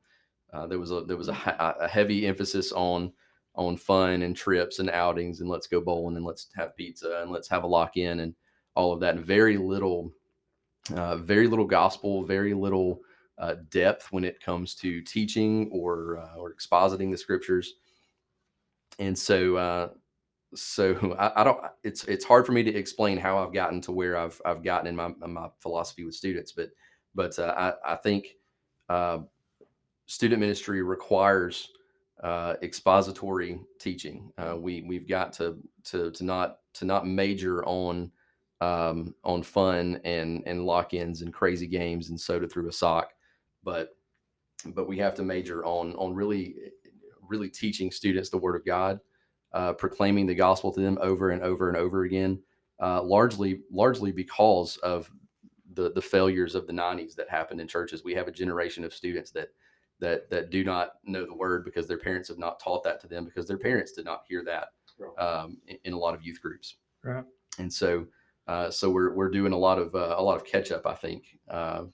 uh, 0.52 0.66
there 0.66 0.78
was 0.78 0.90
a 0.90 1.02
there 1.02 1.16
was 1.16 1.28
a, 1.28 1.76
a 1.80 1.88
heavy 1.88 2.26
emphasis 2.26 2.72
on 2.72 3.12
on 3.54 3.76
fun 3.76 4.22
and 4.22 4.36
trips 4.36 4.78
and 4.78 4.88
outings 4.90 5.40
and 5.40 5.50
let's 5.50 5.66
go 5.66 5.80
bowling 5.80 6.16
and 6.16 6.24
let's 6.24 6.46
have 6.54 6.76
pizza 6.76 7.20
and 7.22 7.32
let's 7.32 7.48
have 7.48 7.64
a 7.64 7.66
lock 7.66 7.96
in 7.96 8.20
and 8.20 8.34
all 8.76 8.92
of 8.92 9.00
that. 9.00 9.16
And 9.16 9.24
very 9.24 9.56
little, 9.56 10.12
uh, 10.94 11.16
very 11.16 11.48
little 11.48 11.64
gospel, 11.64 12.24
very 12.24 12.54
little 12.54 13.00
uh, 13.38 13.54
depth 13.70 14.10
when 14.10 14.24
it 14.24 14.42
comes 14.42 14.74
to 14.74 15.00
teaching 15.00 15.68
or 15.72 16.18
uh, 16.18 16.36
or 16.36 16.52
expositing 16.52 17.10
the 17.10 17.16
scriptures. 17.16 17.74
And 18.98 19.16
so, 19.16 19.56
uh, 19.56 19.88
so 20.54 21.16
I, 21.18 21.40
I 21.40 21.44
don't. 21.44 21.60
It's 21.84 22.04
it's 22.04 22.24
hard 22.24 22.46
for 22.46 22.52
me 22.52 22.62
to 22.62 22.74
explain 22.74 23.18
how 23.18 23.38
I've 23.38 23.52
gotten 23.52 23.80
to 23.82 23.92
where 23.92 24.16
I've 24.16 24.40
I've 24.44 24.62
gotten 24.62 24.86
in 24.88 24.96
my 24.96 25.10
in 25.24 25.32
my 25.32 25.48
philosophy 25.60 26.04
with 26.04 26.14
students, 26.14 26.52
but 26.52 26.70
but 27.14 27.38
uh, 27.38 27.74
I 27.86 27.92
I 27.92 27.96
think 27.96 28.36
uh, 28.88 29.18
student 30.06 30.40
ministry 30.40 30.82
requires 30.82 31.68
uh, 32.22 32.54
expository 32.62 33.60
teaching. 33.78 34.32
We 34.56 34.82
we've 34.82 35.08
got 35.08 35.32
to 35.34 35.58
to 35.84 36.10
to 36.10 36.24
not 36.24 36.58
to 36.74 36.84
not 36.84 37.06
major 37.06 37.64
on 37.64 38.10
um, 38.60 39.14
on 39.24 39.42
fun 39.42 40.00
and 40.04 40.42
and 40.46 40.64
lock-ins 40.64 41.22
and 41.22 41.32
crazy 41.32 41.66
games 41.66 42.10
and 42.10 42.20
soda 42.20 42.48
through 42.48 42.68
a 42.68 42.72
sock, 42.72 43.12
but 43.64 43.96
but 44.66 44.88
we 44.88 44.98
have 44.98 45.14
to 45.14 45.22
major 45.22 45.64
on 45.64 45.94
on 45.94 46.14
really 46.14 46.56
really 47.28 47.48
teaching 47.48 47.90
students 47.90 48.30
the 48.30 48.38
Word 48.38 48.56
of 48.56 48.64
God, 48.64 49.00
uh, 49.52 49.72
proclaiming 49.74 50.26
the 50.26 50.34
gospel 50.34 50.72
to 50.72 50.80
them 50.80 50.98
over 51.00 51.30
and 51.30 51.42
over 51.42 51.68
and 51.68 51.76
over 51.76 52.04
again. 52.04 52.40
Uh, 52.80 53.02
largely 53.02 53.62
largely 53.72 54.12
because 54.12 54.76
of 54.78 55.10
the 55.74 55.92
the 55.92 56.02
failures 56.02 56.54
of 56.54 56.66
the 56.66 56.72
90s 56.72 57.14
that 57.14 57.28
happened 57.28 57.60
in 57.60 57.68
churches. 57.68 58.04
We 58.04 58.14
have 58.14 58.28
a 58.28 58.32
generation 58.32 58.84
of 58.84 58.94
students 58.94 59.30
that 59.32 59.48
that 60.00 60.30
that 60.30 60.50
do 60.50 60.64
not 60.64 60.92
know 61.04 61.26
the 61.26 61.34
word 61.34 61.64
because 61.64 61.86
their 61.86 61.98
parents 61.98 62.28
have 62.28 62.38
not 62.38 62.60
taught 62.60 62.84
that 62.84 63.00
to 63.00 63.08
them 63.08 63.24
because 63.24 63.46
their 63.46 63.58
parents 63.58 63.92
did 63.92 64.04
not 64.04 64.22
hear 64.28 64.44
that 64.44 64.68
um, 65.18 65.58
in, 65.66 65.78
in 65.84 65.92
a 65.92 65.98
lot 65.98 66.14
of 66.14 66.22
youth 66.22 66.40
groups. 66.40 66.76
Right. 67.02 67.24
And 67.58 67.72
so 67.72 68.06
uh, 68.46 68.70
so 68.70 68.88
we're 68.90 69.12
we're 69.12 69.30
doing 69.30 69.52
a 69.52 69.58
lot 69.58 69.78
of 69.78 69.94
uh, 69.94 70.14
a 70.16 70.22
lot 70.22 70.36
of 70.36 70.44
catch 70.44 70.72
up, 70.72 70.86
I 70.86 70.94
think, 70.94 71.38
uh, 71.50 71.84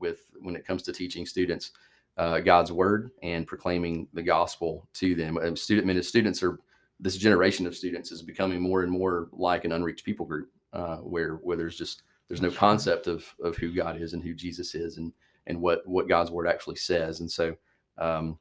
with 0.00 0.20
when 0.40 0.56
it 0.56 0.66
comes 0.66 0.82
to 0.84 0.92
teaching 0.92 1.26
students 1.26 1.72
uh, 2.16 2.40
God's 2.40 2.72
word 2.72 3.10
and 3.22 3.46
proclaiming 3.46 4.08
the 4.12 4.22
gospel 4.22 4.88
to 4.94 5.14
them. 5.14 5.38
Um, 5.38 5.56
student 5.56 5.88
I 5.88 5.92
mean, 5.92 6.02
students 6.02 6.42
are 6.42 6.58
this 7.00 7.16
generation 7.16 7.66
of 7.66 7.76
students 7.76 8.10
is 8.10 8.22
becoming 8.22 8.60
more 8.60 8.82
and 8.82 8.90
more 8.90 9.28
like 9.32 9.64
an 9.64 9.72
unreached 9.72 10.04
people 10.04 10.26
group, 10.26 10.50
uh, 10.72 10.96
where 10.96 11.34
where 11.36 11.56
there's 11.56 11.78
just 11.78 12.02
there's 12.26 12.42
no 12.42 12.50
concept 12.50 13.06
of 13.06 13.24
of 13.42 13.56
who 13.56 13.72
God 13.72 14.00
is 14.00 14.12
and 14.12 14.22
who 14.22 14.34
Jesus 14.34 14.74
is 14.74 14.98
and 14.98 15.12
and 15.46 15.60
what 15.60 15.86
what 15.86 16.08
God's 16.08 16.30
word 16.30 16.48
actually 16.48 16.76
says. 16.76 17.20
And 17.20 17.30
so 17.30 17.56
um, 17.98 18.38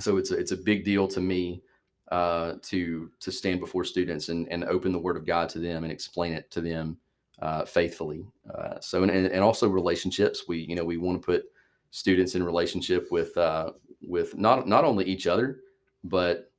so 0.00 0.16
it's 0.16 0.30
a, 0.30 0.38
it's 0.38 0.52
a 0.52 0.56
big 0.56 0.84
deal 0.84 1.06
to 1.08 1.20
me 1.20 1.62
uh, 2.10 2.54
to 2.62 3.10
to 3.20 3.30
stand 3.30 3.60
before 3.60 3.84
students 3.84 4.30
and, 4.30 4.48
and 4.50 4.64
open 4.64 4.92
the 4.92 4.98
word 4.98 5.16
of 5.16 5.26
God 5.26 5.48
to 5.50 5.58
them 5.58 5.84
and 5.84 5.92
explain 5.92 6.32
it 6.32 6.50
to 6.50 6.62
them 6.62 6.96
uh, 7.40 7.64
faithfully. 7.64 8.24
Uh, 8.52 8.78
so 8.80 9.02
and, 9.02 9.10
and 9.10 9.42
also 9.42 9.68
relationships. 9.68 10.44
We 10.48 10.58
you 10.58 10.74
know 10.74 10.84
we 10.84 10.98
want 10.98 11.20
to 11.20 11.26
put 11.26 11.44
students 11.90 12.34
in 12.34 12.42
relationship 12.42 13.08
with 13.10 13.36
uh, 13.36 13.72
with 14.02 14.36
not 14.36 14.66
not 14.68 14.84
only 14.84 15.04
each 15.04 15.26
other 15.26 15.60
but 16.04 16.50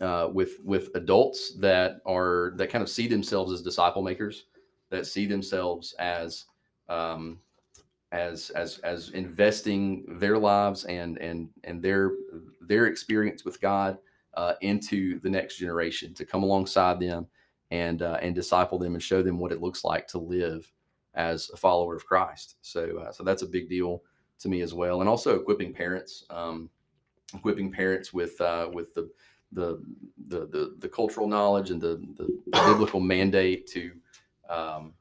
uh, 0.00 0.28
with 0.32 0.58
with 0.64 0.90
adults 0.94 1.54
that 1.54 2.00
are 2.04 2.52
that 2.56 2.70
kind 2.70 2.82
of 2.82 2.88
see 2.88 3.06
themselves 3.06 3.52
as 3.52 3.62
disciple 3.62 4.02
makers, 4.02 4.46
that 4.90 5.06
see 5.06 5.26
themselves 5.26 5.94
as 5.98 6.44
um, 6.88 7.38
as 8.12 8.50
as 8.50 8.78
as 8.78 9.10
investing 9.10 10.18
their 10.18 10.38
lives 10.38 10.84
and 10.84 11.18
and 11.18 11.48
and 11.64 11.82
their 11.82 12.12
their 12.60 12.86
experience 12.86 13.44
with 13.44 13.60
God 13.60 13.98
uh, 14.34 14.54
into 14.60 15.18
the 15.20 15.30
next 15.30 15.56
generation 15.56 16.12
to 16.14 16.26
come 16.26 16.42
alongside 16.42 17.00
them 17.00 17.26
and 17.70 18.02
uh, 18.02 18.18
and 18.22 18.34
disciple 18.34 18.78
them 18.78 18.94
and 18.94 19.02
show 19.02 19.22
them 19.22 19.38
what 19.38 19.52
it 19.52 19.60
looks 19.60 19.84
like 19.84 20.06
to 20.08 20.18
live 20.18 20.70
as 21.14 21.50
a 21.50 21.56
follower 21.56 21.96
of 21.96 22.06
Christ. 22.06 22.56
So 22.62 22.98
uh, 22.98 23.12
so 23.12 23.24
that's 23.24 23.42
a 23.42 23.46
big 23.46 23.68
deal 23.68 24.02
to 24.38 24.48
me 24.48 24.60
as 24.60 24.74
well, 24.74 25.00
and 25.00 25.08
also 25.08 25.34
equipping 25.34 25.72
parents, 25.72 26.24
um, 26.30 26.70
equipping 27.34 27.72
parents 27.72 28.12
with 28.12 28.40
uh, 28.40 28.68
with 28.72 28.94
the 28.94 29.10
the, 29.52 29.82
the 30.28 30.46
the 30.46 30.76
the 30.78 30.88
cultural 30.88 31.26
knowledge 31.26 31.70
and 31.70 31.80
the 31.80 32.02
the, 32.16 32.28
biblical 32.66 33.00
mandate 33.00 33.66
to 33.68 33.92
um, 34.48 34.92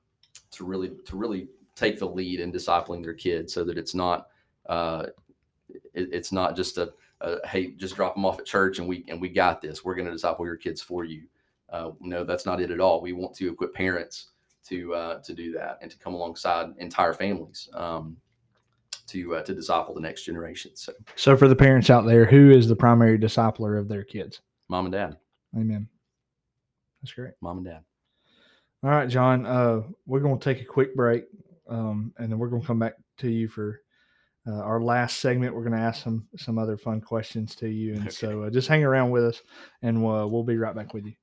to 0.52 0.64
really 0.64 0.92
to 1.06 1.16
really 1.16 1.48
take 1.76 2.00
the 2.00 2.08
lead 2.08 2.40
in 2.40 2.52
discipling 2.52 3.04
their 3.04 3.14
kids, 3.14 3.54
so 3.54 3.64
that 3.64 3.78
it's 3.78 3.94
not 3.94 4.28
uh, 4.68 5.08
it, 5.70 6.10
it's 6.12 6.32
not 6.32 6.56
just 6.56 6.78
a, 6.78 6.94
a 7.22 7.46
hey 7.48 7.72
just 7.72 7.96
drop 7.96 8.16
them 8.16 8.26
off 8.26 8.40
at 8.40 8.46
church 8.46 8.80
and 8.80 8.88
we 8.88 9.04
and 9.08 9.20
we 9.20 9.30
got 9.30 9.62
this. 9.62 9.84
We're 9.84 9.96
going 9.96 10.06
to 10.06 10.12
disciple 10.12 10.46
your 10.46 10.58
kids 10.58 10.82
for 10.82 11.04
you. 11.04 11.24
Uh, 11.76 11.92
no, 12.00 12.24
that's 12.24 12.46
not 12.46 12.62
it 12.62 12.72
at 12.72 12.80
all. 12.80 13.02
We 13.02 13.12
want 13.14 13.36
to 13.36 13.50
equip 13.52 13.74
parents 13.74 14.28
to 14.68 14.94
uh, 14.96 15.20
to 15.22 15.34
do 15.34 15.52
that 15.54 15.78
and 15.82 15.92
to 15.92 15.98
come 15.98 16.14
alongside 16.14 16.70
entire 16.78 17.14
families 17.14 17.70
um, 17.74 18.16
to 19.08 19.36
uh, 19.36 19.42
to 19.44 19.54
disciple 19.54 19.94
the 19.94 20.02
next 20.02 20.24
generation. 20.24 20.72
So, 20.76 20.94
So 21.16 21.36
for 21.36 21.48
the 21.48 21.56
parents 21.56 21.90
out 21.90 22.06
there, 22.06 22.26
who 22.26 22.50
is 22.52 22.68
the 22.68 22.76
primary 22.76 23.20
discipler 23.20 23.78
of 23.80 23.88
their 23.88 24.04
kids? 24.04 24.42
mom 24.70 24.86
and 24.86 24.94
dad, 24.94 25.18
Amen. 25.56 25.88
That's 27.02 27.14
great. 27.14 27.34
mom 27.42 27.58
and 27.58 27.66
dad. 27.68 27.82
All 28.84 28.90
right, 28.90 29.10
Jon. 29.10 29.46
Uh, 29.46 29.82
we're 30.06 30.20
going 30.22 30.40
to 30.40 30.44
take 30.44 30.62
a 30.64 30.66
quick 30.66 30.96
break, 30.96 31.26
um, 31.70 32.14
and 32.18 32.32
then 32.32 32.40
we're 32.40 32.50
going 32.50 32.62
to 32.62 32.68
come 32.68 32.80
back 32.80 32.94
to 33.18 33.30
you 33.30 33.48
for 33.48 33.82
uh, 34.48 34.62
our 34.62 34.82
last 34.82 35.18
segment. 35.20 35.54
We're 35.54 35.64
going 35.68 35.78
to 35.78 35.86
ask 35.86 36.04
some 36.04 36.28
some 36.38 36.58
other 36.58 36.78
fun 36.78 37.02
questions 37.02 37.54
to 37.58 37.68
you, 37.70 37.94
and 37.94 38.02
Okay. 38.08 38.10
so 38.12 38.44
uh, 38.44 38.50
just 38.50 38.68
hang 38.68 38.84
around 38.84 39.12
with 39.12 39.26
us, 39.26 39.42
and 39.84 39.98
uh, 39.98 40.26
we'll 40.28 40.44
be 40.44 40.58
right 40.58 40.76
back 40.76 40.94
with 40.94 41.06
you. 41.06 41.14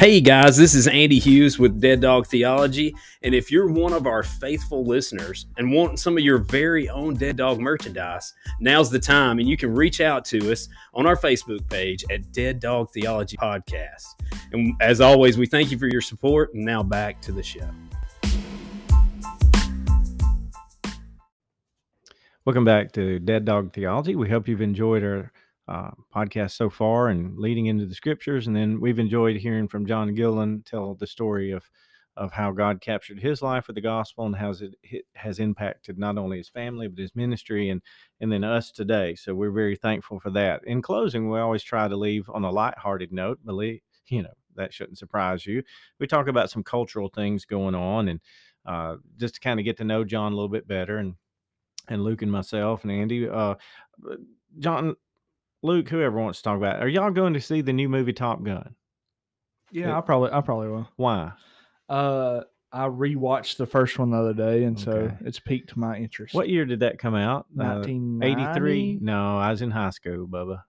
Hey 0.00 0.22
guys, 0.22 0.56
this 0.56 0.74
is 0.74 0.88
Andy 0.88 1.18
Hughes 1.18 1.58
with 1.58 1.78
Dead 1.78 2.00
Dog 2.00 2.26
Theology. 2.26 2.96
And 3.22 3.34
if 3.34 3.52
you're 3.52 3.70
one 3.70 3.92
of 3.92 4.06
our 4.06 4.22
faithful 4.22 4.82
listeners 4.82 5.44
and 5.58 5.70
want 5.70 5.98
some 5.98 6.16
of 6.16 6.24
your 6.24 6.38
very 6.38 6.88
own 6.88 7.16
Dead 7.16 7.36
Dog 7.36 7.60
merchandise, 7.60 8.32
now's 8.60 8.90
the 8.90 8.98
time. 8.98 9.40
And 9.40 9.46
you 9.46 9.58
can 9.58 9.74
reach 9.74 10.00
out 10.00 10.24
to 10.24 10.50
us 10.50 10.70
on 10.94 11.04
our 11.04 11.16
Facebook 11.16 11.68
page 11.68 12.02
at 12.10 12.32
Dead 12.32 12.60
Dog 12.60 12.90
Theology 12.92 13.36
Podcast. 13.36 14.06
And 14.52 14.72
as 14.80 15.02
always, 15.02 15.36
we 15.36 15.44
thank 15.44 15.70
you 15.70 15.76
for 15.76 15.86
your 15.86 16.00
support. 16.00 16.54
And 16.54 16.64
now 16.64 16.82
back 16.82 17.20
to 17.20 17.32
the 17.32 17.42
show. 17.42 17.68
Welcome 22.46 22.64
back 22.64 22.92
to 22.92 23.18
Dead 23.18 23.44
Dog 23.44 23.74
Theology. 23.74 24.16
We 24.16 24.30
hope 24.30 24.48
you've 24.48 24.62
enjoyed 24.62 25.02
our 25.02 25.30
uh, 25.70 25.90
podcast 26.14 26.50
so 26.50 26.68
far 26.68 27.08
and 27.08 27.38
leading 27.38 27.66
into 27.66 27.86
the 27.86 27.94
scriptures. 27.94 28.48
And 28.48 28.56
then 28.56 28.80
we've 28.80 28.98
enjoyed 28.98 29.36
hearing 29.36 29.68
from 29.68 29.86
Jon 29.86 30.14
Gilliland 30.14 30.66
tell 30.66 30.94
the 30.94 31.06
story 31.06 31.52
of 31.52 31.70
of 32.16 32.32
how 32.32 32.50
God 32.50 32.80
captured 32.80 33.20
his 33.20 33.40
life 33.40 33.68
with 33.68 33.76
the 33.76 33.80
gospel 33.80 34.26
and 34.26 34.34
how 34.34 34.50
it, 34.50 35.04
has 35.14 35.38
impacted 35.38 35.96
not 35.96 36.18
only 36.18 36.38
his 36.38 36.48
family 36.48 36.88
but 36.88 36.98
his 36.98 37.14
ministry 37.14 37.70
and 37.70 37.80
and 38.20 38.32
then 38.32 38.42
us 38.42 38.72
today. 38.72 39.14
So 39.14 39.32
we're 39.32 39.52
very 39.52 39.76
thankful 39.76 40.18
for 40.18 40.30
that. 40.30 40.62
In 40.64 40.82
closing, 40.82 41.30
we 41.30 41.38
always 41.38 41.62
try 41.62 41.86
to 41.86 41.96
leave 41.96 42.28
on 42.28 42.44
a 42.44 42.50
lighthearted 42.50 43.12
note. 43.12 43.38
Believe 43.44 43.80
you 44.08 44.22
know 44.22 44.34
that 44.56 44.74
shouldn't 44.74 44.98
surprise 44.98 45.46
you. 45.46 45.62
We 46.00 46.08
talk 46.08 46.26
about 46.26 46.50
some 46.50 46.64
cultural 46.64 47.08
things 47.08 47.44
going 47.44 47.76
on 47.76 48.08
and 48.08 48.20
uh, 48.66 48.96
just 49.16 49.34
to 49.34 49.40
kind 49.40 49.60
of 49.60 49.64
get 49.64 49.76
to 49.76 49.84
know 49.84 50.02
Jon 50.02 50.32
a 50.32 50.34
little 50.34 50.48
bit 50.48 50.66
better 50.66 50.98
and 50.98 51.14
and 51.88 52.02
Luke 52.02 52.22
and 52.22 52.32
myself 52.32 52.82
and 52.82 52.92
Andy. 52.92 53.28
Uh, 53.28 53.54
Jon, 54.58 54.96
Luke, 55.62 55.88
whoever 55.88 56.18
wants 56.20 56.38
to 56.38 56.44
talk 56.44 56.56
about 56.56 56.76
it, 56.76 56.82
are 56.82 56.88
y'all 56.88 57.10
going 57.10 57.34
to 57.34 57.40
see 57.40 57.60
the 57.60 57.72
new 57.72 57.88
movie 57.88 58.12
Top 58.12 58.42
Gun? 58.42 58.74
Yeah, 59.70 59.96
I 59.96 60.00
probably 60.00 60.30
I 60.32 60.40
probably 60.40 60.68
will. 60.68 60.88
Why? 60.96 61.32
Uh, 61.88 62.42
I 62.72 62.86
rewatched 62.88 63.56
the 63.56 63.66
first 63.66 63.98
one 63.98 64.10
the 64.10 64.16
other 64.16 64.34
day, 64.34 64.64
and 64.64 64.78
so 64.78 64.92
Okay. 64.92 65.16
it's 65.22 65.38
piqued 65.38 65.76
my 65.76 65.96
interest. 65.96 66.34
What 66.34 66.48
year 66.48 66.64
did 66.64 66.80
that 66.80 66.98
come 66.98 67.14
out? 67.14 67.46
Uh, 67.58 67.82
1983? 67.84 68.32
83? 68.32 68.98
No, 69.02 69.38
I 69.38 69.50
was 69.50 69.60
in 69.62 69.70
high 69.70 69.90
school, 69.90 70.26
Bubba. 70.26 70.62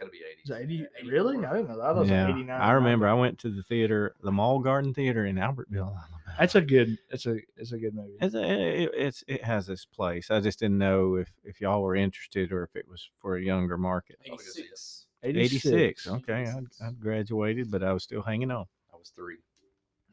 got 0.00 0.06
to 0.06 0.10
be 0.10 0.18
80. 0.18 0.42
Is 0.44 0.50
it 0.50 1.02
80? 1.02 1.10
Really? 1.10 1.44
I 1.44 1.52
didn't 1.54 1.68
know 1.68 1.76
that. 1.78 1.84
I 1.84 1.94
thought 1.94 2.06
Yeah, 2.06 2.24
it 2.24 2.26
was 2.28 2.34
89. 2.36 2.60
I 2.60 2.70
remember. 2.72 3.08
I 3.08 3.14
went 3.14 3.38
to 3.40 3.50
the 3.50 3.62
theater, 3.62 4.14
the 4.22 4.32
Mall 4.32 4.58
Garden 4.60 4.94
Theater 4.94 5.26
in 5.26 5.36
Albertville, 5.36 5.94
That's 6.38 6.54
a 6.54 6.60
good. 6.60 6.96
It's 7.10 7.26
a. 7.26 7.36
It's 7.56 7.72
a 7.72 7.78
good 7.78 7.94
movie. 7.94 8.16
It's, 8.20 8.34
a, 8.34 8.42
it, 8.42 8.90
it's 8.94 9.24
it 9.28 9.44
has 9.44 9.68
its 9.68 9.84
place. 9.84 10.30
I 10.30 10.40
just 10.40 10.58
didn't 10.58 10.78
know 10.78 11.16
if 11.16 11.30
if 11.44 11.60
y'all 11.60 11.82
were 11.82 11.96
interested 11.96 12.52
or 12.52 12.62
if 12.64 12.74
it 12.76 12.86
was 12.88 13.10
for 13.18 13.36
a 13.36 13.42
younger 13.42 13.76
market. 13.76 14.18
I'll 14.30 14.36
go 14.36 14.42
see 14.42 14.62
it. 14.62 15.36
86. 15.36 16.06
Okay, 16.08 16.44
I'd, 16.46 16.64
I'd 16.82 16.98
graduated, 17.00 17.70
but 17.70 17.82
I 17.82 17.92
was 17.92 18.02
still 18.02 18.22
hanging 18.22 18.50
on. 18.50 18.64
I 18.92 18.96
was 18.96 19.12
three. 19.14 19.36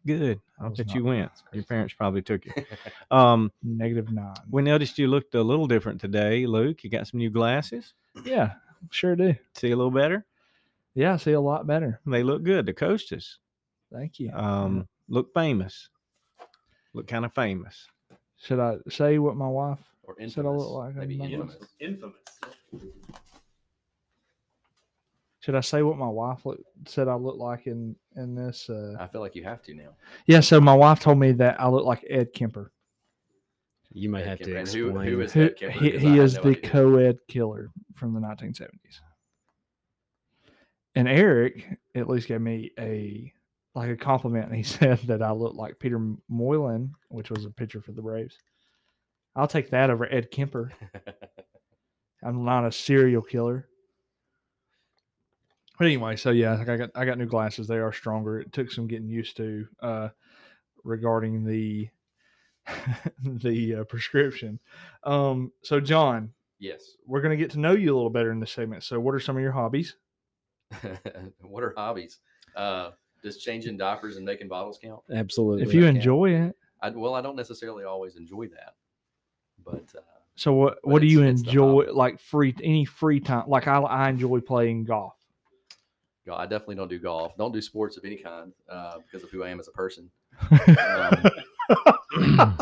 Good. 0.05 0.39
I 0.59 0.65
I 0.65 0.67
was 0.69 0.77
bet 0.77 0.93
you 0.93 1.03
went. 1.03 1.31
That's 1.31 1.43
Your 1.53 1.63
parents 1.63 1.93
probably 1.93 2.21
took 2.21 2.45
you. 2.45 2.51
Um, 3.11 3.51
Negative 3.63 4.11
nine. 4.11 4.35
we 4.49 4.61
noticed 4.63 4.97
you 4.97 5.07
looked 5.07 5.33
a 5.35 5.41
little 5.41 5.65
different 5.67 6.01
today, 6.01 6.45
Luke. 6.45 6.83
You 6.83 6.89
got 6.89 7.07
some 7.07 7.19
new 7.19 7.29
glasses. 7.29 7.93
Yeah, 8.25 8.53
sure 8.91 9.15
do. 9.15 9.35
See 9.55 9.71
a 9.71 9.75
little 9.75 9.91
better. 9.91 10.25
Yeah, 10.93 11.13
I 11.13 11.17
see 11.17 11.33
a 11.33 11.39
lot 11.41 11.67
better. 11.67 11.99
They 12.05 12.23
look 12.23 12.43
good. 12.43 12.65
The 12.65 12.73
Costas 12.73 13.37
Thank 13.93 14.19
you. 14.19 14.31
um, 14.33 14.87
look 15.07 15.33
famous. 15.33 15.89
Look 16.93 17.07
kind 17.07 17.25
of 17.25 17.33
famous. 17.35 17.87
Should 18.39 18.59
I 18.59 18.77
say 18.89 19.19
what 19.19 19.35
my 19.35 19.47
wife? 19.47 19.79
Or 20.03 20.15
Said 20.27 20.45
I 20.45 20.49
look 20.49 20.71
like 20.71 20.95
Maybe 20.95 21.15
I'm 21.21 21.31
infamous. 21.31 21.55
Infamous. 21.79 22.15
Should 25.39 25.55
I 25.55 25.61
say 25.61 25.81
what 25.83 25.97
my 25.97 26.07
wife 26.07 26.45
look, 26.45 26.59
said 26.85 27.07
I 27.07 27.15
look 27.15 27.37
like 27.37 27.67
in 27.67 27.95
in 28.15 28.35
this? 28.35 28.69
Uh, 28.69 28.95
I 28.99 29.07
feel 29.07 29.21
like 29.21 29.35
you 29.35 29.43
have 29.43 29.61
to 29.63 29.73
now. 29.73 29.89
yeah. 30.25 30.39
So 30.39 30.59
my 30.59 30.73
wife 30.73 30.99
told 30.99 31.19
me 31.19 31.31
that 31.33 31.59
I 31.61 31.67
look 31.69 31.85
like 31.85 32.03
Ed 32.09 32.33
Kemper. 32.33 32.71
You 33.97 34.09
might 34.09 34.25
have 34.25 34.39
to. 34.39 34.55
And 34.57 34.67
who- 34.67 34.87
explain. 34.87 35.07
who 35.07 35.21
is 35.21 35.33
Who, 35.33 35.49
he 35.59 35.97
he 35.97 36.19
is 36.19 36.35
no 36.35 36.41
the 36.43 36.49
idea. 36.57 36.69
co-ed 36.69 37.17
killer 37.27 37.69
from 37.95 38.13
the 38.13 38.19
1970s. 38.19 39.01
And 40.95 41.07
Eric 41.07 41.77
at 41.95 42.09
least 42.09 42.27
gave 42.27 42.41
me 42.41 42.71
a 42.79 43.31
like 43.75 43.89
a 43.89 43.97
compliment. 43.97 44.53
He 44.53 44.63
said 44.77 44.99
that 45.07 45.21
I 45.21 45.31
look 45.31 45.55
like 45.55 45.79
Peter 45.79 45.99
Moylan, 46.29 46.93
which 47.09 47.29
was 47.29 47.45
a 47.45 47.49
pitcher 47.51 47.81
for 47.81 47.91
the 47.91 48.01
Braves. 48.01 48.37
I'll 49.35 49.47
take 49.47 49.69
that 49.69 49.89
over 49.91 50.11
Ed 50.11 50.31
Kemper. 50.31 50.71
I'm 52.23 52.43
not 52.43 52.65
a 52.65 52.71
serial 52.71 53.21
killer. 53.21 53.67
But 55.77 55.85
anyway, 55.85 56.15
so 56.15 56.31
yeah, 56.31 56.57
I 56.59 56.63
got 56.63 56.89
I 56.95 57.05
got 57.05 57.19
new 57.19 57.27
glasses. 57.27 57.67
They 57.67 57.77
are 57.77 57.93
stronger. 57.93 58.39
It 58.39 58.51
took 58.51 58.71
some 58.71 58.87
getting 58.87 59.07
used 59.09 59.37
to 59.37 59.67
uh, 59.79 60.09
regarding 60.83 61.45
the 61.45 61.89
the 63.23 63.75
uh, 63.75 63.83
prescription. 63.85 64.59
Um, 65.03 65.51
so 65.61 65.79
Jon, 65.79 66.31
yes. 66.59 66.95
we're 67.05 67.21
gonna 67.21 67.37
get 67.37 67.51
to 67.51 67.59
know 67.59 67.71
you 67.71 67.93
a 67.93 67.95
little 67.95 68.09
better 68.09 68.31
in 68.31 68.39
this 68.39 68.51
segment. 68.51 68.83
So, 68.83 68.99
what 68.99 69.15
are 69.15 69.19
some 69.19 69.35
of 69.35 69.41
your 69.41 69.51
hobbies? 69.51 69.95
what 71.41 71.63
are 71.63 71.73
hobbies? 71.77 72.19
Uh, 72.55 72.91
does 73.23 73.37
changing 73.37 73.77
diapers 73.77 74.17
and 74.17 74.25
making 74.25 74.47
bottles 74.47 74.79
count? 74.81 75.01
Absolutely. 75.13 75.63
If 75.63 75.73
you 75.73 75.83
I 75.83 75.87
can. 75.87 75.97
enjoy 75.97 76.31
it, 76.31 76.55
I, 76.81 76.89
well, 76.89 77.15
I 77.15 77.21
don't 77.21 77.35
necessarily 77.35 77.83
always 77.83 78.15
enjoy 78.15 78.47
that, 78.49 78.75
but 79.63 79.85
uh, 79.97 80.01
so 80.35 80.53
what 80.53 80.77
what 80.83 81.01
do 81.01 81.07
you 81.07 81.23
enjoy? 81.23 81.85
Like 81.91 82.19
free 82.19 82.55
any 82.63 82.85
free 82.85 83.19
time? 83.19 83.45
Like 83.47 83.67
I 83.67 83.79
I 83.79 84.09
enjoy 84.09 84.39
playing 84.39 84.85
golf. 84.85 85.13
I 86.29 86.45
definitely 86.45 86.75
don't 86.75 86.89
do 86.89 86.99
golf. 86.99 87.37
Don't 87.37 87.53
do 87.53 87.61
sports 87.61 87.95
of 87.95 88.03
any 88.03 88.17
kind 88.17 88.51
uh, 88.69 88.97
because 88.97 89.23
of 89.23 89.29
who 89.29 89.43
I 89.43 89.49
am 89.49 89.59
as 89.59 89.67
a 89.67 89.71
person. 89.71 90.09
Um, 90.51 91.31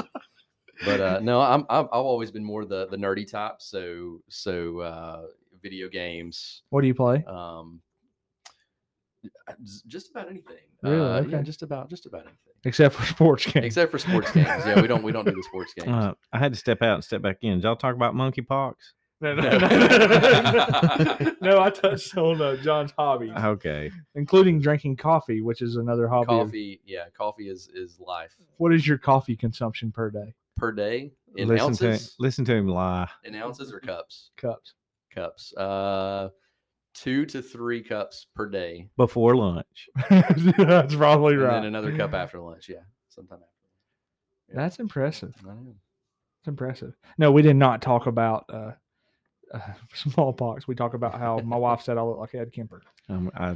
but 0.86 1.00
uh, 1.00 1.20
no, 1.22 1.42
I'm 1.42 1.66
I've, 1.70 1.86
I've 1.86 1.90
always 1.92 2.32
been 2.32 2.44
more 2.44 2.66
the 2.66 2.88
the 2.88 2.98
nerdy 2.98 3.30
type. 3.30 3.56
So 3.60 4.22
so 4.30 4.80
uh, 4.80 5.22
video 5.62 5.88
games, 5.90 6.64
what 6.70 6.82
do 6.82 6.88
you 6.88 6.94
play? 6.96 7.24
um, 7.28 7.82
just- 9.64 9.88
just 9.88 10.12
about 10.12 10.30
anything. 10.30 10.58
Really? 10.84 11.00
Uh, 11.10 11.22
Yeah, 11.22 11.42
just 11.42 11.64
about 11.64 11.90
just 11.90 12.06
about 12.06 12.22
anything. 12.22 12.54
Except 12.66 12.94
for 12.96 13.06
sports 13.16 13.46
games. 13.46 13.66
Except 13.66 13.92
for 13.92 13.98
sports 13.98 14.32
games. 14.32 14.48
Yeah, 14.66 14.82
we 14.82 14.88
don't 14.88 15.04
we 15.04 15.12
don't 15.12 15.26
do 15.26 15.32
the 15.32 15.44
sports 15.44 15.74
games. 15.78 15.90
Uh, 15.90 16.14
I 16.34 16.38
had 16.40 16.54
to 16.54 16.60
step 16.60 16.82
out 16.82 16.96
and 16.96 17.04
step 17.04 17.22
back 17.22 17.38
in. 17.42 17.56
Did 17.56 17.64
y'all 17.64 17.76
talk 17.76 17.96
about 17.96 18.14
monkeypox? 18.16 18.74
No, 19.22 19.34
no, 19.34 19.58
no, 19.58 19.58
no, 19.68 21.32
no, 21.42 21.62
I 21.62 21.70
touched 21.70 22.18
on 22.18 22.42
uh, 22.42 22.58
Jon's 22.58 22.92
hobbies, 22.98 23.32
Okay. 23.36 23.90
including 24.16 24.60
drinking 24.60 24.98
coffee, 24.98 25.42
which 25.42 25.62
is 25.62 25.78
another 25.78 26.08
hobby. 26.08 26.34
of- 26.34 26.48
coffee, 26.48 26.82
yeah, 26.86 27.06
coffee 27.18 27.48
is 27.50 27.70
is 27.74 27.98
life 28.00 28.36
What 28.58 28.74
is 28.74 28.86
your 28.88 28.98
coffee 28.98 29.36
consumption 29.36 29.92
per 29.92 30.10
day? 30.12 30.36
per 30.58 30.72
day 30.72 31.12
in 31.36 31.48
listen 31.50 31.74
to 31.76 31.88
ounces. 31.92 32.16
listen 32.20 32.46
to 32.46 32.54
him 32.56 32.68
lie. 32.68 33.10
In 33.26 33.36
ounces 33.36 33.72
or 33.74 33.80
cups? 33.80 34.32
Cups. 34.38 34.74
Cups. 35.14 35.54
Uh, 35.56 36.30
two 36.94 37.26
to 37.26 37.42
three 37.42 37.82
cups 37.84 38.28
per 38.36 38.48
day, 38.50 38.90
Before 38.98 39.36
lunch. 39.36 39.90
That's 40.10 40.96
probably 40.96 41.34
and 41.36 41.44
right. 41.44 41.54
then 41.56 41.66
another 41.66 41.96
cup 41.96 42.14
after 42.14 42.40
lunch. 42.40 42.70
Yeah, 42.70 42.78
sometime 43.10 43.40
after. 43.40 43.70
Yeah. 44.50 44.56
That's 44.62 44.80
impressive. 44.80 45.34
I 45.44 45.48
know. 45.54 45.76
That's 46.42 46.50
impressive. 46.50 46.96
No, 47.18 47.32
we 47.32 47.42
did 47.42 47.56
not 47.56 47.82
talk 47.82 48.08
about 48.08 48.46
uh, 48.50 48.72
uh, 49.56 49.60
smallpox. 49.94 50.68
We 50.68 50.76
talked 50.76 50.96
about 50.96 51.18
how 51.18 51.40
my 51.40 51.56
wife 51.58 51.82
said 51.82 51.98
I 51.98 52.02
look 52.04 52.18
like 52.20 52.36
Ed 52.36 52.52
Kemper. 52.54 52.82
Um, 53.10 53.32
I, 53.36 53.56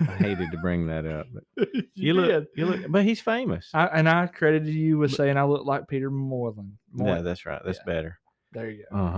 I 0.00 0.04
hated 0.16 0.50
to 0.52 0.58
bring 0.58 0.86
that 0.88 1.06
up, 1.06 1.26
but 1.32 1.68
you, 1.74 1.84
you 1.94 2.14
look, 2.14 2.26
did. 2.28 2.46
you 2.56 2.66
look, 2.66 2.80
but 2.90 3.04
he's 3.04 3.20
famous. 3.20 3.70
I, 3.74 3.86
and 3.86 4.08
I 4.08 4.26
credited 4.26 4.74
you 4.74 4.98
with 4.98 5.12
saying 5.14 5.36
I 5.36 5.44
look 5.44 5.64
like 5.66 5.88
Peter 5.88 6.10
Moylan. 6.10 6.78
yeah, 6.96 7.20
that's 7.22 7.46
right. 7.46 7.62
That's 7.64 7.78
Yeah. 7.86 7.92
better. 7.92 8.18
there 8.52 8.70
you 8.70 8.84
go. 8.90 8.96
Uh 8.98 9.10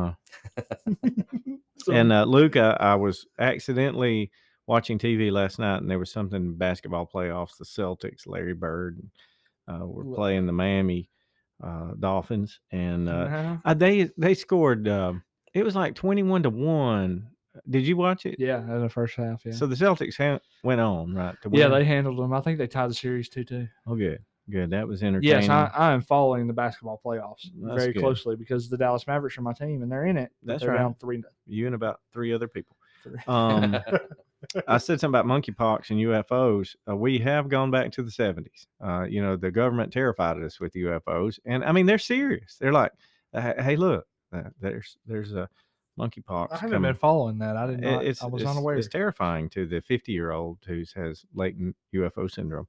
huh. 0.56 0.62
So- 1.78 1.92
And 1.92 2.12
uh, 2.12 2.24
Luke, 2.24 2.56
I, 2.56 2.70
I 2.80 2.94
was 2.96 3.26
accidentally 3.38 4.32
watching 4.66 4.98
TV 4.98 5.30
last 5.30 5.58
night, 5.58 5.76
and 5.78 5.90
there 5.90 5.98
was 5.98 6.10
something 6.10 6.54
basketball 6.56 7.06
playoffs. 7.12 7.58
The 7.58 7.64
Celtics, 7.64 8.26
Larry 8.26 8.54
Bird, 8.54 8.98
uh, 9.68 9.86
were 9.86 10.04
playing 10.16 10.46
the 10.46 10.52
Miami 10.52 11.10
uh, 11.62 11.92
Dolphins, 12.00 12.60
and 12.72 13.08
uh, 13.08 13.12
Uh-huh. 13.12 13.56
uh, 13.64 13.74
they 13.74 14.10
they 14.16 14.34
scored. 14.34 14.88
Uh, 14.88 15.14
it 15.56 15.64
was 15.64 15.74
like 15.74 15.94
twenty-one 15.94 16.42
to 16.44 16.50
one. 16.50 17.28
Did 17.70 17.86
you 17.86 17.96
watch 17.96 18.26
it? 18.26 18.36
yeah, 18.38 18.60
in 18.60 18.82
the 18.82 18.88
first 18.88 19.16
half. 19.16 19.42
Yeah. 19.44 19.52
So 19.52 19.66
the 19.66 19.74
Celtics 19.74 20.16
ha- 20.18 20.40
went 20.62 20.80
on 20.80 21.14
right 21.14 21.34
to 21.42 21.50
yeah, 21.52 21.68
they 21.68 21.84
handled 21.84 22.18
them. 22.18 22.32
I 22.34 22.40
think 22.42 22.58
they 22.58 22.66
tied 22.66 22.90
the 22.90 22.94
series 22.94 23.28
two 23.30 23.44
two. 23.44 23.66
Oh, 23.86 23.96
good, 23.96 24.22
good. 24.50 24.70
That 24.70 24.86
was 24.86 25.02
entertaining. 25.02 25.42
Yes, 25.42 25.48
I, 25.48 25.70
I 25.74 25.92
am 25.92 26.02
following 26.02 26.46
the 26.46 26.52
basketball 26.52 27.00
playoffs 27.02 27.48
That's 27.62 27.82
very 27.82 27.92
good. 27.94 28.00
closely 28.00 28.36
because 28.36 28.68
the 28.68 28.76
Dallas 28.76 29.06
Mavericks 29.06 29.38
are 29.38 29.42
my 29.42 29.54
team 29.54 29.82
and 29.82 29.90
they're 29.90 30.04
in 30.04 30.18
it. 30.18 30.30
That's 30.42 30.62
they're 30.62 30.72
right. 30.72 30.78
Down 30.78 30.94
three. 31.00 31.22
you 31.46 31.64
and 31.66 31.74
about 31.74 32.00
three 32.12 32.34
other 32.34 32.48
people. 32.48 32.76
three. 33.02 33.16
Um, 33.26 33.78
I 34.68 34.76
said 34.76 35.00
something 35.00 35.18
about 35.18 35.24
monkeypox 35.24 35.88
and 35.90 35.98
UFOs. 35.98 36.76
Uh, 36.88 36.94
we 36.94 37.18
have 37.20 37.48
gone 37.48 37.70
back 37.70 37.90
to 37.92 38.02
the 38.02 38.10
70s. 38.10 38.66
Uh, 38.84 39.04
you 39.04 39.22
know, 39.22 39.34
the 39.34 39.50
government 39.50 39.92
terrified 39.92 40.40
us 40.42 40.60
with 40.60 40.74
UFOs, 40.74 41.38
and 41.46 41.64
I 41.64 41.72
mean 41.72 41.86
they're 41.86 41.98
serious. 41.98 42.56
They're 42.60 42.72
like, 42.72 42.92
"Hey, 43.32 43.54
hey, 43.58 43.76
look, 43.76 44.06
uh, 44.36 44.50
there's 44.60 44.96
there's 45.06 45.32
a 45.32 45.48
monkeypox. 45.98 46.52
I 46.52 46.56
haven't 46.56 46.72
coming. 46.72 46.90
been 46.90 46.98
following 46.98 47.38
that. 47.38 47.56
I 47.56 47.66
didn't. 47.66 47.84
it's, 47.84 48.22
I 48.22 48.26
was 48.26 48.42
it's, 48.42 48.50
unaware. 48.50 48.76
It's 48.76 48.88
terrifying 48.88 49.48
to 49.50 49.66
the 49.66 49.80
50 49.80 50.12
year 50.12 50.32
old 50.32 50.58
who 50.66 50.84
has 50.94 51.24
latent 51.34 51.76
UFO 51.94 52.30
syndrome. 52.30 52.68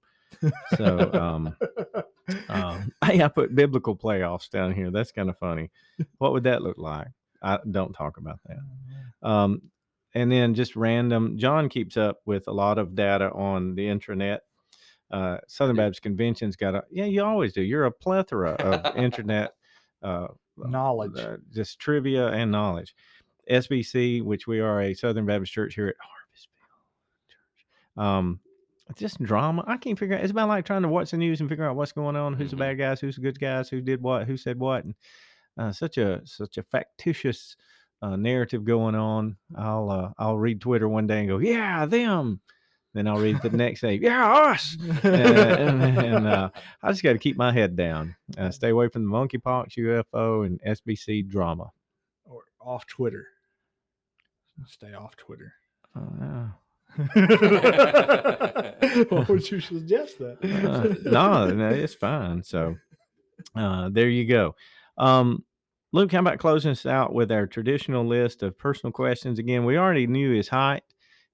So, 0.75 1.11
um, 1.13 1.55
um, 2.49 2.91
hey, 3.05 3.21
I 3.23 3.27
put 3.27 3.55
biblical 3.55 3.95
playoffs 3.95 4.49
down 4.49 4.73
here. 4.73 4.91
That's 4.91 5.11
kind 5.11 5.29
of 5.29 5.37
funny. 5.37 5.71
What 6.17 6.33
would 6.33 6.43
that 6.43 6.61
look 6.61 6.77
like? 6.77 7.07
I 7.41 7.59
don't 7.69 7.93
talk 7.93 8.17
about 8.17 8.39
that. 8.45 9.27
Um, 9.27 9.61
and 10.13 10.31
then 10.31 10.55
just 10.55 10.75
random. 10.75 11.37
Jon 11.37 11.69
keeps 11.69 11.97
up 11.97 12.19
with 12.25 12.47
a 12.47 12.51
lot 12.51 12.77
of 12.77 12.95
data 12.95 13.31
on 13.31 13.75
the 13.75 13.85
intranet. 13.85 14.39
Uh, 15.11 15.37
Southern. 15.47 15.75
Baptist 15.75 16.01
Convention's 16.01 16.55
got 16.55 16.75
a 16.75 16.83
yeah. 16.91 17.05
You 17.05 17.23
always 17.23 17.53
do. 17.53 17.61
You're 17.61 17.85
a 17.85 17.91
plethora 17.91 18.51
of 18.53 18.95
internet 18.97 19.53
uh, 20.01 20.27
Knowledge. 20.57 21.17
uh, 21.17 21.37
just 21.53 21.79
trivia 21.79 22.27
and 22.27 22.51
knowledge. 22.51 22.95
SBC, 23.49 24.21
which 24.23 24.47
we 24.47 24.59
are 24.59 24.81
a 24.81 24.93
Southern 24.93 25.25
Baptist 25.25 25.53
church 25.53 25.75
here 25.75 25.87
at 25.87 25.95
Harvestfield 25.95 27.29
Church. 27.29 28.03
Um, 28.05 28.39
it's 28.89 28.99
just 28.99 29.21
drama. 29.23 29.63
I 29.67 29.77
can't 29.77 29.97
figure 29.97 30.15
out. 30.15 30.21
It's 30.23 30.31
about 30.31 30.47
like 30.49 30.65
trying 30.65 30.81
to 30.83 30.87
watch 30.87 31.11
the 31.11 31.17
news 31.17 31.39
and 31.39 31.49
figure 31.49 31.65
out 31.65 31.75
what's 31.75 31.91
going 31.91 32.15
on, 32.15 32.33
who's 32.33 32.51
the 32.51 32.55
Mhm. 32.55 32.59
bad 32.59 32.77
guys, 32.77 32.99
who's 33.01 33.15
the 33.15 33.21
good 33.21 33.39
guys, 33.39 33.69
who 33.69 33.81
did 33.81 34.01
what, 34.01 34.27
who 34.27 34.37
said 34.37 34.59
what, 34.59 34.83
and 34.85 34.95
uh, 35.57 35.71
such 35.71 35.97
a 35.97 36.21
such 36.25 36.57
a 36.57 36.63
factitious 36.63 37.55
uh, 38.01 38.15
narrative 38.15 38.63
going 38.63 38.95
on. 38.95 39.35
I'll 39.55 39.89
uh, 39.89 40.11
I'll 40.17 40.37
read 40.37 40.61
Twitter 40.61 40.87
one 40.87 41.07
day 41.07 41.19
and 41.19 41.27
go, 41.27 41.37
yeah, 41.39 41.85
them. 41.85 42.39
Then 42.97 43.07
I'll 43.07 43.19
read 43.19 43.39
the 43.43 43.51
next 43.51 43.81
day, 43.81 43.99
yeah, 44.01 44.27
us. 44.27 44.75
and, 45.03 45.83
and, 45.99 46.27
uh, 46.27 46.49
I 46.81 46.89
just 46.89 47.03
got 47.03 47.13
to 47.13 47.19
keep 47.19 47.37
my 47.37 47.51
head 47.51 47.75
down. 47.75 48.15
Uh, 48.35 48.49
stay 48.49 48.69
away 48.69 48.89
from 48.89 49.03
the 49.03 49.11
monkeypox, 49.11 49.77
UFO, 49.77 50.47
and 50.47 50.59
SBC 50.63 51.27
drama. 51.27 51.69
or 52.25 52.41
off 52.59 52.87
Twitter. 52.87 53.27
Stay 54.65 54.95
off 54.95 55.15
Twitter. 55.15 55.53
Uh, 55.95 56.47
what 59.09 59.29
would 59.29 59.51
you 59.51 59.59
suggest 59.59 60.17
that? 60.17 60.39
uh, 60.43 60.95
no, 61.07 61.51
no, 61.51 61.69
it's 61.69 61.93
fine. 61.93 62.41
So 62.41 62.77
uh, 63.55 63.89
there 63.91 64.09
you 64.09 64.25
go. 64.25 64.55
Um, 64.97 65.43
Luke, 65.93 66.11
how 66.11 66.21
about 66.21 66.39
closing 66.39 66.71
us 66.71 66.87
out 66.87 67.13
with 67.13 67.31
our 67.31 67.45
traditional 67.45 68.07
list 68.07 68.41
of 68.41 68.57
personal 68.57 68.91
questions? 68.91 69.37
Again, 69.37 69.65
we 69.65 69.77
already 69.77 70.07
knew 70.07 70.31
his 70.31 70.47
height, 70.47 70.81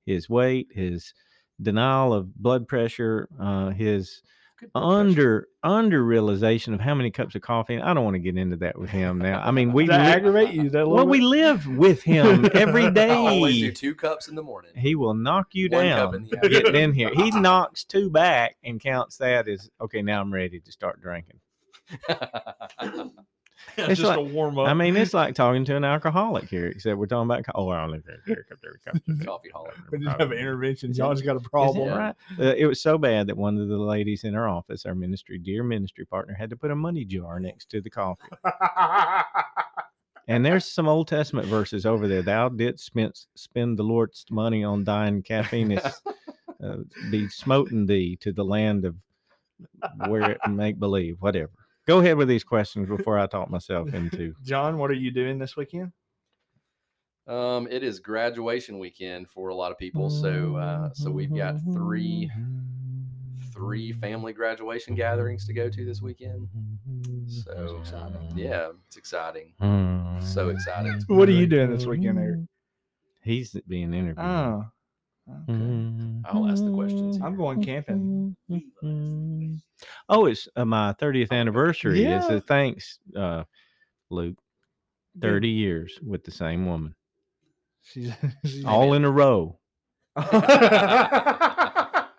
his 0.06 0.30
weight, 0.30 0.68
his 0.74 1.14
denial 1.62 2.14
of 2.14 2.34
blood 2.36 2.68
pressure, 2.68 3.28
uh, 3.40 3.70
his 3.70 4.22
Good 4.60 4.72
blood 4.74 4.84
pressure. 4.84 5.10
under 5.10 5.48
under 5.64 6.04
realization 6.04 6.74
of 6.74 6.80
how 6.80 6.94
many 6.94 7.10
cups 7.12 7.36
of 7.36 7.42
coffee. 7.42 7.80
I 7.80 7.94
don't 7.94 8.04
want 8.04 8.16
to 8.16 8.20
get 8.20 8.38
into 8.38 8.58
that 8.58 8.78
with 8.78 8.90
him 8.90 9.18
now. 9.18 9.42
I 9.42 9.52
mean, 9.52 9.72
we 9.74 9.88
li- 9.88 9.94
aggravate 9.94 10.54
you? 10.54 10.70
That 10.70 10.88
well, 10.88 11.08
we 11.08 11.22
live 11.22 11.66
with 11.68 12.04
him 12.04 12.50
every 12.54 12.92
day. 12.92 13.10
I 13.14 13.16
always 13.16 13.60
do 13.60 13.72
two 13.72 13.96
cups 13.96 14.28
in 14.28 14.36
the 14.36 14.44
morning. 14.44 14.72
He 14.76 14.96
will 14.96 15.14
knock 15.14 15.48
you 15.54 15.70
One 15.70 15.86
in 15.86 15.90
down 15.90 16.28
the 16.30 16.50
getting 16.50 16.76
in 16.76 16.94
here. 16.94 17.12
He 17.14 17.32
knocks 17.32 17.84
two 17.84 18.10
back 18.10 18.58
and 18.64 18.80
counts 18.80 19.18
that 19.18 19.48
as 19.48 19.70
okay. 19.82 20.02
Now 20.02 20.22
I'm 20.22 20.34
ready 20.34 20.60
to 20.60 20.72
start 20.72 21.02
drinking. 21.02 21.40
it's 23.78 24.00
just 24.00 24.04
like- 24.04 24.18
a 24.18 24.22
warm 24.22 24.58
up. 24.60 24.68
I 24.68 24.74
mean, 24.74 24.96
it's 24.96 25.14
like 25.14 25.36
talking 25.44 25.66
to 25.66 25.76
an 25.76 25.84
alcoholic 25.84 26.50
here, 26.50 26.68
except 26.68 26.98
we're 26.98 27.06
talking 27.08 27.26
about. 27.32 27.44
co- 27.46 27.52
Oh, 27.56 27.70
I 27.70 27.84
only 27.84 28.00
drink 28.00 28.22
here, 28.26 28.46
cup 28.50 28.60
there, 28.62 28.80
cup 28.86 29.02
there. 29.08 29.26
Coffee 29.26 29.50
holic. 29.56 29.74
we 29.92 30.00
just 30.00 30.20
have 30.20 30.32
an 30.32 30.38
intervention. 30.38 30.94
Jon's 30.94 31.22
got 31.22 31.36
a 31.38 31.40
problem. 31.50 31.90
it 31.90 31.96
right? 31.96 32.16
Uh, 32.40 32.54
it 32.58 32.66
was 32.66 32.82
so 32.82 32.98
bad 32.98 33.28
that 33.28 33.38
one 33.38 33.58
of 33.60 33.68
the 33.68 33.78
ladies 33.78 34.24
in 34.24 34.36
our 34.36 34.48
office, 34.48 34.86
our 34.86 34.96
ministry, 34.96 35.38
dear 35.38 35.64
ministry 35.64 36.06
partner, 36.06 36.34
had 36.34 36.50
to 36.50 36.56
put 36.56 36.72
a 36.72 36.76
money 36.76 37.06
jar 37.06 37.40
next 37.40 37.70
to 37.70 37.82
the 37.82 37.90
coffee. 37.90 38.22
And 40.28 40.46
there's 40.46 40.66
some 40.66 40.88
Old 40.88 41.10
Testament 41.10 41.48
verses 41.48 41.86
over 41.86 42.08
there. 42.08 42.22
Thou 42.22 42.48
didst 42.48 42.86
spend, 42.86 43.14
spend 43.36 43.78
the 43.78 43.84
Lord's 43.84 44.26
money 44.32 44.64
on 44.64 44.86
thine 44.86 45.22
caffeine, 45.22 45.78
uh, 45.78 46.78
be 47.12 47.28
smoten 47.28 47.86
thee 47.86 48.16
to 48.22 48.32
the 48.32 48.46
land 48.46 48.86
of 48.86 48.96
where 50.08 50.32
it 50.32 50.38
make 50.50 50.80
believe, 50.80 51.18
whatever. 51.20 51.52
Go 51.86 52.00
ahead 52.00 52.18
with 52.18 52.28
these 52.28 52.44
questions 52.44 52.88
before 52.98 53.20
I 53.20 53.28
talk 53.28 53.50
myself 53.50 53.94
into. 53.94 54.36
Jon, 54.44 54.78
what 54.78 54.90
are 54.92 54.96
you 54.96 55.12
doing 55.12 55.40
this 55.40 55.56
weekend? 55.56 55.92
Um, 57.26 57.68
it 57.72 57.84
is 57.84 58.00
graduation 58.00 58.80
weekend 58.80 59.30
for 59.30 59.48
a 59.48 59.56
lot 59.56 59.72
of 59.72 59.78
people, 59.78 60.10
so 60.10 60.58
uh, 60.58 60.90
so 60.94 61.10
we've 61.10 61.34
got 61.34 61.56
three 61.72 62.30
three 63.54 63.94
family 63.94 64.34
graduation 64.34 64.94
gatherings 64.94 65.46
to 65.48 65.54
go 65.54 65.70
to 65.70 65.86
this 65.86 66.02
weekend. 66.02 66.50
So 67.28 67.82
yeah, 68.36 68.72
it's 68.88 68.98
exciting. 68.98 69.54
So 70.22 70.50
exciting. 70.50 71.02
What 71.08 71.30
are 71.30 71.34
you 71.34 71.48
doing 71.48 71.70
this 71.72 71.86
weekend, 71.86 72.20
Eric? 72.20 72.40
He's 73.22 73.54
being 73.70 73.94
interviewed. 73.94 74.20
Oh, 74.20 74.66
okay. 75.30 76.22
I'll 76.26 76.48
ask 76.48 76.64
the 76.64 76.72
questions. 76.74 77.20
I'm 77.22 77.36
going 77.36 77.64
camping. 77.64 78.36
Oh, 80.10 80.26
it's 80.26 80.48
uh, 80.56 80.66
my 80.66 80.94
30th 81.02 81.32
anniversary. 81.32 82.04
It's 82.04 82.30
Yeah. 82.30 82.36
a 82.38 82.42
thanks, 82.42 83.00
uh, 83.16 83.44
Luke. 84.10 84.38
30 85.22 85.48
years 85.50 86.00
with 86.02 86.24
the 86.24 86.32
same 86.32 86.66
woman, 86.66 86.96
She's, 87.84 88.12
she's 88.46 88.66
all 88.66 88.94
in 88.94 89.06
a 89.06 89.12
row. 89.12 89.60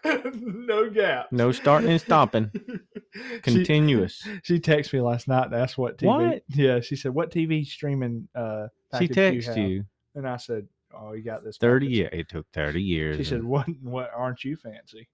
no 0.05 0.90
gap. 0.90 1.32
No 1.32 1.50
starting 1.52 1.90
and 1.90 2.00
stopping. 2.00 2.50
Continuous. 3.42 4.26
she 4.42 4.59
texted 4.61 4.92
me 4.94 5.00
last 5.00 5.26
night 5.28 5.46
and 5.46 5.55
asked 5.55 5.76
what 5.78 5.98
TV. 5.98 6.07
What? 6.07 6.42
Yeah, 6.48 6.80
she 6.80 6.94
said, 6.96 7.12
"What 7.14 7.30
TV 7.32 7.64
streaming?" 7.66 8.28
Uh, 8.34 8.68
She 8.98 9.09
texted 9.09 9.44
have?" 9.46 9.59
you 9.59 9.84
and 10.14 10.28
I 10.28 10.36
said, 10.36 10.68
"Oh, 10.99 11.12
you 11.12 11.22
got 11.22 11.45
this." 11.45 11.57
30 11.59 11.86
package." 11.86 11.97
years. 11.99 12.11
It 12.12 12.28
took 12.28 12.47
30 12.53 12.82
years. 12.82 13.16
She 13.18 13.24
said, 13.24 13.42
"What? 13.45 13.66
What 13.82 14.11
aren't 14.16 14.45
you 14.45 14.57
fancy?" 14.57 15.09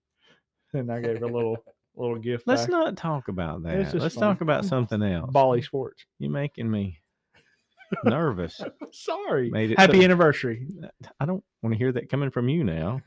And 0.72 0.90
I 0.92 1.00
gave 1.00 1.18
her 1.18 1.24
a 1.26 1.32
little 1.32 1.56
little 1.96 2.18
gift. 2.18 2.46
Let's 2.46 2.62
back. 2.62 2.70
not 2.70 2.96
talk 2.96 3.28
about 3.28 3.62
that. 3.64 3.92
Let's 3.94 4.14
fun. 4.14 4.22
talk 4.22 4.40
about 4.40 4.64
something 4.64 5.02
else. 5.02 5.30
Bally 5.32 5.62
Sports. 5.62 6.04
You're 6.18 6.30
making 6.30 6.70
me 6.70 7.00
nervous. 8.04 8.60
Sorry. 8.92 9.50
Made 9.50 9.72
it 9.72 9.78
Happy 9.78 9.98
so- 9.98 10.04
anniversary. 10.04 10.66
Uh, 10.82 10.88
I 11.18 11.26
don't 11.26 11.42
want 11.62 11.72
to 11.74 11.78
hear 11.78 11.92
that 11.92 12.08
coming 12.08 12.30
from 12.30 12.48
you 12.48 12.62
now. 12.64 13.00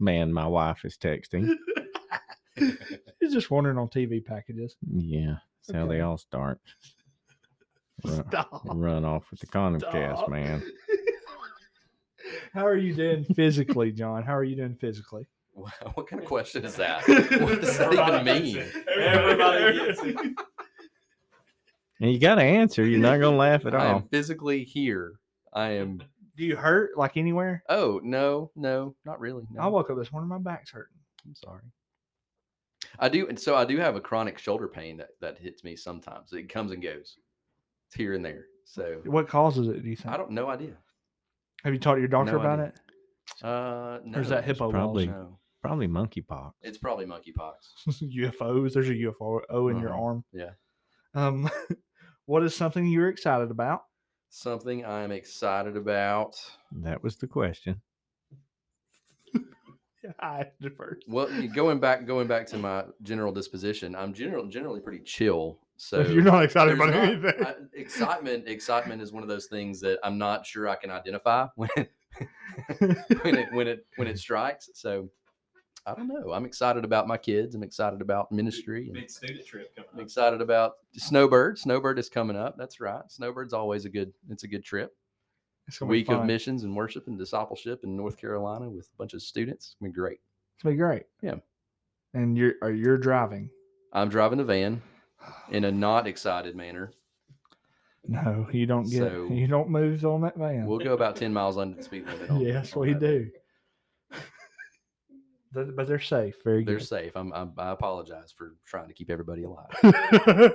Man, 0.00 0.32
my 0.32 0.46
wife 0.46 0.84
is 0.84 0.96
texting. 0.98 1.54
She's 2.58 3.32
just 3.32 3.50
wondering 3.50 3.78
on 3.78 3.88
TV 3.88 4.24
packages. 4.24 4.76
Yeah, 4.86 5.36
that's 5.66 5.76
how 5.78 5.86
they 5.86 6.00
all 6.00 6.18
start. 6.18 6.60
Run, 8.04 8.24
Stop. 8.28 8.62
run 8.64 9.04
off 9.04 9.30
with 9.30 9.40
the 9.40 9.46
Comcast, 9.46 10.16
Stop. 10.16 10.28
man. 10.28 10.62
How 12.54 12.66
are 12.66 12.76
you 12.76 12.94
doing 12.94 13.24
physically, 13.24 13.92
Jon? 13.92 14.22
How 14.22 14.36
are 14.36 14.44
you 14.44 14.56
doing 14.56 14.74
physically? 14.76 15.26
What 15.52 15.72
what 15.96 16.06
kind 16.08 16.22
of 16.22 16.28
question 16.28 16.64
is 16.64 16.76
that? 16.76 17.02
What 17.42 17.60
does 17.60 17.76
that 17.78 17.92
even 17.92 18.24
mean? 18.24 18.64
Everybody 18.96 19.78
gets 19.86 20.02
it. 20.02 20.16
And 22.00 22.12
you 22.12 22.18
got 22.18 22.36
to 22.36 22.42
answer. 22.42 22.84
You're 22.86 23.00
not 23.00 23.20
going 23.20 23.34
to 23.34 23.38
laugh 23.38 23.66
at 23.66 23.74
I 23.74 23.86
all. 23.88 23.96
am 23.96 24.08
physically 24.08 24.64
here. 24.64 25.12
I 25.52 25.70
am. 25.70 26.02
Do 26.36 26.44
you 26.44 26.56
hurt 26.56 26.96
like 26.96 27.16
anywhere? 27.16 27.62
Oh 27.68 28.00
no, 28.02 28.50
no, 28.56 28.94
not 29.04 29.20
really. 29.20 29.44
No. 29.52 29.60
I 29.60 29.66
woke 29.66 29.90
up 29.90 29.98
this 29.98 30.10
morning, 30.10 30.28
my 30.28 30.38
back's 30.38 30.70
hurting. 30.70 30.96
I'm 31.26 31.34
sorry. 31.34 31.62
I 32.98 33.08
do, 33.08 33.28
and 33.28 33.38
so 33.38 33.54
I 33.54 33.64
do 33.64 33.76
have 33.78 33.94
a 33.96 34.00
chronic 34.00 34.38
shoulder 34.38 34.68
pain 34.68 34.96
that 34.98 35.10
that 35.20 35.38
hits 35.38 35.62
me 35.64 35.76
sometimes. 35.76 36.32
It 36.32 36.48
comes 36.48 36.72
and 36.72 36.82
goes. 36.82 37.18
It's 37.92 37.98
here 37.98 38.14
and 38.14 38.24
there. 38.24 38.46
So 38.64 39.02
What 39.04 39.28
causes 39.28 39.68
it? 39.68 39.82
Do 39.82 39.88
you 39.90 39.96
think? 39.96 40.14
I 40.14 40.16
don't 40.16 40.30
no 40.30 40.48
idea. 40.48 40.72
Have 41.62 41.74
you 41.74 41.78
talked 41.78 41.96
to 41.96 42.00
your 42.00 42.08
doctor 42.08 42.32
No 42.32 42.40
about 42.40 42.58
idea. 42.60 42.72
it? 43.40 43.44
Uh, 43.46 43.98
no, 44.06 44.18
Or 44.18 44.20
is 44.22 44.30
that 44.30 44.38
it's 44.38 44.46
hippo 44.46 44.70
probably- 44.70 45.08
walls? 45.08 45.16
No, 45.18 45.38
Probably 45.60 45.86
monkeypox. 45.88 46.52
it's 46.62 46.78
probably 46.78 47.04
monkeypox. 47.04 47.52
UFOs. 48.16 48.72
There's 48.72 48.88
a 48.88 48.94
UFO 48.94 49.70
in 49.70 49.78
your 49.78 49.90
Uh-huh. 49.90 50.02
arm. 50.02 50.24
Yeah. 50.32 50.50
Um, 51.14 51.50
what 52.24 52.42
is 52.42 52.56
something 52.56 52.86
you're 52.86 53.10
excited 53.10 53.50
about? 53.50 53.82
Something 54.30 54.86
I'm 54.86 55.12
excited 55.12 55.76
about. 55.76 56.34
That 56.72 57.02
was 57.02 57.16
the 57.16 57.26
question. 57.26 57.82
I 60.18 60.46
first. 60.76 61.04
Well, 61.06 61.28
y- 61.30 61.46
going 61.46 61.78
back 61.78 62.06
going 62.06 62.26
back 62.26 62.46
to 62.48 62.58
my 62.58 62.86
general 63.02 63.32
disposition, 63.32 63.94
I'm 63.94 64.14
general 64.14 64.46
generally 64.46 64.80
pretty 64.80 65.04
chill. 65.04 65.58
So 65.82 66.00
you're 66.02 66.22
not 66.22 66.44
excited 66.44 66.74
about 66.74 66.90
not- 66.90 66.96
anything. 67.04 67.44
I- 67.44 67.56
excitement 67.74 68.46
excitement 68.46 69.02
is 69.02 69.10
one 69.12 69.24
of 69.24 69.28
those 69.28 69.46
things 69.46 69.80
that 69.80 69.98
I'm 70.04 70.16
not 70.16 70.46
sure 70.46 70.68
I 70.68 70.76
can 70.76 70.92
identify 70.92 71.48
when 71.56 71.68
when 73.22 73.34
it 73.36 73.52
when 73.52 73.66
it 73.66 73.84
when 73.96 74.06
it 74.06 74.16
strikes. 74.16 74.70
So 74.74 75.10
I 75.84 75.94
don't 75.94 76.06
know. 76.06 76.30
I'm 76.32 76.44
excited 76.44 76.84
about 76.84 77.08
my 77.08 77.18
kids. 77.18 77.56
I'm 77.56 77.64
excited 77.64 78.00
about 78.00 78.30
ministry. 78.30 78.84
And 78.84 78.94
Big 78.94 79.10
student 79.10 79.44
trip 79.44 79.74
coming 79.74 79.90
I'm 79.92 79.98
excited 80.00 80.40
about 80.40 80.74
Snowbird. 80.92 81.58
Snowbird 81.58 81.98
is 81.98 82.08
coming 82.08 82.36
up. 82.36 82.56
That's 82.56 82.80
right. 82.80 83.02
Snowbird's 83.08 83.52
always 83.52 83.84
a 83.84 83.88
good. 83.88 84.12
It's 84.30 84.44
a 84.44 84.48
good 84.48 84.64
trip. 84.64 84.94
It's 85.66 85.78
gonna 85.78 85.90
be 85.90 85.98
Week 85.98 86.10
of 86.10 86.24
missions 86.24 86.62
and 86.62 86.76
worship 86.76 87.08
and 87.08 87.18
discipleship 87.18 87.80
in 87.82 87.96
North 87.96 88.16
Carolina 88.16 88.70
with 88.70 88.86
a 88.86 88.96
bunch 88.98 89.14
of 89.14 89.22
students. 89.22 89.66
It's 89.66 89.76
gonna 89.80 89.90
be 89.90 89.96
great. 89.96 90.20
It's 90.54 90.62
gonna 90.62 90.74
be 90.76 90.78
great. 90.78 91.06
Yeah. 91.22 91.34
And 92.14 92.38
you're 92.38 92.54
are 92.62 92.70
you're 92.70 92.98
driving. 92.98 93.50
I'm 93.92 94.08
driving 94.10 94.38
the 94.38 94.44
van 94.44 94.80
in 95.50 95.64
a 95.64 95.72
not 95.72 96.06
excited 96.06 96.56
manner. 96.56 96.92
No, 98.06 98.48
you 98.52 98.66
don't 98.66 98.88
get. 98.90 98.98
So- 98.98 99.28
you 99.30 99.46
don't 99.46 99.70
move 99.70 100.04
on 100.04 100.22
that 100.22 100.36
van. 100.36 100.66
We'll 100.66 100.78
go 100.78 100.94
about 100.94 101.16
10 101.16 101.32
miles 101.32 101.56
under 101.56 101.76
the 101.76 101.82
speed 101.82 102.06
limit. 102.06 102.30
On, 102.30 102.40
yes, 102.44 102.74
on 102.74 102.82
we 102.82 102.94
do. 102.94 103.30
But 105.54 105.86
they're 105.86 106.00
safe. 106.00 106.36
Very 106.44 106.64
They're 106.64 106.78
good. 106.78 106.86
safe. 106.86 107.14
I'm, 107.14 107.30
I'm, 107.34 107.52
I 107.58 107.72
apologize 107.72 108.32
for 108.32 108.54
trying 108.64 108.88
to 108.88 108.94
keep 108.94 109.10
everybody 109.10 109.42
alive. 109.44 109.68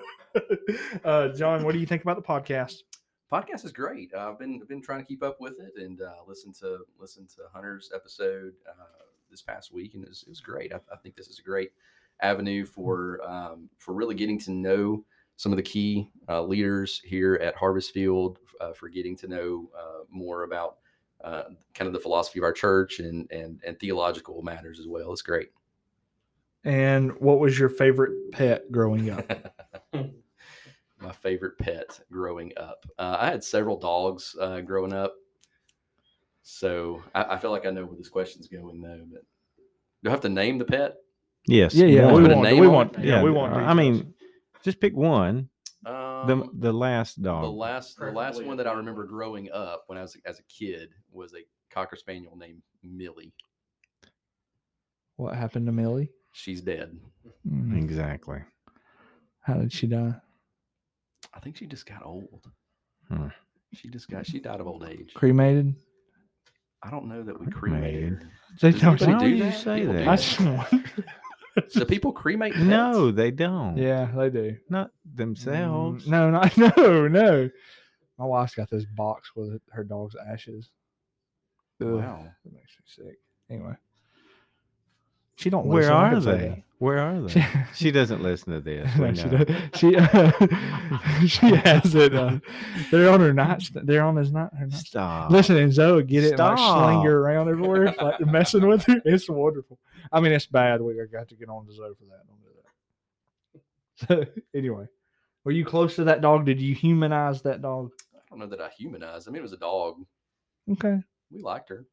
uh, 1.05 1.27
Jon, 1.29 1.63
what 1.63 1.73
do 1.73 1.77
you 1.77 1.85
think 1.85 2.01
about 2.01 2.15
the 2.15 2.23
podcast? 2.23 2.77
podcast 3.31 3.63
is 3.63 3.71
great. 3.71 4.11
Uh, 4.11 4.31
I've 4.31 4.39
been 4.39 4.59
I've 4.59 4.67
been 4.67 4.81
trying 4.81 4.99
to 5.01 5.05
keep 5.05 5.21
up 5.21 5.39
with 5.39 5.59
it 5.59 5.73
and 5.79 6.01
uh, 6.01 6.13
listen 6.27 6.51
to 6.61 6.79
listen 6.99 7.27
to 7.35 7.43
Hunter's 7.53 7.91
episode 7.93 8.53
uh, 8.67 9.03
this 9.29 9.43
past 9.43 9.71
week, 9.71 9.93
and 9.93 10.03
it 10.03 10.09
was, 10.09 10.23
it 10.23 10.29
was 10.29 10.39
great. 10.39 10.73
I, 10.73 10.77
I 10.91 10.95
think 11.03 11.15
this 11.15 11.27
is 11.27 11.37
a 11.37 11.43
great 11.43 11.71
avenue 12.21 12.65
for 12.65 13.21
um, 13.27 13.69
for 13.77 13.93
really 13.93 14.15
getting 14.15 14.39
to 14.39 14.51
know 14.51 15.03
some 15.35 15.51
of 15.51 15.57
the 15.57 15.63
key 15.63 16.09
uh, 16.27 16.41
leaders 16.41 17.01
here 17.05 17.35
at 17.35 17.55
Harvestfield, 17.55 18.37
uh, 18.59 18.73
for 18.73 18.89
getting 18.89 19.15
to 19.17 19.27
know 19.27 19.69
uh, 19.77 20.03
more 20.09 20.43
about 20.43 20.77
uh, 21.23 21.43
kind 21.73 21.87
of 21.87 21.93
the 21.93 21.99
philosophy 21.99 22.39
of 22.39 22.43
our 22.43 22.53
church 22.53 22.99
and 22.99 23.29
and 23.31 23.61
and 23.65 23.79
theological 23.79 24.41
matters 24.41 24.79
as 24.79 24.87
well. 24.87 25.11
It's 25.11 25.21
great. 25.21 25.49
And 26.63 27.17
what 27.19 27.39
was 27.39 27.57
your 27.57 27.69
favorite 27.69 28.31
pet 28.31 28.71
growing 28.71 29.09
up? 29.09 29.31
My 30.99 31.11
favorite 31.13 31.57
pet 31.59 31.99
growing 32.11 32.51
up. 32.57 32.85
Uh, 32.97 33.17
I 33.19 33.29
had 33.29 33.43
several 33.43 33.77
dogs 33.77 34.35
uh, 34.41 34.61
growing 34.61 34.93
up. 34.93 35.13
So 36.41 37.03
I, 37.13 37.35
I 37.35 37.37
feel 37.37 37.51
like 37.51 37.65
I 37.65 37.69
know 37.69 37.85
where 37.85 37.95
this 37.95 38.09
question's 38.09 38.47
going, 38.47 38.81
though. 38.81 39.05
But 39.11 39.21
do 40.03 40.09
I 40.09 40.11
have 40.11 40.21
to 40.21 40.29
name 40.29 40.57
the 40.57 40.65
pet? 40.65 40.95
Yes. 41.47 41.73
Yeah, 41.73 41.85
yeah, 41.87 42.11
one. 42.11 42.23
we 42.23 42.29
want, 42.33 42.59
we 42.59 42.67
want, 42.67 42.95
yeah, 42.99 43.05
Yeah, 43.17 43.23
we 43.23 43.31
want. 43.31 43.53
I 43.55 43.73
mean. 43.73 44.13
Just 44.63 44.79
pick 44.81 44.95
one. 44.95 45.49
Um, 45.85 46.27
The 46.27 46.49
the 46.67 46.73
last 46.73 47.21
dog. 47.21 47.43
the 47.43 47.49
last 47.49 47.97
the 47.97 48.11
last 48.11 48.43
one 48.43 48.57
that 48.57 48.67
I 48.67 48.73
remember 48.73 49.05
growing 49.05 49.49
up 49.51 49.83
when 49.87 49.97
I 49.97 50.01
was 50.01 50.17
as 50.25 50.39
a 50.39 50.43
kid 50.43 50.89
was 51.11 51.33
a 51.33 51.45
cocker 51.73 51.95
spaniel 51.95 52.35
named 52.35 52.61
Millie. 52.83 53.33
what 55.15 55.35
happened 55.35 55.65
to 55.67 55.71
Millie? 55.71 56.09
She's 56.33 56.61
dead. 56.61 56.97
Mm, 57.49 57.77
exactly. 57.81 58.39
How 59.41 59.53
did 59.55 59.71
she 59.71 59.87
die? 59.87 60.15
I 61.33 61.39
think 61.39 61.55
she 61.57 61.65
just 61.65 61.85
got 61.85 62.05
old. 62.05 62.43
Hmm. 63.09 63.27
She 63.73 63.89
just 63.89 64.09
got 64.09 64.25
she 64.25 64.39
died 64.39 64.59
of 64.59 64.67
old 64.67 64.83
age. 64.87 65.13
Cremated? 65.13 65.75
I 66.83 66.89
don't 66.91 67.07
know 67.07 67.23
that 67.23 67.39
we 67.39 67.47
Cremated. 67.47 68.19
cremated. 68.19 68.29
They 68.61 68.71
Does 68.71 68.81
don't- 68.81 69.01
Why 69.13 69.19
do 69.19 69.27
you 69.29 69.51
say 69.51 69.79
People 69.81 69.93
do 69.93 69.99
that? 69.99 70.07
I 70.07 70.15
just 70.17 70.39
wonder. 70.41 70.89
Do 71.73 71.85
people 71.85 72.11
cremate 72.11 72.53
pets? 72.53 72.65
No, 72.65 73.11
they 73.11 73.31
don't. 73.31 73.77
yeah, 73.77 74.09
they 74.15 74.29
do. 74.29 74.57
Not 74.69 74.91
themselves. 75.05 76.05
Mm, 76.05 76.09
no, 76.09 76.29
not 76.31 76.57
no, 76.77 77.07
no. 77.07 77.49
My 78.17 78.25
wife's 78.25 78.55
got 78.55 78.69
this 78.69 78.85
box 78.85 79.31
with 79.35 79.59
her 79.71 79.83
dog's 79.83 80.15
ashes. 80.15 80.69
Ugh, 81.81 81.87
Wow. 81.87 82.25
That 82.43 82.53
makes 82.53 82.71
me 82.79 82.85
sick. 83.05 83.17
Anyway. 83.49 83.75
She 85.37 85.51
don't 85.51 85.67
Where 85.67 85.83
listen, 85.83 85.93
are 85.93 86.19
they? 86.19 86.63
Where 86.79 86.97
are 86.97 87.21
they? 87.21 87.47
She 87.75 87.91
doesn't 87.99 88.23
listen 88.23 88.53
to 88.53 88.59
this. 88.59 88.89
No, 88.97 89.13
she, 89.13 89.29
does- 89.29 89.55
she, 89.75 89.95
uh, 89.95 90.31
she 91.27 91.55
has 91.57 91.93
it. 91.93 92.15
Uh, 92.15 92.39
they're 92.89 93.11
on 93.11 93.19
her 93.19 93.33
nightstand. 93.33 93.87
They're 93.87 94.03
on 94.03 94.15
his 94.15 94.31
night. 94.31 94.49
Her 94.53 94.65
nightstand. 94.65 94.87
Stop. 94.87 95.31
Listen, 95.31 95.57
and 95.57 95.71
Zoe 95.71 96.01
get 96.03 96.23
it 96.23 96.31
and 96.31 96.39
like 96.39 96.57
sling 96.57 96.67
Stop. 96.67 97.05
her 97.05 97.19
around 97.19 97.49
everywhere, 97.49 97.93
like 98.01 98.19
you're 98.19 98.29
messing 98.29 98.67
with 98.67 98.83
her. 98.85 98.99
It's 99.05 99.29
wonderful. 99.29 99.77
I 100.11 100.19
mean, 100.21 100.31
it's 100.31 100.47
bad. 100.47 100.81
We 100.81 100.95
got 101.11 101.29
to 101.29 101.35
get 101.35 101.49
on 101.49 101.67
to 101.67 101.73
Zoe 101.73 101.93
for 101.99 102.05
that. 102.05 102.25
Don't 102.27 102.41
do 102.41 104.17
that. 104.17 104.27
So 104.33 104.41
anyway, 104.57 104.87
were 105.43 105.51
you 105.51 105.65
close 105.65 105.95
to 105.97 106.03
that 106.05 106.21
dog? 106.21 106.45
Did 106.45 106.59
you 106.59 106.73
humanize 106.73 107.43
that 107.43 107.61
dog? 107.61 107.91
I 108.15 108.19
don't 108.31 108.39
know 108.39 108.47
that 108.47 108.59
I 108.61 108.69
humanized. 108.75 109.27
I 109.27 109.31
mean, 109.31 109.39
it 109.39 109.43
was 109.43 109.53
a 109.53 109.57
dog. 109.57 110.03
Okay. 110.71 110.97
We 111.31 111.41
liked 111.41 111.69
her. 111.69 111.85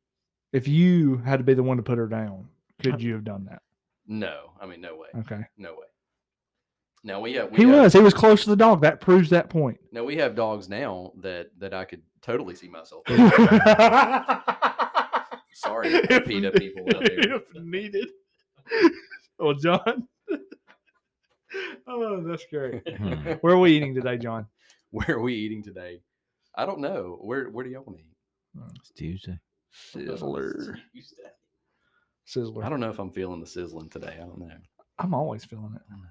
If 0.52 0.66
you 0.66 1.18
had 1.18 1.38
to 1.38 1.44
be 1.44 1.52
the 1.54 1.62
one 1.62 1.76
to 1.76 1.82
put 1.82 1.98
her 1.98 2.06
down, 2.06 2.48
could 2.82 3.00
you 3.02 3.12
have 3.14 3.24
done 3.24 3.44
that? 3.50 3.62
No, 4.06 4.52
I 4.60 4.66
mean, 4.66 4.80
no 4.80 4.96
way, 4.96 5.08
Okay. 5.20 5.42
no 5.56 5.72
way. 5.72 5.86
Now 7.06 7.20
we 7.20 7.34
have. 7.34 7.50
We 7.50 7.58
He 7.58 7.62
have, 7.64 7.72
was. 7.82 7.92
He 7.92 8.00
was 8.00 8.14
close 8.14 8.44
to 8.44 8.50
the 8.50 8.56
dog. 8.56 8.80
That 8.80 9.00
proves 9.00 9.28
that 9.30 9.50
point. 9.50 9.78
Now 9.92 10.04
we 10.04 10.16
have 10.16 10.34
dogs 10.34 10.68
now 10.70 11.12
that 11.20 11.50
that 11.58 11.74
I 11.74 11.84
could 11.84 12.02
totally 12.22 12.54
see 12.54 12.68
myself. 12.68 13.02
Sorry, 15.52 15.88
If- 15.88 16.24
PETA 16.26 16.50
people 16.52 16.82
out 16.96 17.04
there. 17.04 17.34
If 17.36 17.54
needed. 17.54 18.08
Well, 19.38 19.54
Jon. 19.54 20.08
oh, 21.86 22.22
that's 22.22 22.44
great. 22.50 22.82
Hmm. 22.96 23.12
Where 23.40 23.54
are 23.54 23.58
we 23.58 23.72
eating 23.76 23.94
today, 23.94 24.16
Jon? 24.18 24.46
Where 24.90 25.16
are 25.16 25.20
we 25.20 25.34
eating 25.34 25.62
today? 25.62 26.00
I 26.56 26.66
don't 26.66 26.80
know. 26.80 27.18
Where 27.20 27.48
Where 27.50 27.64
do 27.64 27.70
y'all 27.70 27.82
want 27.84 27.98
to 27.98 28.04
eat? 28.04 28.16
It's 28.76 28.90
Tuesday. 28.92 29.38
Sizzler. 29.92 30.76
Sizzler. 32.26 32.64
I 32.64 32.68
don't 32.68 32.80
know 32.80 32.90
if 32.90 32.98
I'm 32.98 33.10
feeling 33.10 33.40
the 33.40 33.46
sizzling 33.46 33.88
today. 33.88 34.14
I 34.16 34.20
don't 34.20 34.38
know. 34.38 34.50
I'm 34.98 35.14
always 35.14 35.44
feeling 35.44 35.72
it. 35.74 35.82
I 35.88 35.92
don't 35.92 36.02
know. 36.02 36.08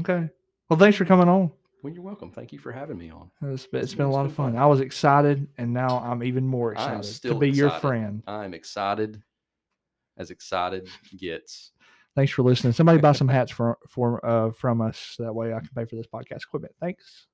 Okay. 0.00 0.28
Well, 0.68 0.78
thanks 0.78 0.96
for 0.96 1.04
coming 1.04 1.28
on. 1.28 1.52
Well, 1.82 1.92
you're 1.92 2.02
welcome. 2.02 2.30
Thank 2.30 2.52
you 2.52 2.58
for 2.58 2.72
having 2.72 2.96
me 2.96 3.10
on. 3.10 3.30
It's 3.42 3.66
been, 3.66 3.82
it's 3.82 3.94
been 3.94 4.06
a 4.06 4.10
lot 4.10 4.24
of 4.24 4.32
fun. 4.32 4.54
fun. 4.54 4.62
I 4.62 4.64
was 4.66 4.80
excited, 4.80 5.46
and 5.58 5.72
now 5.72 5.98
I'm 6.02 6.22
even 6.22 6.46
more 6.46 6.72
excited 6.72 7.04
to 7.22 7.38
be 7.38 7.50
your 7.50 7.70
friend. 7.70 8.22
I'm 8.26 8.54
excited, 8.54 9.22
as 10.16 10.30
excited 10.30 10.88
gets. 11.14 11.72
Thanks 12.16 12.32
for 12.32 12.42
listening. 12.42 12.72
Somebody 12.72 12.98
buy 12.98 13.12
some 13.12 13.28
hats 13.28 13.52
for, 13.52 13.76
for 13.86 14.24
uh, 14.24 14.52
from 14.52 14.80
us. 14.80 15.16
That 15.18 15.34
way 15.34 15.52
I 15.52 15.60
can 15.60 15.68
pay 15.76 15.84
for 15.84 15.96
this 15.96 16.06
podcast 16.06 16.44
equipment. 16.44 16.74
Thanks. 16.80 17.26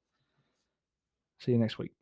See 1.39 1.53
you 1.53 1.59
next 1.59 1.79
week. 1.79 1.93